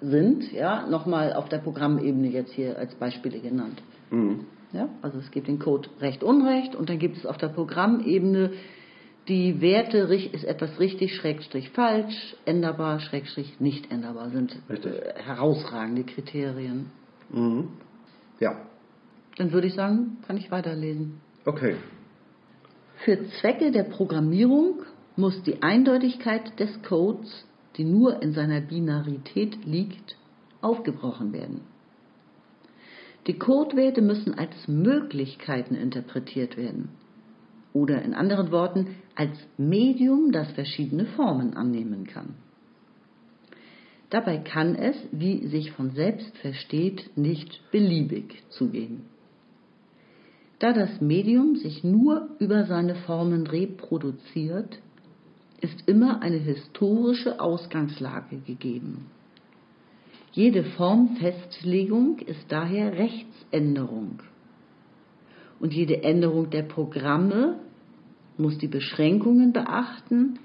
[0.00, 3.82] sind, ja, nochmal auf der Programmebene jetzt hier als Beispiele genannt.
[4.10, 4.46] Mhm.
[4.72, 8.52] Ja, also es gibt den Code Recht, Unrecht und dann gibt es auf der Programmebene
[9.28, 14.56] die Werte ist etwas richtig, Schrägstrich falsch, änderbar, Schrägstrich nicht änderbar, sind.
[14.68, 16.90] Äh, herausragende Kriterien.
[17.30, 17.68] Mhm.
[18.40, 18.66] Ja.
[19.36, 21.20] Dann würde ich sagen, kann ich weiterlesen.
[21.44, 21.76] Okay.
[23.04, 24.82] Für Zwecke der Programmierung
[25.16, 27.46] muss die Eindeutigkeit des Codes,
[27.76, 30.16] die nur in seiner Binarität liegt,
[30.60, 31.62] aufgebrochen werden.
[33.26, 36.88] Die Codewerte müssen als Möglichkeiten interpretiert werden
[37.72, 42.34] oder in anderen Worten als Medium, das verschiedene Formen annehmen kann.
[44.10, 49.04] Dabei kann es, wie sich von selbst versteht, nicht beliebig zugehen.
[50.58, 54.78] Da das Medium sich nur über seine Formen reproduziert,
[55.62, 59.06] ist immer eine historische Ausgangslage gegeben.
[60.32, 64.20] Jede Formfestlegung ist daher Rechtsänderung
[65.60, 67.60] und jede Änderung der Programme
[68.36, 70.40] muss die Beschränkungen beachten,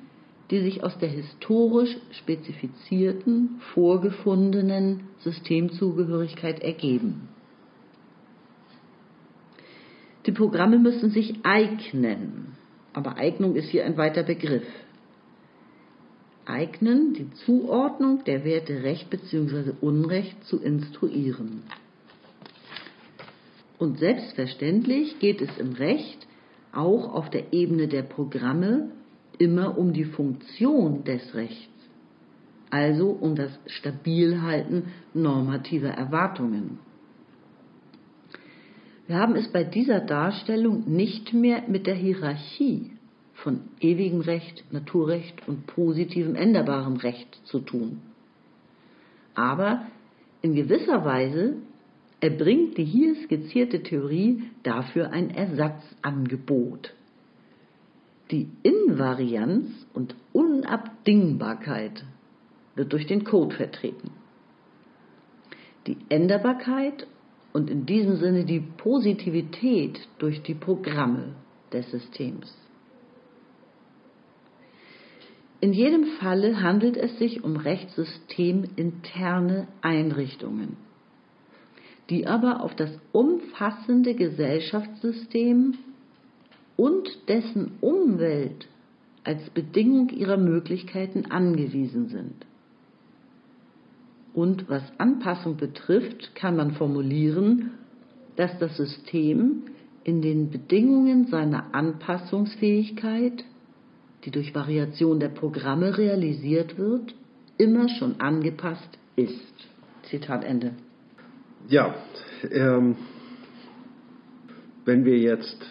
[0.51, 7.29] die sich aus der historisch spezifizierten, vorgefundenen Systemzugehörigkeit ergeben.
[10.27, 12.55] Die Programme müssen sich eignen,
[12.93, 14.67] aber Eignung ist hier ein weiter Begriff.
[16.47, 19.73] Eignen, die Zuordnung der Werte Recht bzw.
[19.81, 21.63] Unrecht zu instruieren.
[23.77, 26.27] Und selbstverständlich geht es im Recht
[26.71, 28.91] auch auf der Ebene der Programme
[29.37, 31.69] immer um die Funktion des Rechts,
[32.69, 36.79] also um das Stabilhalten normativer Erwartungen.
[39.05, 42.96] Wir haben es bei dieser Darstellung nicht mehr mit der Hierarchie
[43.47, 48.01] von ewigem Recht, Naturrecht und positivem änderbarem Recht zu tun.
[49.35, 49.83] Aber
[50.41, 51.53] in gewisser Weise
[52.19, 56.93] erbringt die hier skizzierte Theorie dafür ein Ersatzangebot.
[58.31, 62.03] Die Invarianz und Unabdingbarkeit
[62.75, 64.11] wird durch den Code vertreten.
[65.87, 67.07] Die Änderbarkeit
[67.53, 71.35] und in diesem Sinne die Positivität durch die Programme
[71.71, 72.66] des Systems.
[75.59, 80.77] In jedem Falle handelt es sich um rechtssystementerne Einrichtungen,
[82.11, 85.73] die aber auf das umfassende Gesellschaftssystem
[86.75, 88.67] und dessen Umwelt
[89.23, 92.45] als Bedingung ihrer Möglichkeiten angewiesen sind.
[94.33, 97.71] Und was Anpassung betrifft, kann man formulieren,
[98.35, 99.63] dass das System
[100.03, 103.43] in den Bedingungen seiner Anpassungsfähigkeit
[104.27, 107.15] die durch Variation der Programme realisiert wird,
[107.57, 109.53] immer schon angepasst ist.
[110.09, 110.73] Zitat Ende.
[111.69, 111.95] Ja,
[112.51, 112.97] ähm,
[114.83, 115.65] wenn wir jetzt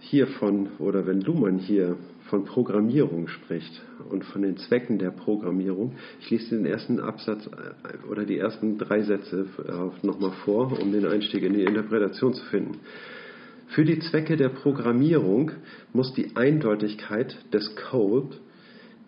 [0.00, 1.96] hier von, oder wenn Luhmann hier
[2.28, 3.80] von Programmierung spricht
[4.10, 8.78] und von den Zwecken der Programmierung, ich lese den ersten Absatz äh, oder die ersten
[8.78, 12.80] drei Sätze äh, nochmal vor, um den Einstieg in die Interpretation zu finden.
[13.68, 15.52] Für die Zwecke der Programmierung
[15.92, 18.36] muss die Eindeutigkeit des Code,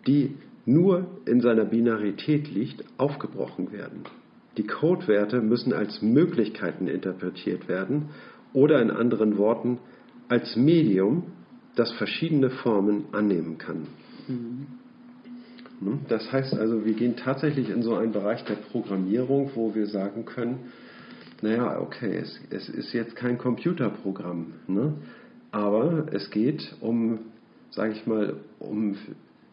[0.05, 0.35] die
[0.65, 4.03] nur in seiner Binarität liegt, aufgebrochen werden.
[4.57, 8.09] Die Codewerte müssen als Möglichkeiten interpretiert werden
[8.53, 9.79] oder in anderen Worten
[10.27, 11.23] als Medium,
[11.75, 13.87] das verschiedene Formen annehmen kann.
[14.27, 14.67] Mhm.
[16.09, 20.25] Das heißt also, wir gehen tatsächlich in so einen Bereich der Programmierung, wo wir sagen
[20.25, 20.71] können,
[21.41, 24.93] naja, okay, es, es ist jetzt kein Computerprogramm, ne?
[25.51, 27.19] aber es geht um,
[27.71, 28.95] sage ich mal, um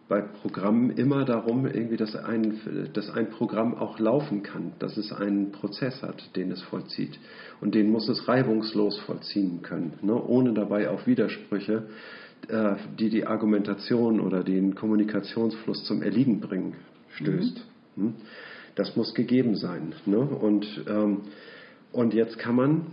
[0.08, 5.12] bei Programmen immer darum, irgendwie, dass ein, dass ein Programm auch laufen kann, dass es
[5.12, 7.18] einen Prozess hat, den es vollzieht.
[7.60, 10.14] Und den muss es reibungslos vollziehen können, ne?
[10.14, 11.88] ohne dabei auf Widersprüche,
[12.48, 16.74] äh, die die Argumentation oder den Kommunikationsfluss zum Erliegen bringen,
[17.16, 17.64] stößt.
[17.96, 18.02] Mhm.
[18.04, 18.14] Hm?
[18.76, 19.94] Das muss gegeben sein.
[20.04, 20.18] Ne?
[20.18, 21.22] Und ähm,
[21.92, 22.86] und jetzt kann man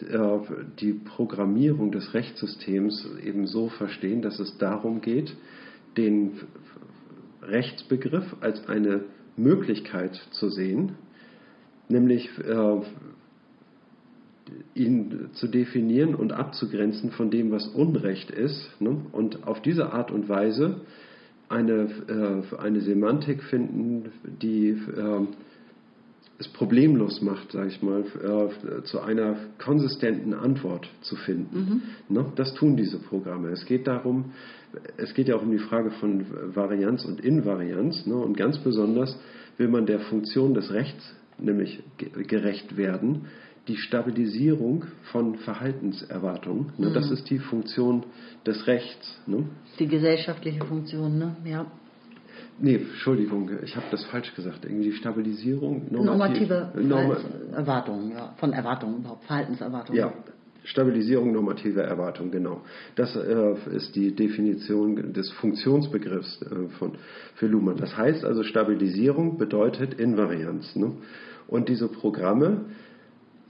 [0.00, 0.38] äh,
[0.80, 5.34] die Programmierung des Rechtssystems eben so verstehen, dass es darum geht,
[5.96, 6.32] den
[7.42, 9.04] Rechtsbegriff als eine
[9.36, 10.92] Möglichkeit zu sehen,
[11.88, 12.80] nämlich äh,
[14.74, 19.00] ihn zu definieren und abzugrenzen von dem, was Unrecht ist, ne?
[19.12, 20.80] und auf diese Art und Weise
[21.48, 21.88] eine,
[22.52, 24.10] äh, eine Semantik finden,
[24.42, 25.26] die äh,
[26.38, 31.82] es problemlos macht, sage ich mal, äh, zu einer konsistenten Antwort zu finden.
[32.08, 32.14] Mhm.
[32.14, 32.26] Ne?
[32.36, 33.48] Das tun diese Programme.
[33.48, 34.32] Es geht darum,
[34.98, 38.06] es geht ja auch um die Frage von Varianz und Invarianz.
[38.06, 38.16] Ne?
[38.16, 39.18] Und ganz besonders
[39.56, 43.26] will man der Funktion des Rechts nämlich gerecht werden,
[43.68, 46.72] die Stabilisierung von Verhaltenserwartungen.
[46.78, 46.90] Ne?
[46.90, 46.94] Mhm.
[46.94, 48.04] Das ist die Funktion
[48.46, 49.18] des Rechts.
[49.26, 49.44] Ne?
[49.78, 51.36] Die gesellschaftliche Funktion, ne?
[51.44, 51.66] ja.
[52.58, 54.64] Nee, Entschuldigung, ich habe das falsch gesagt.
[54.64, 55.86] Irgendwie die Stabilisierung.
[55.90, 57.16] Normative Norma
[57.52, 59.98] Erwartungen, ja, von Erwartungen überhaupt, Verhaltenserwartungen.
[59.98, 60.12] Ja,
[60.66, 62.62] Stabilisierung normative Erwartung, genau.
[62.96, 66.92] Das äh, ist die Definition des Funktionsbegriffs äh, von,
[67.34, 67.76] für Luhmann.
[67.76, 70.74] Das heißt also, Stabilisierung bedeutet Invarianz.
[70.74, 70.92] Ne?
[71.46, 72.64] Und diese Programme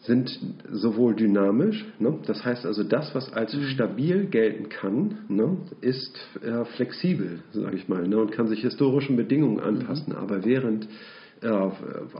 [0.00, 0.38] sind
[0.70, 2.18] sowohl dynamisch, ne?
[2.26, 3.62] das heißt also das, was als mhm.
[3.64, 5.56] stabil gelten kann, ne?
[5.80, 8.18] ist äh, flexibel, sage ich mal, ne?
[8.18, 10.12] und kann sich historischen Bedingungen anpassen.
[10.12, 10.18] Mhm.
[10.18, 10.86] Aber während
[11.42, 11.68] äh,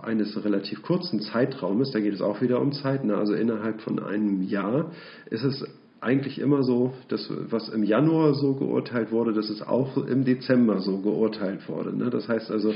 [0.03, 3.17] eines relativ kurzen Zeitraumes, da geht es auch wieder um Zeit, ne?
[3.17, 4.91] also innerhalb von einem Jahr,
[5.31, 5.65] ist es
[6.01, 10.81] eigentlich immer so, dass was im Januar so geurteilt wurde, dass es auch im Dezember
[10.81, 11.97] so geurteilt wurde.
[11.97, 12.11] Ne?
[12.11, 12.73] Das heißt also,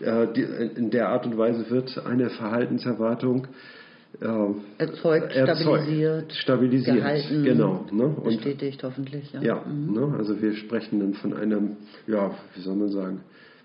[0.00, 3.46] äh, die, in der Art und Weise wird eine Verhaltenserwartung
[4.78, 8.04] erzeugt, stabilisiert, stabilisiert gehalten, genau, ne?
[8.04, 9.32] Und, bestätigt hoffentlich.
[9.32, 9.94] Ja, ja mhm.
[9.94, 10.14] ne?
[10.16, 11.76] also wir sprechen dann von einem,
[12.06, 13.20] ja, wie soll man sagen,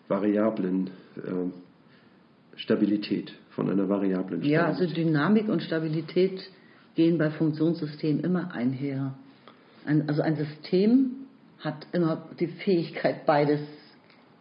[0.08, 4.52] variablen äh, Stabilität, von einer variablen Stabilität.
[4.52, 6.42] Ja, also Dynamik und Stabilität
[6.96, 9.16] gehen bei Funktionssystemen immer einher.
[9.86, 11.12] Ein, also ein System
[11.60, 13.60] hat immer die Fähigkeit, beides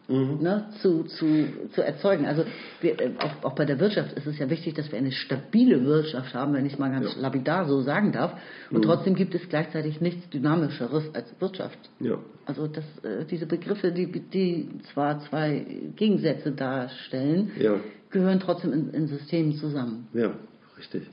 [0.09, 0.41] mhm.
[0.41, 2.25] ne, zu, zu, zu erzeugen.
[2.25, 2.43] Also
[2.81, 5.85] wir, äh, auch, auch, bei der Wirtschaft ist es ja wichtig, dass wir eine stabile
[5.85, 7.21] Wirtschaft haben, wenn ich mal ganz ja.
[7.21, 8.33] lapidar so sagen darf.
[8.71, 8.81] Und mhm.
[8.81, 11.77] trotzdem gibt es gleichzeitig nichts Dynamischeres als Wirtschaft.
[11.99, 12.17] Ja.
[12.45, 15.65] Also das, äh, diese Begriffe, die, die zwar zwei
[15.95, 17.75] Gegensätze darstellen, ja.
[18.09, 20.07] gehören trotzdem in, in Systemen zusammen.
[20.13, 20.33] Ja,
[20.77, 21.03] richtig.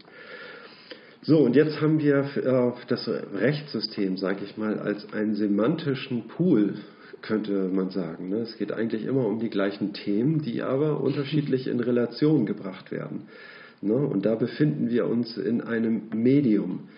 [1.23, 6.75] So, und jetzt haben wir äh, das Rechtssystem, sage ich mal, als einen semantischen Pool,
[7.23, 8.29] könnte man sagen.
[8.29, 8.39] Ne?
[8.39, 13.23] Es geht eigentlich immer um die gleichen Themen, die aber unterschiedlich in Relation gebracht werden.
[13.81, 13.95] Ne?
[13.95, 16.89] Und da befinden wir uns in einem Medium.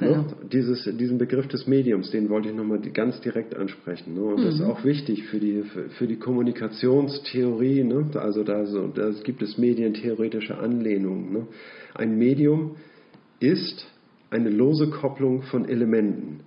[0.00, 0.08] Ne?
[0.08, 0.26] Genau.
[0.50, 4.14] Dieses, diesen Begriff des Mediums, den wollte ich nochmal ganz direkt ansprechen.
[4.14, 4.22] Ne?
[4.22, 7.84] Und das ist auch wichtig für die, für, für die Kommunikationstheorie.
[7.84, 8.10] Ne?
[8.14, 11.32] Also da, so, da gibt es medientheoretische Anlehnungen.
[11.32, 11.46] Ne?
[11.94, 12.76] Ein Medium
[13.40, 13.86] ist
[14.30, 16.40] eine lose Kopplung von Elementen,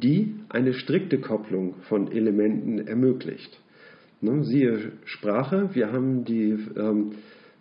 [0.00, 3.60] die eine strikte Kopplung von Elementen ermöglicht.
[4.20, 4.44] Ne?
[4.44, 7.12] Siehe Sprache, wir haben die ähm,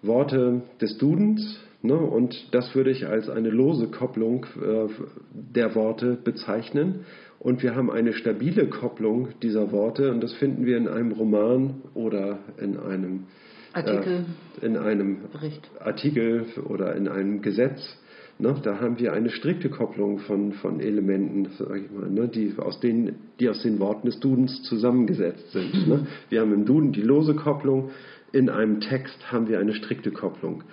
[0.01, 4.89] Worte des Dudens, Ne, und das würde ich als eine lose Kopplung äh,
[5.31, 7.05] der Worte bezeichnen.
[7.39, 11.75] Und wir haben eine stabile Kopplung dieser Worte und das finden wir in einem Roman
[11.93, 13.27] oder in einem
[13.71, 14.25] Artikel.
[14.61, 15.71] Äh, in einem Bericht.
[15.79, 17.97] Artikel oder in einem Gesetz.
[18.41, 22.53] Ne, da haben wir eine strikte Kopplung von, von Elementen, sag ich mal, ne, die,
[22.57, 25.87] aus den, die aus den Worten des Dudens zusammengesetzt sind.
[25.89, 26.07] Ne.
[26.29, 27.89] Wir haben im Duden die lose Kopplung,
[28.31, 30.63] in einem Text haben wir eine strikte Kopplung.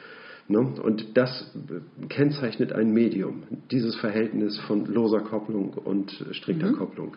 [0.48, 0.60] Ne?
[0.60, 1.56] Und das
[2.08, 6.76] kennzeichnet ein Medium, dieses Verhältnis von loser Kopplung und strikter Mhm.
[6.76, 7.16] Kopplung.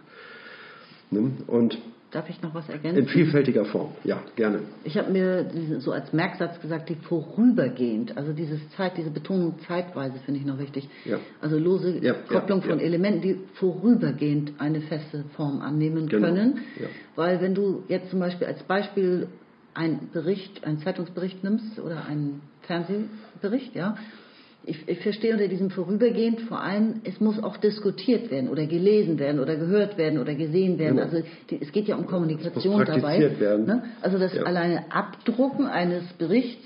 [1.11, 1.31] Ne?
[1.45, 1.77] Und
[2.11, 3.07] Darf ich noch was in ergänzen?
[3.07, 4.61] vielfältiger Form, ja, gerne.
[4.83, 5.45] Ich habe mir
[5.79, 10.57] so als Merksatz gesagt, die vorübergehend, also dieses Zeit, diese Betonung zeitweise finde ich noch
[10.57, 10.89] wichtig.
[11.05, 11.19] Ja.
[11.39, 12.79] Also lose Ja, Kopplung ja, von.
[12.79, 16.59] Elementen, die vorübergehend eine feste Form annehmen Genau, können.
[17.15, 19.27] Weil wenn du jetzt zum Beispiel als Beispiel
[19.75, 23.95] einen Bericht, einen Zeitungsbericht nimmst oder einen Fernsehbericht, ja,
[24.65, 29.17] ich, ich verstehe unter diesem vorübergehend vor allem, es muss auch diskutiert werden oder gelesen
[29.17, 30.97] werden oder gehört werden oder gesehen werden.
[30.97, 31.07] Genau.
[31.09, 33.19] Also die, es geht ja um Kommunikation dabei.
[33.39, 33.65] werden.
[33.65, 33.83] Ne?
[34.01, 34.43] Also das Ja.
[34.43, 36.63] alleine Abdrucken eines Berichts,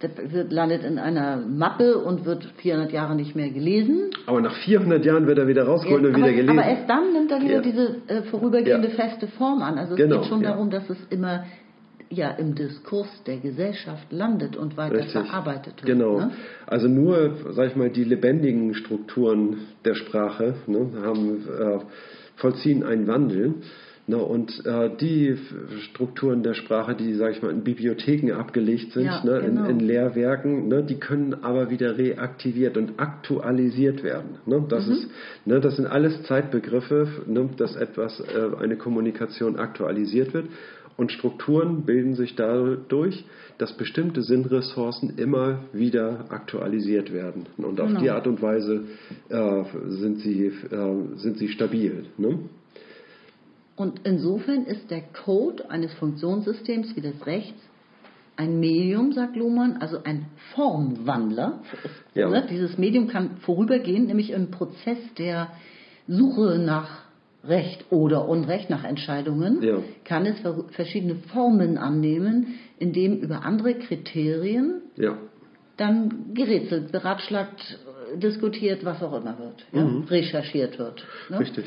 [0.00, 4.10] wird, landet in einer Mappe und wird 400 Jahre nicht mehr gelesen.
[4.26, 6.58] Aber nach 400 Jahren wird er wieder rausgeholt und aber, wieder gelesen.
[6.58, 7.60] aber erst dann nimmt er wieder Ja.
[7.62, 8.94] diese äh, vorübergehende Ja.
[8.94, 9.78] feste Form an.
[9.78, 10.50] Also es Genau, geht schon ja.
[10.50, 11.44] darum, dass es immer
[12.10, 15.12] ja im Diskurs der Gesellschaft landet und weiter Richtig.
[15.12, 15.86] verarbeitet wird.
[15.86, 16.18] Genau.
[16.18, 16.30] Ne?
[16.66, 21.78] Also nur, sag ich mal, die lebendigen Strukturen der Sprache ne, haben, äh,
[22.36, 23.54] vollziehen einen Wandel.
[24.06, 25.34] Ne, und äh, die
[25.88, 29.64] Strukturen der Sprache, die, sag ich mal, in Bibliotheken abgelegt sind, Ja, ne, genau.
[29.64, 34.36] in, in Lehrwerken, ne, die können aber wieder reaktiviert und aktualisiert werden.
[34.44, 34.58] Ne?
[34.58, 34.68] Mhm.
[34.68, 35.08] Das, ist,
[35.46, 40.48] ne, das sind alles Zeitbegriffe, ne, dass etwas, äh, eine Kommunikation aktualisiert wird.
[40.96, 43.24] Und Strukturen bilden sich dadurch,
[43.58, 47.46] dass bestimmte Sinnressourcen immer wieder aktualisiert werden.
[47.56, 48.00] Und auf Genau.
[48.00, 48.84] die Art und Weise
[49.28, 52.06] äh, sind, sie, äh, sind sie stabil.
[52.16, 52.38] Ne?
[53.76, 57.58] Und insofern ist der Code eines Funktionssystems wie des Rechts
[58.36, 61.60] ein Medium, sagt Luhmann, also ein Formwandler.
[62.14, 62.28] Ja.
[62.28, 62.46] Ne?
[62.50, 65.52] Dieses Medium kann vorübergehen, nämlich im Prozess der
[66.08, 67.03] Suche nach
[67.46, 69.78] Recht oder Unrecht, nach Entscheidungen, Ja.
[70.04, 75.18] kann es ver- verschiedene Formen annehmen, indem über andere Kriterien Ja.
[75.76, 77.78] dann gerätselt, beratschlagt,
[78.16, 79.86] diskutiert, was auch immer wird, ja?
[80.08, 81.04] recherchiert wird.
[81.28, 81.36] Ne?
[81.36, 81.42] Mhm.
[81.42, 81.64] Richtig.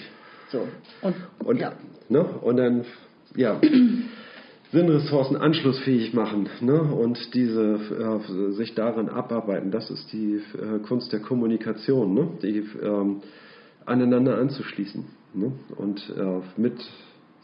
[0.50, 0.68] So.
[1.02, 1.74] Und, Und, ja.
[2.10, 2.86] ne, und dann,
[3.36, 3.60] ja,
[4.72, 7.80] Sinnressourcen anschlussfähig machen ne, und diese
[8.20, 9.72] äh, sich daran abarbeiten.
[9.72, 13.22] Das ist die äh, Kunst der Kommunikation, ne, die ähm,
[13.86, 16.80] aneinander anzuschließen ne, und äh, mit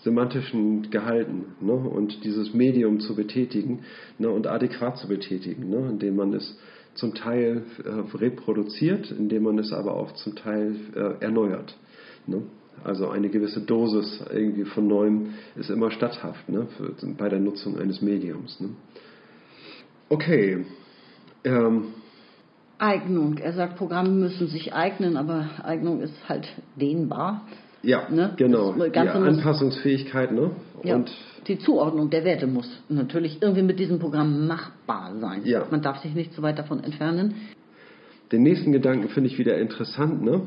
[0.03, 3.83] semantischen Gehalten ne, und dieses Medium zu betätigen
[4.17, 6.57] ne, und adäquat zu betätigen, ne, indem man es
[6.95, 11.77] zum Teil äh, reproduziert, indem man es aber auch zum Teil äh, erneuert.
[12.27, 12.43] Ne?
[12.83, 17.77] Also eine gewisse Dosis irgendwie von Neuem ist immer statthaft ne, für, bei der Nutzung
[17.79, 18.59] eines Mediums.
[18.59, 18.69] Ne?
[20.09, 20.65] Okay.
[21.43, 21.85] Ähm,
[22.77, 23.37] Eignung.
[23.37, 27.45] Er sagt, Programme müssen sich eignen, aber Eignung ist halt dehnbar.
[27.83, 28.33] Ja, Ne?
[28.37, 28.73] genau.
[28.73, 30.31] Die Anpassungsfähigkeit.
[30.31, 30.51] Ne?
[30.83, 30.95] Ja.
[30.95, 31.11] Und
[31.47, 35.41] die Zuordnung der Werte muss natürlich irgendwie mit diesem Programm machbar sein.
[35.45, 35.65] Ja.
[35.69, 37.35] Man darf sich nicht so weit davon entfernen.
[38.31, 40.23] Den nächsten Gedanken finde ich wieder interessant.
[40.23, 40.41] Ne?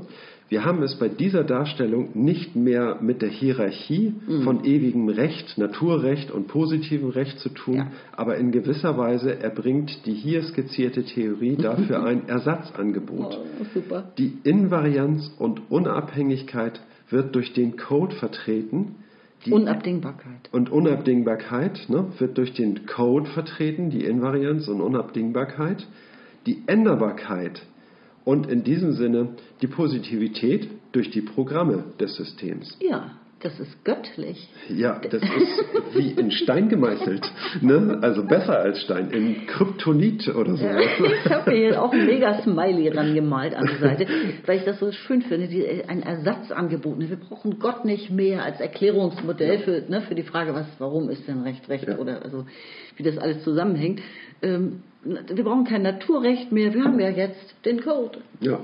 [0.48, 4.42] Wir haben es bei dieser Darstellung nicht mehr mit der Hierarchie Mhm.
[4.42, 7.86] von ewigem Recht, Naturrecht und positivem Recht zu tun, Ja.
[8.12, 13.38] aber in gewisser Weise erbringt die hier skizzierte Theorie dafür ein Ersatzangebot.
[13.38, 14.02] Oh.
[14.18, 18.96] Die Invarianz und Unabhängigkeit wird durch den Code vertreten.
[19.44, 20.48] Die Unabdingbarkeit.
[20.50, 25.86] und Unabdingbarkeit ne, wird durch den Code vertreten, die Invarianz und Unabdingbarkeit,
[26.46, 27.62] die Änderbarkeit
[28.24, 29.28] und in diesem Sinne
[29.62, 32.76] die Positivität durch die Programme des Systems.
[32.80, 34.48] Ja, Das ist göttlich.
[34.70, 37.30] Ja, das ist wie in Stein gemeißelt.
[37.60, 37.98] Ne?
[38.00, 40.64] Also besser als Stein, in Kryptonit oder so.
[40.64, 40.80] Ja,
[41.24, 44.06] ich habe mir hier auch ein mega Smiley rangemalt an die Seite,
[44.46, 46.98] weil ich das so schön finde, die, ein Ersatzangebot.
[46.98, 51.28] Wir brauchen Gott nicht mehr als Erklärungsmodell für, ne, für die Frage, was, warum ist
[51.28, 51.98] denn Recht Recht Ja.
[51.98, 52.46] oder also
[52.96, 54.00] wie das alles zusammenhängt.
[54.42, 58.18] Ähm, wir brauchen kein Naturrecht mehr, wir haben ja jetzt den Code.
[58.40, 58.60] Ja.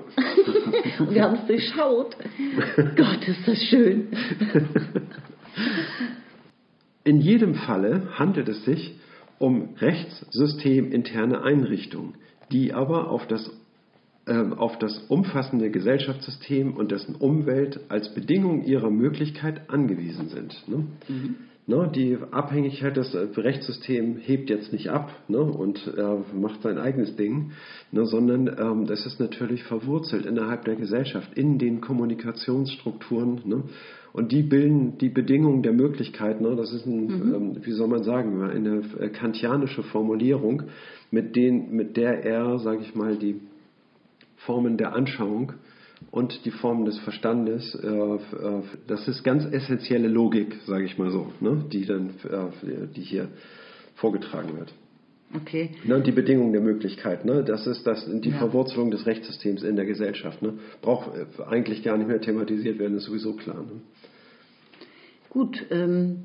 [0.98, 2.16] Und wir haben es durchschaut.
[2.96, 4.08] Gott, ist das schön.
[7.04, 8.96] In jedem Falle handelt es sich
[9.38, 12.14] um rechtssysteminterne Einrichtungen,
[12.52, 13.50] die aber auf das,
[14.28, 20.62] ähm, auf das umfassende Gesellschaftssystem und dessen Umwelt als Bedingung ihrer Möglichkeit angewiesen sind.
[20.68, 20.86] Ne?
[21.64, 26.76] Ne, die Abhängigkeit des äh, Rechtssystems hebt jetzt nicht ab ne, und äh, macht sein
[26.76, 27.52] eigenes Ding,
[27.92, 33.42] ne, sondern ähm, das ist natürlich verwurzelt innerhalb der Gesellschaft, in den Kommunikationsstrukturen.
[33.44, 33.62] Ne,
[34.12, 36.40] und die bilden die Bedingungen der Möglichkeit.
[36.40, 40.64] Ne, das ist, ein, ähm, wie soll man sagen, eine äh, kantianische Formulierung,
[41.12, 43.40] mit, den, mit der er, sage ich mal, die
[44.34, 45.52] Formen der Anschauung
[46.10, 48.18] und die Formen des Verstandes, äh, äh,
[48.86, 53.28] das ist ganz essentielle Logik, sage ich mal so, ne, die dann, äh, die hier
[53.94, 54.72] vorgetragen wird.
[55.34, 55.70] Okay.
[55.84, 58.38] Ne, und die Bedingungen der Möglichkeit, ne, das ist das, die Ja.
[58.38, 60.42] Verwurzelung des Rechtssystems in der Gesellschaft.
[60.42, 61.10] Ne, braucht
[61.48, 63.62] eigentlich gar nicht mehr thematisiert werden, ist sowieso klar.
[63.62, 63.80] Ne?
[65.30, 66.24] Gut, ähm,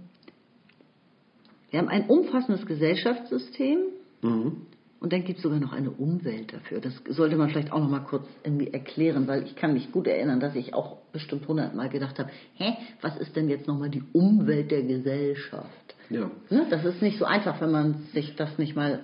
[1.71, 3.79] wir haben ein umfassendes Gesellschaftssystem
[4.21, 4.66] Mhm.
[4.99, 6.81] Und dann gibt es sogar noch eine Umwelt dafür.
[6.81, 10.07] Das sollte man vielleicht auch noch mal kurz irgendwie erklären, weil ich kann mich gut
[10.07, 13.89] erinnern, dass ich auch bestimmt hundertmal gedacht habe, hä, was ist denn jetzt noch mal
[13.89, 15.95] die Umwelt der Gesellschaft?
[16.09, 16.31] Ja.
[16.49, 16.65] Ne?
[16.69, 19.01] Das ist nicht so einfach, wenn man sich das nicht mal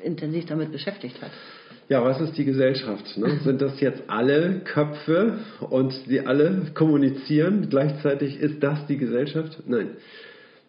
[0.00, 1.30] intensiv damit beschäftigt hat.
[1.88, 3.16] Ja, was ist die Gesellschaft?
[3.16, 3.38] Ne?
[3.44, 5.38] Sind das jetzt alle Köpfe
[5.70, 7.68] und die alle kommunizieren?
[7.70, 9.62] Gleichzeitig ist das die Gesellschaft?
[9.66, 9.90] Nein.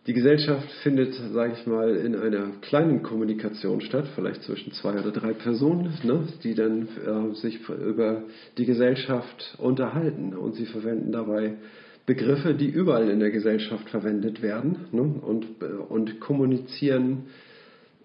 [0.08, 5.12] Die Gesellschaft findet, sage ich mal, in einer kleinen Kommunikation statt, vielleicht zwischen zwei oder
[5.12, 8.24] drei Personen, ne, die dann äh, sich über
[8.58, 10.34] die Gesellschaft unterhalten.
[10.34, 11.58] Und sie verwenden dabei
[12.06, 17.26] Begriffe, die überall in der Gesellschaft verwendet werden ne, und, äh, und kommunizieren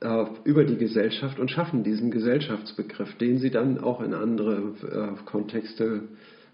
[0.03, 5.25] äh, über die Gesellschaft und schaffen diesen Gesellschaftsbegriff, den sie dann auch in andere äh,
[5.25, 6.03] Kontexte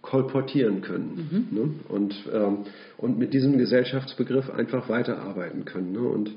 [0.02, 1.48] kolportieren können.
[1.50, 1.74] Ne?
[1.88, 2.58] Und, ähm,
[2.96, 5.92] und mit diesem Gesellschaftsbegriff einfach weiterarbeiten können.
[5.92, 6.00] Ne?
[6.00, 6.30] Und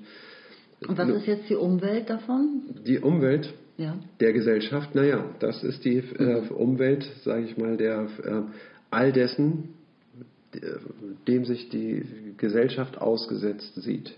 [0.87, 2.63] Und was ist jetzt die Umwelt davon?
[2.85, 3.95] die Umwelt Ja.
[4.19, 8.41] der Gesellschaft, naja, das ist die äh, Umwelt, sage ich mal, der äh,
[8.91, 9.69] all dessen,
[11.27, 12.03] dem sich die
[12.37, 14.13] Gesellschaft ausgesetzt sieht.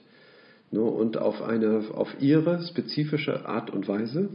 [0.71, 4.29] Ne, und auf eine, auf ihre spezifische Art und Weise,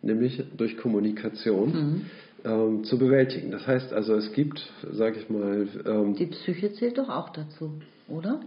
[0.00, 2.02] nämlich durch Kommunikation,
[2.44, 3.50] ähm, zu bewältigen.
[3.50, 4.60] Das heißt also, es gibt,
[4.92, 7.72] sage ich mal, ähm, Die Psyche zählt doch auch dazu,
[8.08, 8.40] oder?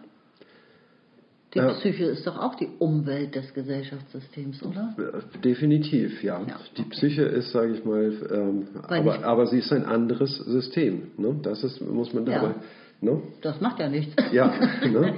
[1.53, 1.69] Die Ja.
[1.73, 4.93] Psyche ist doch auch die Umwelt des Gesellschaftssystems, oder?
[5.43, 6.41] Definitiv, ja.
[6.45, 6.83] Ja, Die.
[6.83, 11.11] Psyche ist, sage ich mal, ähm, aber, aber sie ist ein anderes System.
[11.17, 11.39] Ne?
[11.43, 12.41] Das ist, muss man Ja.
[12.41, 12.55] dabei.
[12.99, 13.21] Ne?
[13.41, 14.13] Das macht ja nichts.
[14.33, 14.47] Ja,
[14.85, 15.15] ne?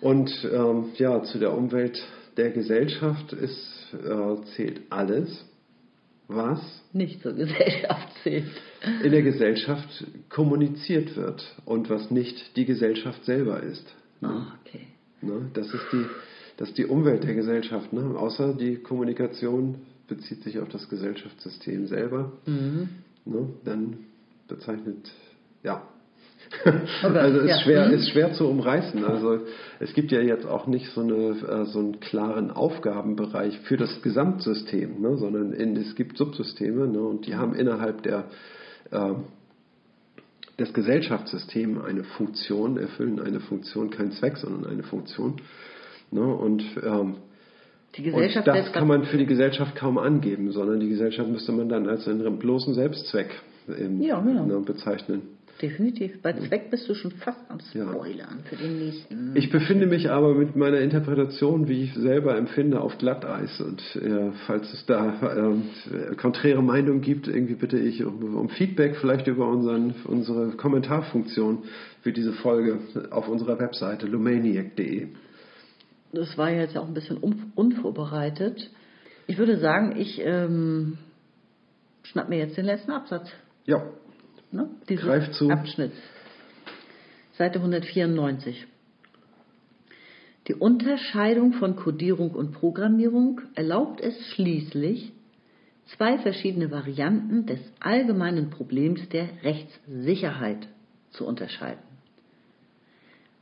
[0.00, 2.00] Und ähm, ja, zu der Umwelt
[2.36, 5.44] der Gesellschaft ist, äh, zählt alles,
[6.28, 6.60] was
[6.92, 8.50] Nicht zur Gesellschaft zählt.
[9.02, 13.84] in der Gesellschaft kommuniziert wird und was nicht die Gesellschaft selber ist.
[14.20, 14.28] Ne?
[14.28, 14.86] Ah, okay.
[15.22, 15.50] Ne?
[15.54, 16.04] Das, ist die,
[16.58, 17.92] das ist die Umwelt der Gesellschaft.
[17.92, 18.16] Ne?
[18.18, 19.76] Außer die Kommunikation
[20.06, 22.32] bezieht sich auf das Gesellschaftssystem selber.
[22.46, 22.88] Mhm.
[23.24, 23.48] Ne?
[23.64, 23.98] Dann
[24.48, 25.10] bezeichnet,
[25.62, 25.82] ja.
[26.64, 27.58] Okay, also ist ja.
[27.60, 27.94] schwer, Mhm.
[27.94, 29.04] ist schwer zu umreißen.
[29.04, 29.40] Also
[29.80, 34.00] es gibt ja jetzt auch nicht so, eine, äh, so einen klaren Aufgabenbereich für das
[34.02, 35.16] Gesamtsystem, ne?
[35.18, 37.00] sondern in, es gibt Subsysteme ne?
[37.00, 38.24] und die haben innerhalb der
[38.92, 39.24] ähm,
[40.58, 45.36] des Gesellschaftssystems eine Funktion, erfüllen eine Funktion, keinen Zweck, sondern eine Funktion.
[46.10, 46.22] Ne?
[46.22, 47.16] Und, ähm,
[47.96, 51.68] Die und das kann man für die Gesellschaft kaum angeben, sondern die Gesellschaft müsste man
[51.68, 53.30] dann als einen bloßen Selbstzweck
[53.68, 54.46] ähm, Ja, genau.
[54.46, 55.37] ne, bezeichnen.
[55.60, 56.22] Definitiv.
[56.22, 57.88] Bei Zweck bist du schon fast am Ja.
[57.88, 59.34] Spoilern für den nächsten.
[59.34, 63.60] Ich befinde mich aber mit meiner Interpretation, wie ich selber empfinde, auf Glatteis.
[63.60, 65.64] Und äh, falls es da ähm,
[66.16, 71.64] konträre Meinungen gibt, irgendwie bitte ich um, um Feedback vielleicht über unseren, unsere Kommentarfunktion
[72.02, 72.78] für diese Folge
[73.10, 75.08] auf unserer Webseite lumaniac.de.
[76.12, 78.70] Das war jetzt auch ein bisschen un unvorbereitet.
[79.26, 80.98] Ich würde sagen, ich ähm,
[82.02, 83.28] schnapp mir jetzt den letzten Absatz
[83.66, 83.82] Ja,
[84.52, 85.50] ne, dieses Greif zu.
[85.50, 85.96] Abschnitts.
[87.36, 88.66] Seite 194.
[90.48, 95.12] Die Unterscheidung von Codierung und Programmierung erlaubt es schließlich,
[95.96, 100.68] zwei verschiedene Varianten des allgemeinen Problems der Rechtssicherheit
[101.10, 101.82] zu unterscheiden.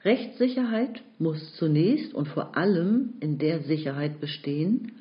[0.04, 4.92] Rechtssicherheit muss zunächst und vor allem in der Sicherheit bestehen,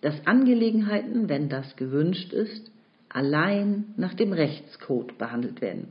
[0.00, 2.70] dass Angelegenheiten, wenn das gewünscht ist,
[3.16, 5.88] allein nach dem Rechtscode behandelt werden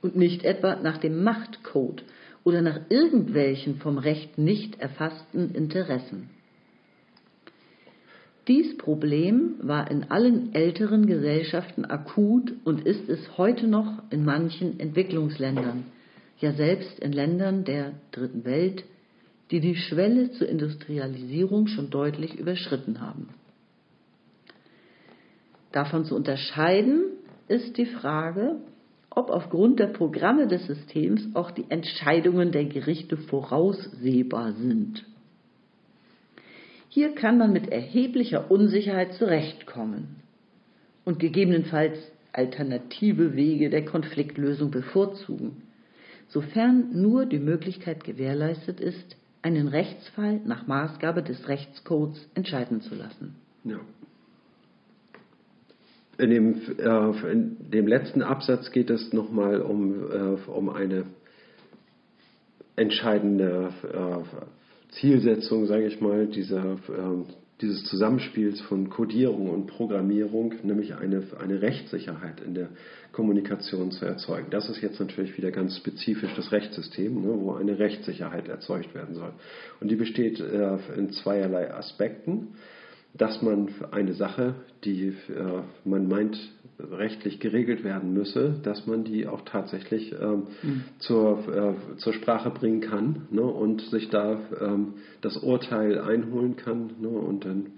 [0.00, 2.04] und nicht etwa nach dem Machtcode
[2.44, 6.30] oder nach irgendwelchen vom Recht nicht erfassten Interessen.
[8.46, 14.78] Dies Problem war in allen älteren Gesellschaften akut und ist es heute noch in manchen
[14.78, 15.84] Entwicklungsländern,
[16.38, 18.84] ja selbst in Ländern der Dritten Welt,
[19.50, 23.30] die die Schwelle zur Industrialisierung schon deutlich überschritten haben.
[25.72, 27.04] Davon zu unterscheiden
[27.48, 28.56] ist die Frage,
[29.10, 35.04] ob aufgrund der Programme des Systems auch die Entscheidungen der Gerichte voraussehbar sind.
[36.88, 40.16] Hier kann man mit erheblicher Unsicherheit zurechtkommen
[41.04, 41.98] und gegebenenfalls
[42.32, 45.62] alternative Wege der Konfliktlösung bevorzugen,
[46.28, 53.36] sofern nur die Möglichkeit gewährleistet ist, einen Rechtsfall nach Maßgabe des Rechtscodes entscheiden zu lassen.
[53.64, 53.80] Ja.
[56.18, 61.04] In dem, äh, in dem letzten Absatz geht es nochmal um, äh, um eine
[62.74, 67.24] entscheidende äh, Zielsetzung, sage ich mal, dieser, äh,
[67.60, 72.68] dieses Zusammenspiels von Codierung und Programmierung, nämlich eine, eine Rechtssicherheit in der
[73.12, 74.48] Kommunikation zu erzeugen.
[74.50, 79.14] Das ist jetzt natürlich wieder ganz spezifisch das Rechtssystem, ne, wo eine Rechtssicherheit erzeugt werden
[79.14, 79.32] soll.
[79.80, 82.48] Und die besteht äh, in zweierlei Aspekten
[83.14, 84.54] dass man eine Sache,
[84.84, 86.38] die äh, man meint
[86.78, 90.84] rechtlich geregelt werden müsse, dass man die auch tatsächlich ähm, mhm.
[90.98, 96.92] zur, äh, zur Sprache bringen kann ne, und sich da ähm, das Urteil einholen kann.
[97.00, 97.72] Ne, und dann,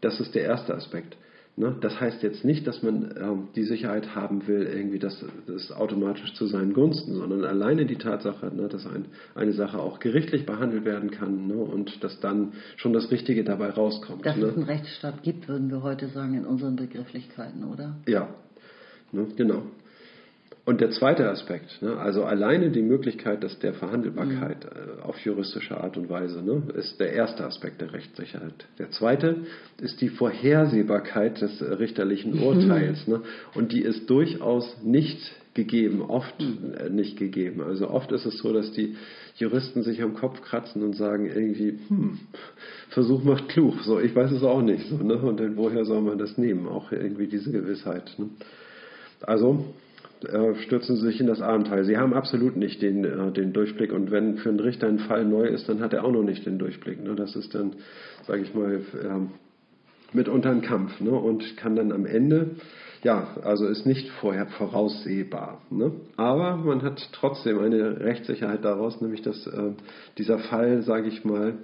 [0.00, 1.16] das ist der erste Aspekt.
[1.56, 1.76] Ne?
[1.80, 6.34] Das heißt jetzt nicht, dass man ähm, die Sicherheit haben will, irgendwie das, das automatisch
[6.34, 9.06] zu seinen Gunsten, sondern alleine die Tatsache, ne, dass ein,
[9.36, 13.70] eine Sache auch gerichtlich behandelt werden kann ne, und dass dann schon das Richtige dabei
[13.70, 14.26] rauskommt.
[14.26, 14.46] Dass ne?
[14.46, 17.96] es einen Rechtsstaat gibt, würden wir heute sagen in unseren Begrifflichkeiten, oder?
[18.08, 18.34] Ja,
[19.12, 19.62] ne, genau.
[20.66, 25.00] Und der zweite Aspekt, ne, also alleine die Möglichkeit dass der Verhandelbarkeit mhm.
[25.00, 28.66] äh, auf juristische Art und Weise, ne, ist der erste Aspekt der Rechtssicherheit.
[28.78, 29.44] Der zweite
[29.82, 32.42] ist die Vorhersehbarkeit des äh, richterlichen mhm.
[32.42, 33.06] Urteils.
[33.06, 33.14] Mhm.
[33.14, 33.20] Ne,
[33.54, 35.18] und die ist durchaus nicht
[35.52, 36.72] gegeben, oft mhm.
[36.78, 37.60] äh, nicht gegeben.
[37.60, 38.96] Also oft ist es so, dass die
[39.36, 42.20] Juristen sich am Kopf kratzen und sagen irgendwie, hm,
[42.88, 43.82] Versuch macht klug.
[43.82, 44.88] So, ich weiß es auch nicht.
[44.88, 45.18] So, ne?
[45.18, 46.68] Und dann woher soll man das nehmen?
[46.68, 48.14] Auch irgendwie diese Gewissheit.
[48.16, 48.30] Ne?
[49.20, 49.74] Also
[50.62, 51.84] stürzen sie sich in das Abenteuer.
[51.84, 55.24] Sie haben absolut nicht den, äh, den Durchblick und wenn für einen Richter ein Fall
[55.24, 57.02] neu ist, dann hat er auch noch nicht den Durchblick.
[57.02, 57.14] Ne?
[57.14, 57.74] Das ist dann,
[58.26, 59.30] sage ich mal, ähm,
[60.12, 61.10] mitunter ein Kampf ne?
[61.10, 62.50] und kann dann am Ende,
[63.02, 65.60] ja, also ist nicht vorher voraussehbar.
[65.70, 65.92] Ne?
[66.16, 69.72] Aber man hat trotzdem eine Rechtssicherheit daraus, nämlich dass äh,
[70.16, 71.54] dieser Fall, sage ich mal,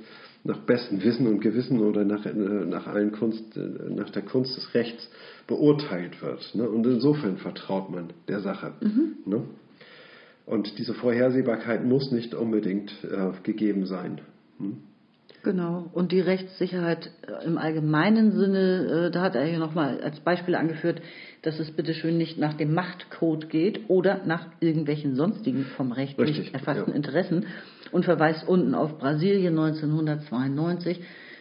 [0.43, 4.57] nach bestem Wissen und Gewissen oder nach, äh, nach, allen Kunst, äh, nach der Kunst
[4.57, 5.09] des Rechts
[5.51, 6.55] beurteilt wird.
[6.55, 6.67] Ne?
[6.67, 8.73] Und insofern vertraut man der Sache.
[8.81, 9.17] Mhm.
[9.27, 9.43] Ne?
[10.47, 14.21] Und diese Vorhersehbarkeit muss nicht unbedingt äh, gegeben sein.
[14.59, 14.79] Hm?
[15.43, 15.91] Genau.
[15.93, 20.55] Und die Rechtssicherheit äh, im allgemeinen Sinne, äh, da hat er ja nochmal als Beispiel
[20.55, 21.03] angeführt,
[21.43, 26.39] dass es bitteschön nicht nach dem Machtcode geht oder nach irgendwelchen sonstigen vom Recht Richtig,
[26.39, 26.97] nicht erfassten ja.
[26.97, 27.47] Interessen
[27.91, 31.01] und verweist unten auf Brasilien 1992.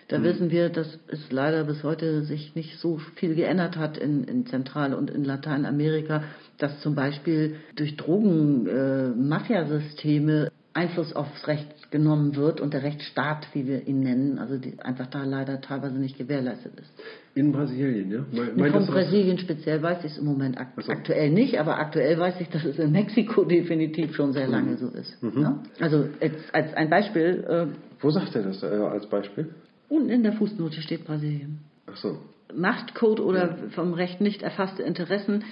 [0.09, 0.23] Da mhm.
[0.23, 4.45] wissen wir, dass es leider bis heute sich nicht so viel geändert hat in, in
[4.47, 6.23] Zentral- und in Lateinamerika,
[6.57, 13.67] dass zum Beispiel durch Drogen-Mafiasysteme äh, Einfluss aufs Recht genommen wird und der Rechtsstaat, wie
[13.67, 16.91] wir ihn nennen, also einfach da leider teilweise nicht gewährleistet ist.
[17.35, 18.25] In Brasilien, ja?
[18.55, 20.91] Me von Brasilien speziell weiß ich es im Moment ak also.
[20.91, 24.77] aktuell nicht, aber aktuell weiß ich, dass es in Mexiko definitiv schon sehr lange mhm.
[24.77, 25.23] so ist.
[25.23, 25.41] Mhm.
[25.41, 25.63] Ja?
[25.79, 27.45] Also als, als, ein Beispiel.
[27.47, 27.67] Äh,
[28.01, 29.49] Wo sagt er das äh, als Beispiel?
[29.89, 31.59] Unten in der Fußnote steht Brasilien.
[31.87, 32.17] Ach so.
[32.53, 33.69] Machtcode oder ja.
[33.71, 35.43] vom Recht nicht erfasste Interessen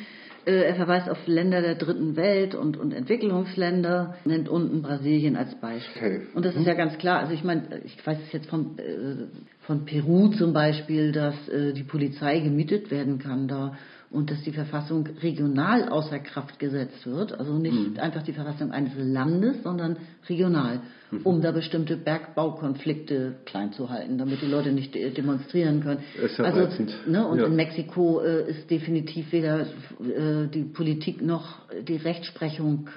[0.47, 5.53] äh, er verweist auf Länder der dritten Welt und, und Entwicklungsländer, nennt unten Brasilien als
[5.55, 6.21] Beispiel.
[6.21, 6.21] Okay.
[6.33, 7.19] Und das ist ja ganz klar.
[7.19, 9.25] Also ich meine, ich weiß es jetzt von, äh,
[9.65, 13.77] von Peru zum Beispiel, dass äh, die Polizei gemietet werden kann da
[14.09, 17.37] und dass die Verfassung regional außer Kraft gesetzt wird.
[17.37, 17.99] Also nicht mhm.
[17.99, 19.97] einfach die Verfassung eines Landes, sondern
[20.29, 20.81] regional,
[21.11, 21.21] mhm.
[21.23, 25.99] um da bestimmte Bergbaukonflikte klein zu halten, damit die Leute nicht demonstrieren können.
[26.23, 27.45] Ist ja also, ne, und ja.
[27.45, 32.89] in Mexiko äh, ist definitiv weder äh, die Politik noch die Rechtsprechung,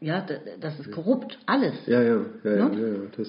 [0.00, 0.26] ja,
[0.60, 1.74] das ist korrupt, alles.
[1.86, 2.80] Ja, ja, ja, ja, ne?
[2.80, 3.28] ja, ja das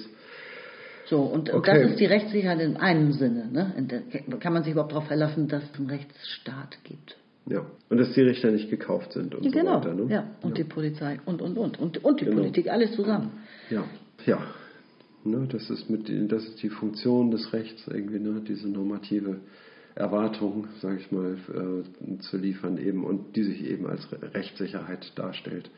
[1.10, 1.82] so, und okay.
[1.82, 3.48] das ist die Rechtssicherheit in einem Sinne.
[3.50, 3.74] Ne?
[4.38, 7.16] Kann man sich überhaupt darauf verlassen, dass es einen Rechtsstaat gibt?
[7.46, 9.80] Ja, und dass die Richter nicht gekauft sind und ja, so genau.
[9.80, 9.92] weiter.
[9.92, 10.06] Ne?
[10.08, 10.62] Ja, und ja.
[10.62, 11.80] die Polizei und, und, und.
[11.80, 12.36] Und, und die genau.
[12.36, 13.32] Politik, alles zusammen.
[13.70, 13.84] Ja,
[14.24, 14.38] ja.
[15.24, 19.40] Ne, das, ist mit, das ist die Funktion des Rechts, irgendwie, ne, diese normative
[19.96, 25.68] Erwartung, sage ich mal, äh, zu liefern eben und die sich eben als Rechtssicherheit darstellt.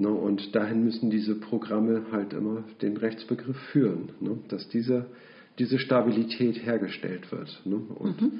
[0.00, 5.06] Ne, und dahin müssen diese Programme halt immer den Rechtsbegriff führen, ne, dass diese,
[5.58, 7.60] diese Stabilität hergestellt wird.
[7.64, 8.32] Ne, und mhm.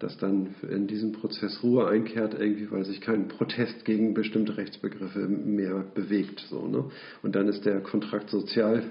[0.00, 5.28] dass dann in diesem Prozess Ruhe einkehrt, irgendwie, weil sich kein Protest gegen bestimmte Rechtsbegriffe
[5.28, 6.44] mehr bewegt.
[6.50, 6.90] So, ne?
[7.22, 8.82] Und dann ist der Kontrakt sozial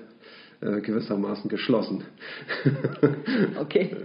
[0.63, 2.03] äh, gewissermaßen geschlossen.
[3.59, 3.95] Okay.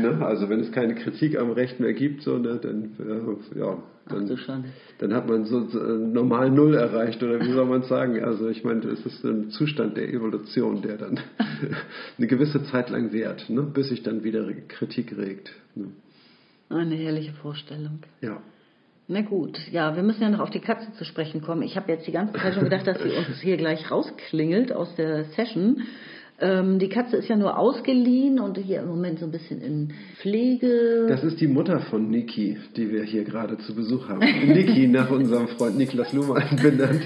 [0.00, 0.24] ne?
[0.24, 4.64] Also wenn es keine Kritik am Recht mehr gibt, so, ne, dann, äh, ja, dann,
[4.98, 8.22] dann, hat man so, so äh, normal Null erreicht oder wie soll man sagen?
[8.22, 11.20] Also ich meine, es ist ein Zustand der Evolution, der dann
[12.18, 13.62] eine gewisse Zeit lang währt, ne?
[13.62, 15.52] bis sich dann wieder Kritik regt.
[15.74, 15.88] Ne?
[16.68, 18.00] Eine herrliche Vorstellung.
[18.20, 18.40] Ja.
[19.08, 21.62] Na gut, ja, wir müssen ja noch auf die Katze zu sprechen kommen.
[21.62, 24.96] Ich habe jetzt die ganze Zeit schon gedacht, dass sie uns hier gleich rausklingelt aus
[24.96, 25.82] der Session.
[26.38, 29.94] Ähm, die Katze ist ja nur ausgeliehen und hier im Moment so ein bisschen in
[30.20, 31.06] Pflege.
[31.08, 34.20] Das ist die Mutter von Niki, die wir hier gerade zu Besuch haben.
[34.20, 37.02] Niki, nach unserem Freund Niklas Luhmann benannt.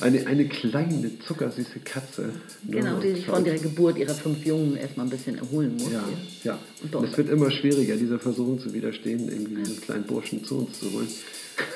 [0.00, 2.30] Eine, eine kleine, zuckersüße Katze.
[2.68, 5.92] Genau, die sich von der Geburt ihrer fünf Jungen erstmal ein bisschen erholen muss.
[5.92, 6.04] Ja,
[6.44, 6.58] ja.
[6.92, 10.78] Und es wird immer schwieriger, dieser Versuchung zu widerstehen, irgendwie diesen kleinen Burschen zu uns
[10.78, 11.08] zu holen.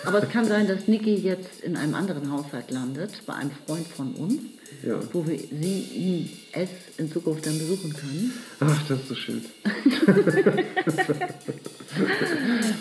[0.04, 3.86] Aber es kann sein, dass Niki jetzt in einem anderen Haushalt landet, bei einem Freund
[3.86, 4.40] von uns,
[4.82, 4.98] ja.
[5.12, 8.32] wo wir sie, ihn, es in Zukunft dann besuchen können.
[8.60, 9.44] Ach, das ist so schön.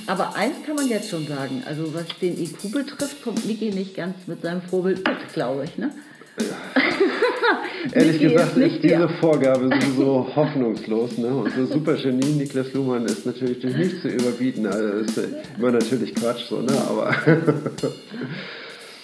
[0.08, 3.96] Aber eins kann man jetzt schon sagen, also was den IQ betrifft, kommt Niki nicht
[3.96, 5.92] ganz mit seinem Vorbild mit, glaube ich, ne?
[7.94, 11.18] Ehrlich gesagt ist, ist diese Vorgabe sowieso hoffnungslos.
[11.18, 11.28] Ne?
[11.28, 14.66] Und so super Genie Niklas Luhmann ist natürlich durch nichts zu überbieten.
[14.66, 15.20] Also ist
[15.58, 16.74] immer natürlich Quatsch, so, ne?
[16.90, 17.16] aber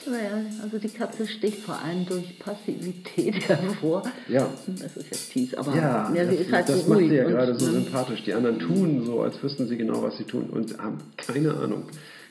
[0.09, 4.03] Naja, also die Katze sticht vor allem durch Passivität hervor.
[4.27, 4.49] Ja.
[4.65, 7.15] Das ist jetzt fies, aber ja, ja sie das, ist halt das so macht sie
[7.15, 8.23] ja gerade so sympathisch.
[8.23, 11.83] Die anderen tun so, als wüssten sie genau, was sie tun und haben keine Ahnung.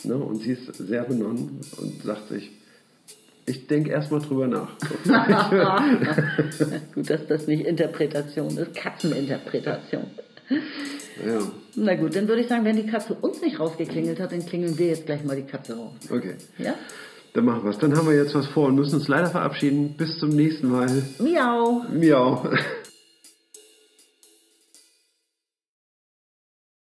[0.05, 0.17] Ne?
[0.17, 2.51] Und sie ist sehr benommen und sagt sich,
[3.49, 4.69] ich denke erstmal drüber nach.
[6.95, 10.05] gut, dass das nicht Interpretation ist, Katzeninterpretation.
[11.27, 11.41] Ja.
[11.75, 14.79] Na gut, dann würde ich sagen, wenn die Katze uns nicht rausgeklingelt hat, dann klingeln
[14.79, 15.93] wir jetzt gleich mal die Katze raus.
[16.11, 16.35] Okay.
[16.59, 16.75] Ja?
[17.35, 17.79] Dann machen wir es.
[17.79, 19.95] Dann haben wir jetzt was vor und müssen uns leider verabschieden.
[19.97, 20.89] Bis zum nächsten Mal.
[21.19, 21.85] Miau.
[21.93, 22.51] Miau.